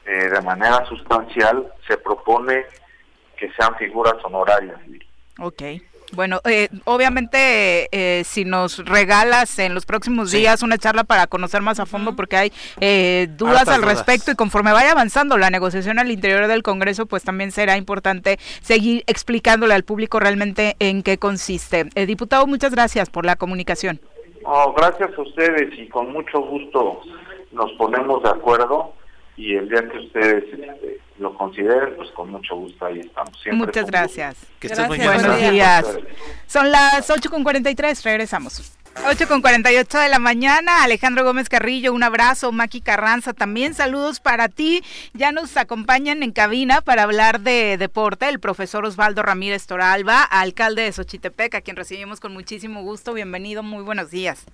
[0.06, 2.66] eh, de manera sustancial, se propone
[3.38, 4.80] que sean figuras honorarias.
[5.40, 5.64] Ok.
[6.14, 11.62] Bueno, eh, obviamente eh, si nos regalas en los próximos días una charla para conocer
[11.62, 12.52] más a fondo porque hay
[12.82, 17.24] eh, dudas al respecto y conforme vaya avanzando la negociación al interior del Congreso, pues
[17.24, 21.86] también será importante seguir explicándole al público realmente en qué consiste.
[22.06, 24.02] diputado, muchas gracias por la comunicación.
[24.44, 27.02] Oh, gracias a ustedes y con mucho gusto
[27.54, 28.94] nos ponemos de acuerdo
[29.38, 33.40] y el día que ustedes este, lo consideren, pues con mucho gusto ahí estamos.
[33.42, 34.36] Siempre Muchas gracias.
[34.60, 34.88] Que gracias.
[34.88, 35.86] Muy Buenos días.
[36.48, 38.78] Son las 8.43, regresamos.
[39.08, 44.20] 8 con 48 de la mañana, Alejandro Gómez Carrillo, un abrazo, Maki Carranza también, saludos
[44.20, 44.84] para ti.
[45.14, 50.84] Ya nos acompañan en cabina para hablar de deporte el profesor Osvaldo Ramírez Toralba, alcalde
[50.84, 53.14] de Xochitepec, a quien recibimos con muchísimo gusto.
[53.14, 54.46] Bienvenido, muy buenos días.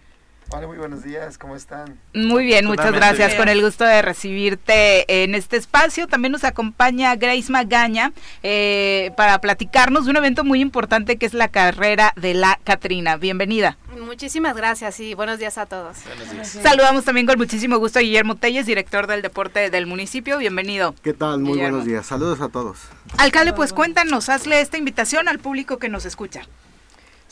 [0.49, 1.99] Hola, muy buenos días, ¿cómo están?
[2.13, 6.07] Muy bien, muchas gracias, con el gusto de recibirte en este espacio.
[6.07, 8.13] También nos acompaña Grace Magaña
[8.43, 13.17] eh, para platicarnos de un evento muy importante que es la carrera de la Catrina.
[13.17, 13.77] Bienvenida.
[13.99, 15.97] Muchísimas gracias y buenos días a todos.
[16.43, 20.37] Saludamos también con muchísimo gusto a Guillermo Telles, director del deporte del municipio.
[20.37, 20.95] Bienvenido.
[21.03, 21.39] ¿Qué tal?
[21.41, 22.05] Muy buenos días.
[22.05, 22.79] Saludos a todos.
[23.17, 26.43] Alcalde, pues cuéntanos, hazle esta invitación al público que nos escucha.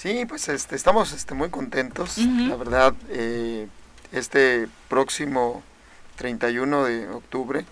[0.05, 2.19] Sí, pues este, estamos este, muy contentos.
[2.19, 3.67] La verdad, eh,
[4.11, 5.63] este próximo
[6.17, 7.65] 31 de octubre,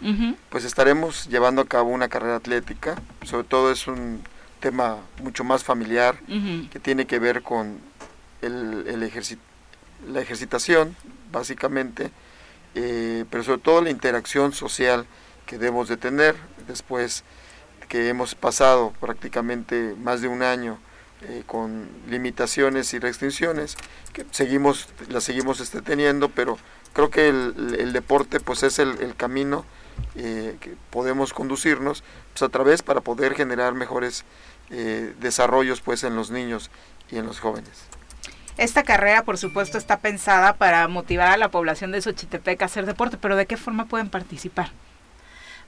[0.50, 3.00] pues estaremos llevando a cabo una carrera atlética.
[3.24, 4.24] Sobre todo es un
[4.62, 6.18] tema mucho más familiar
[6.72, 7.78] que tiene que ver con
[8.42, 9.28] el, el
[10.12, 10.96] la ejercitación,
[11.32, 12.10] básicamente,
[12.74, 15.06] eh, pero sobre todo la interacción social
[15.46, 16.36] que debemos de tener
[16.68, 17.24] después
[17.90, 20.80] que hemos pasado prácticamente más de un año
[21.30, 23.78] eh, con limitaciones y restricciones
[24.12, 26.58] que seguimos las seguimos este, teniendo pero
[26.94, 29.66] creo que el, deporte pues es el, camino
[30.16, 34.26] eh, que podemos conducirnos pues, a través para poder generar mejores
[34.70, 36.70] eh, desarrollos pues en los niños
[37.10, 37.84] y en los jóvenes
[38.56, 42.86] esta carrera, por supuesto, está pensada para motivar a la población de Xochitepec a hacer
[42.86, 44.70] deporte, pero ¿de qué forma pueden participar?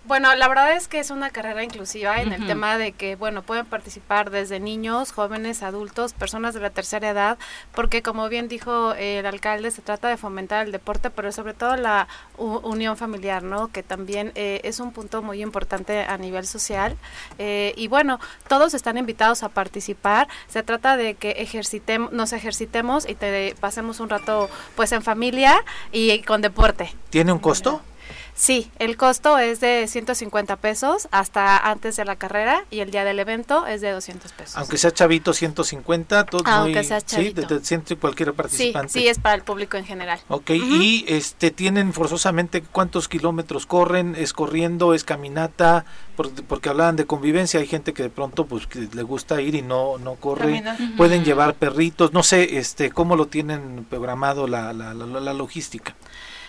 [0.07, 3.41] Bueno, la verdad es que es una carrera inclusiva en el tema de que, bueno,
[3.41, 7.39] pueden participar desde niños, jóvenes, adultos, personas de la tercera edad,
[7.73, 11.75] porque como bien dijo el alcalde, se trata de fomentar el deporte, pero sobre todo
[11.75, 12.07] la
[12.37, 13.69] unión familiar, ¿no?
[13.69, 16.97] Que también eh, es un punto muy importante a nivel social.
[17.39, 20.27] Eh, y bueno, todos están invitados a participar.
[20.47, 25.55] Se trata de que ejercitemos, nos ejercitemos y te pasemos un rato, pues, en familia
[25.91, 26.93] y con deporte.
[27.09, 27.81] ¿Tiene un costo?
[28.35, 33.05] Sí, el costo es de 150 pesos hasta antes de la carrera y el día
[33.05, 34.57] del evento es de 200 pesos.
[34.57, 37.41] Aunque sea chavito 150, todo Aunque sea chavito.
[37.61, 38.91] Sí, de, cualquier participante.
[38.91, 40.19] Sí, sí, es para el público en general.
[40.27, 45.85] Ok, y este tienen forzosamente cuántos kilómetros corren, es corriendo, es caminata,
[46.17, 49.97] porque, hablaban de convivencia, hay gente que de pronto pues le gusta ir y no
[49.97, 50.61] no corre,
[50.97, 55.95] pueden llevar perritos, no sé, este cómo lo tienen programado la, la, la, la logística.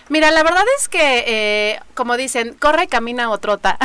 [0.09, 3.77] Mira, la verdad es que, eh, como dicen, corre, camina o trota.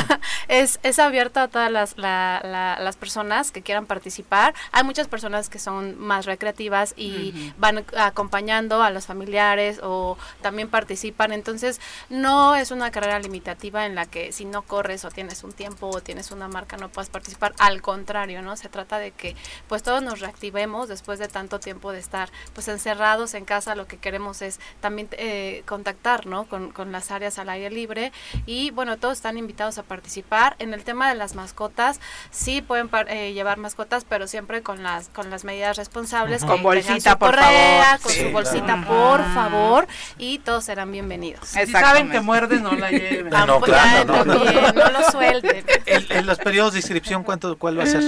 [0.48, 4.54] es, es abierto a todas las, las personas que quieran participar.
[4.72, 10.68] Hay muchas personas que son más recreativas y van acompañando a los familiares o también
[10.68, 11.32] participan.
[11.32, 11.80] Entonces,
[12.10, 15.88] no es una carrera limitativa en la que si no corres o tienes un tiempo
[15.88, 17.54] o tienes una marca no puedas participar.
[17.58, 18.54] Al contrario, ¿no?
[18.58, 19.34] Se trata de que
[19.66, 23.74] pues todos nos reactivemos después de tanto tiempo de estar pues encerrados en casa.
[23.74, 25.08] Lo que queremos es también...
[25.12, 26.46] Eh, contactar ¿no?
[26.46, 28.10] con, con las áreas al aire libre
[28.44, 30.56] y bueno, todos están invitados a participar.
[30.58, 32.00] En el tema de las mascotas,
[32.32, 36.44] sí pueden eh, llevar mascotas, pero siempre con las con las medidas responsables.
[36.44, 38.00] Con bolsita, por favor.
[38.02, 39.86] Con su bolsita, por favor,
[40.18, 41.46] y todos serán bienvenidos.
[41.46, 43.30] Si saben que muerde, no la lleven.
[43.40, 45.64] Ah, no, claro, no, no, lo suelten.
[45.86, 48.02] En los periodos de inscripción, ¿cuánto, ¿cuál va a ser?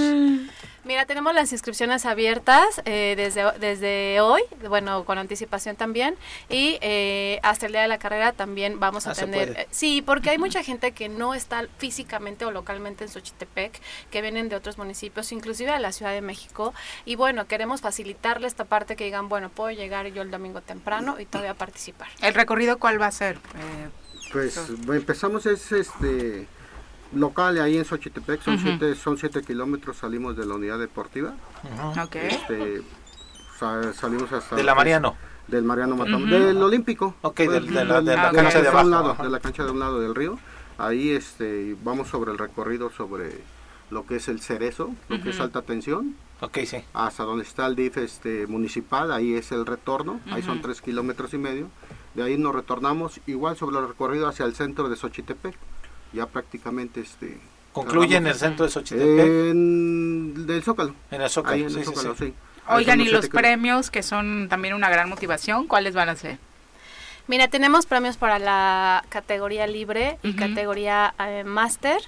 [0.85, 6.15] Mira, tenemos las inscripciones abiertas eh, desde, desde hoy, bueno, con anticipación también,
[6.49, 9.49] y eh, hasta el día de la carrera también vamos a ah, tener...
[9.51, 13.79] Eh, sí, porque hay mucha gente que no está físicamente o localmente en Xochitepec,
[14.11, 16.73] que vienen de otros municipios, inclusive de la Ciudad de México,
[17.05, 21.17] y bueno, queremos facilitarle esta parte que digan, bueno, puedo llegar yo el domingo temprano
[21.17, 22.09] y todavía participar.
[22.21, 23.37] ¿El recorrido cuál va a ser?
[24.33, 24.57] pues
[24.89, 26.47] empezamos es este
[27.15, 31.33] local ahí en Xochitepec, son, siete, son siete kilómetros, salimos de la unidad deportiva.
[32.13, 32.81] Este,
[33.93, 34.55] salimos hasta...
[34.55, 35.15] ¿De la Mariano?
[35.47, 37.15] Del Mariano Matamos, del Olímpico.
[37.21, 38.89] Ok, de, la, cancha de, abajo.
[38.89, 40.39] lado, de la cancha de un lado del río.
[40.77, 43.41] Ahí este, vamos sobre el recorrido sobre
[43.91, 46.15] lo que es el cerezo, lo que es alta tensión.
[46.41, 46.77] Ok, sí.
[46.93, 51.33] Hasta donde está el DIF este, municipal, ahí es el retorno, ahí son tres kilómetros
[51.33, 51.69] y medio.
[52.15, 55.55] De ahí nos retornamos igual sobre el recorrido hacia el centro de Xochitepec
[56.13, 57.39] ya prácticamente este
[57.71, 59.25] concluye en el centro de Xochitepec.
[59.25, 60.95] en del Zócalo.
[61.11, 61.69] En el Zócalo,
[62.15, 62.33] sí,
[62.67, 66.37] oigan y los premios que son también una gran motivación cuáles van a ser
[67.25, 72.01] Mira, tenemos premios para la categoría libre y categoría eh, máster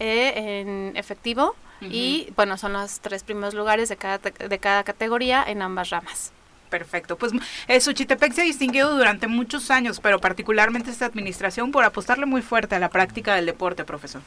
[0.00, 5.44] eh, en efectivo y bueno, son los tres primeros lugares de cada, de cada categoría
[5.46, 6.32] en ambas ramas.
[6.74, 7.16] Perfecto.
[7.16, 7.30] Pues
[7.68, 12.42] eh, Xochitepec se ha distinguido durante muchos años, pero particularmente esta administración por apostarle muy
[12.42, 14.22] fuerte a la práctica del deporte, profesor.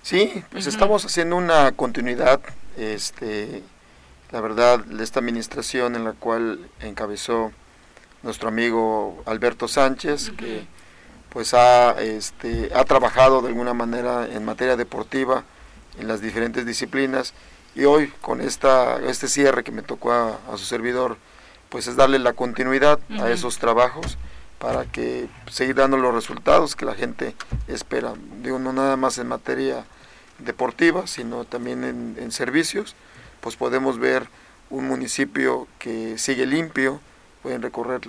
[0.00, 2.40] Sí, pues estamos haciendo una continuidad,
[2.78, 3.62] este,
[4.30, 7.52] la verdad, de esta administración en la cual encabezó
[8.22, 10.64] nuestro amigo Alberto Sánchez, que
[11.28, 15.44] pues ha, este, ha trabajado de alguna manera en materia deportiva
[15.98, 17.34] en las diferentes disciplinas
[17.74, 21.18] y hoy con esta, este cierre que me tocó a su servidor,
[21.72, 24.18] pues es darle la continuidad a esos trabajos
[24.58, 27.34] para que seguir dando los resultados que la gente
[27.66, 28.12] espera.
[28.42, 29.86] Digo, no nada más en materia
[30.38, 32.94] deportiva, sino también en, servicios,
[33.40, 34.28] pues podemos ver
[34.68, 37.00] un municipio que sigue limpio,
[37.42, 38.02] pueden recorrer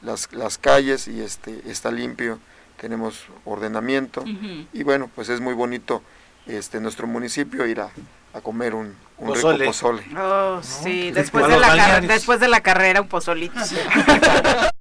[0.00, 2.38] las, las calles y este está limpio,
[2.80, 4.24] tenemos ordenamiento
[4.72, 6.02] y bueno, pues es muy bonito
[6.46, 7.90] este nuestro municipio ir a,
[8.32, 9.58] a comer un, un pozole.
[9.58, 10.02] rico pozole.
[10.16, 13.58] Oh, sí, después, de la después de la carrera un pozolito.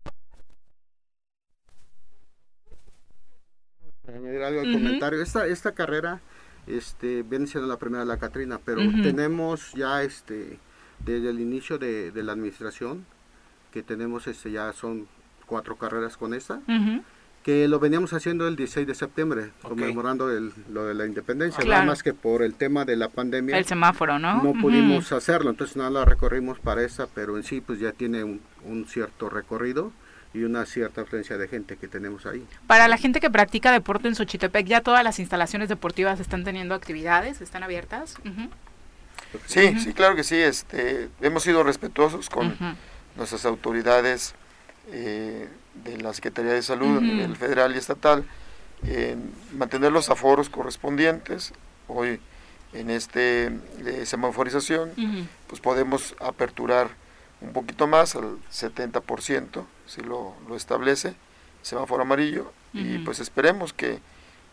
[4.08, 5.22] añadir algo al comentario.
[5.22, 6.22] Esta, esta carrera
[6.68, 10.60] este, viene siendo la primera de la Catrina, pero tenemos ya este,
[11.00, 13.06] desde el inicio de, de, la administración,
[13.72, 15.08] que tenemos este, ya son
[15.46, 16.62] cuatro carreras con esta
[17.44, 21.84] que lo veníamos haciendo el 16 de septiembre, conmemorando el, lo de la independencia, nada
[21.84, 23.58] más que por el tema de la pandemia.
[23.58, 24.44] El semáforo, ¿no?
[24.44, 28.24] No pudimos hacerlo, entonces nada la recorrimos para esa, pero en sí pues ya tiene
[28.24, 28.42] un,
[28.88, 29.92] cierto recorrido
[30.34, 32.46] y una cierta afluencia de gente que tenemos ahí.
[32.68, 36.76] Para la gente que practica deporte en Xochitepec, ¿ya todas las instalaciones deportivas están teniendo
[36.76, 37.42] actividades?
[37.42, 38.16] ¿Están abiertas?
[39.46, 40.36] Sí, sí, claro que sí.
[40.36, 42.56] Este, hemos sido respetuosos con
[43.16, 44.36] nuestras autoridades
[44.90, 45.48] eh,
[45.84, 48.26] de la Secretaría de Salud a nivel federal y estatal,
[49.54, 51.54] mantener los aforos correspondientes.
[51.88, 52.20] Hoy
[52.74, 54.92] en este de semaforización,
[55.48, 56.90] pues podemos aperturar
[57.42, 61.16] un poquito más al 70%, si lo, lo establece,
[61.62, 64.00] semáforo amarillo, y pues esperemos que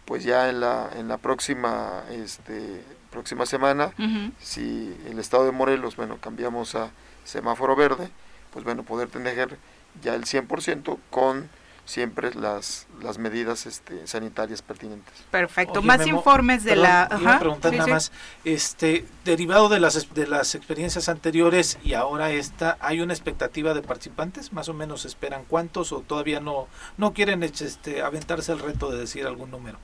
[0.05, 3.93] pues ya en la, en la próxima, este, próxima semana,
[4.41, 6.91] si el estado de Morelos, bueno, cambiamos a
[7.25, 8.09] semáforo verde,
[8.53, 9.59] pues bueno, poder tener
[10.03, 11.49] ya el 100% con
[11.89, 15.15] siempre las, las medidas este, sanitarias pertinentes.
[15.31, 15.81] Perfecto.
[15.81, 17.09] más informes de la...
[17.19, 18.13] Iba preguntar nada más,
[18.45, 23.81] este, derivado de las, de las experiencias anteriores y ahora esta, ¿hay una expectativa de
[23.81, 24.53] participantes?
[24.53, 26.69] ¿Más o menos esperan cuántos o todavía no,
[26.99, 29.79] no quieren este, aventarse el reto de decir algún número?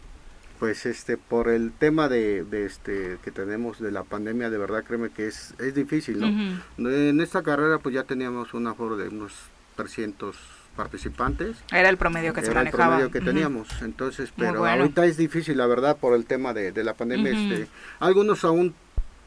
[0.59, 4.85] Pues este, por el tema de, de este que tenemos de la pandemia, de verdad
[4.85, 6.91] créeme que es, es difícil, ¿no?
[6.91, 9.33] En esta carrera pues ya teníamos un aforo de unos
[9.77, 10.37] 300
[10.77, 11.57] participantes.
[11.73, 12.85] Era el promedio que se manejaba.
[12.85, 13.69] el promedio que teníamos.
[13.83, 17.31] Entonces, pero ahorita es difícil, la verdad, por el tema de, la pandemia.
[17.33, 17.69] este,
[18.01, 18.75] algunos aún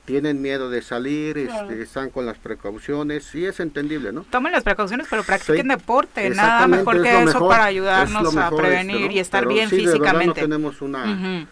[0.05, 4.21] tienen miedo de salir, este, están con las precauciones y es entendible, ¿no?
[4.23, 9.19] Tomen las precauciones, pero practiquen deporte, nada mejor que eso para ayudarnos a prevenir y
[9.19, 10.27] estar bien físicamente.
[10.27, 11.47] no tenemos una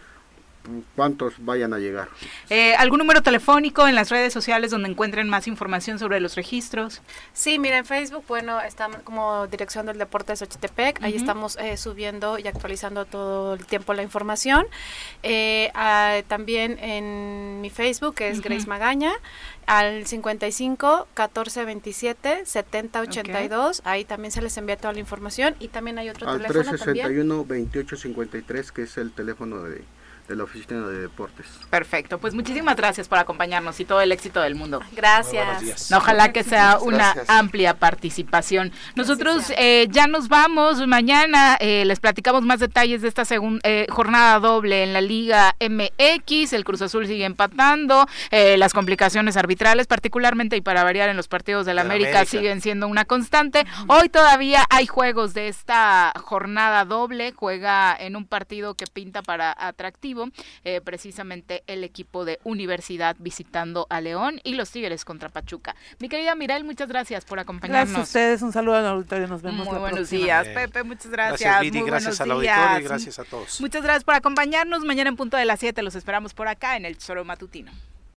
[0.96, 2.10] cuántos vayan a llegar.
[2.50, 7.02] Eh, ¿Algún número telefónico en las redes sociales donde encuentren más información sobre los registros?
[7.34, 11.78] Sí, mira, en Facebook, bueno, estamos como Dirección del Deporte de Xochitepec, ahí estamos eh,
[11.78, 14.66] subiendo y actualizando todo el tiempo la información.
[15.24, 15.72] Eh,
[16.28, 19.14] también en mi Facebook, que es Grace Magaña,
[19.66, 25.70] al 55 14 27 70 82, ahí también se les envía toda la información y
[25.70, 26.60] también hay otro teléfono.
[26.60, 29.84] Al 361 28 53, que es el teléfono de
[30.28, 31.46] de la Oficina de Deportes.
[31.70, 34.82] Perfecto, pues muchísimas gracias por acompañarnos y todo el éxito del mundo.
[34.94, 35.92] Gracias.
[35.92, 38.72] Ojalá que sea una amplia participación.
[38.96, 43.86] Nosotros eh, ya nos vamos, mañana eh, les platicamos más detalles de esta segunda eh,
[43.90, 50.56] jornada doble en la Liga MX, el Cruz Azul sigue empatando, las complicaciones arbitrales particularmente
[50.56, 53.66] y para variar en los partidos de la, América, siguen siendo una constante.
[53.88, 59.56] Hoy todavía hay juegos de esta jornada doble, juega en un partido que pinta para
[59.58, 60.15] atractivo
[60.64, 65.76] eh, precisamente el equipo de Universidad visitando a León y los Tigres contra Pachuca.
[66.00, 67.90] Mi querida Mirel, muchas gracias por acompañarnos.
[67.90, 69.68] Gracias a ustedes, un saludo al auditorio, nos vemos.
[69.68, 71.42] Muy buenos días, Pepe, muchas gracias.
[71.42, 73.62] Gracias, Viri, gracias al auditorio y gracias a todos.
[73.62, 74.84] Muchas gracias por acompañarnos.
[74.84, 77.72] Mañana en punto de las 7 los esperamos por acá en el Tesoro Matutino.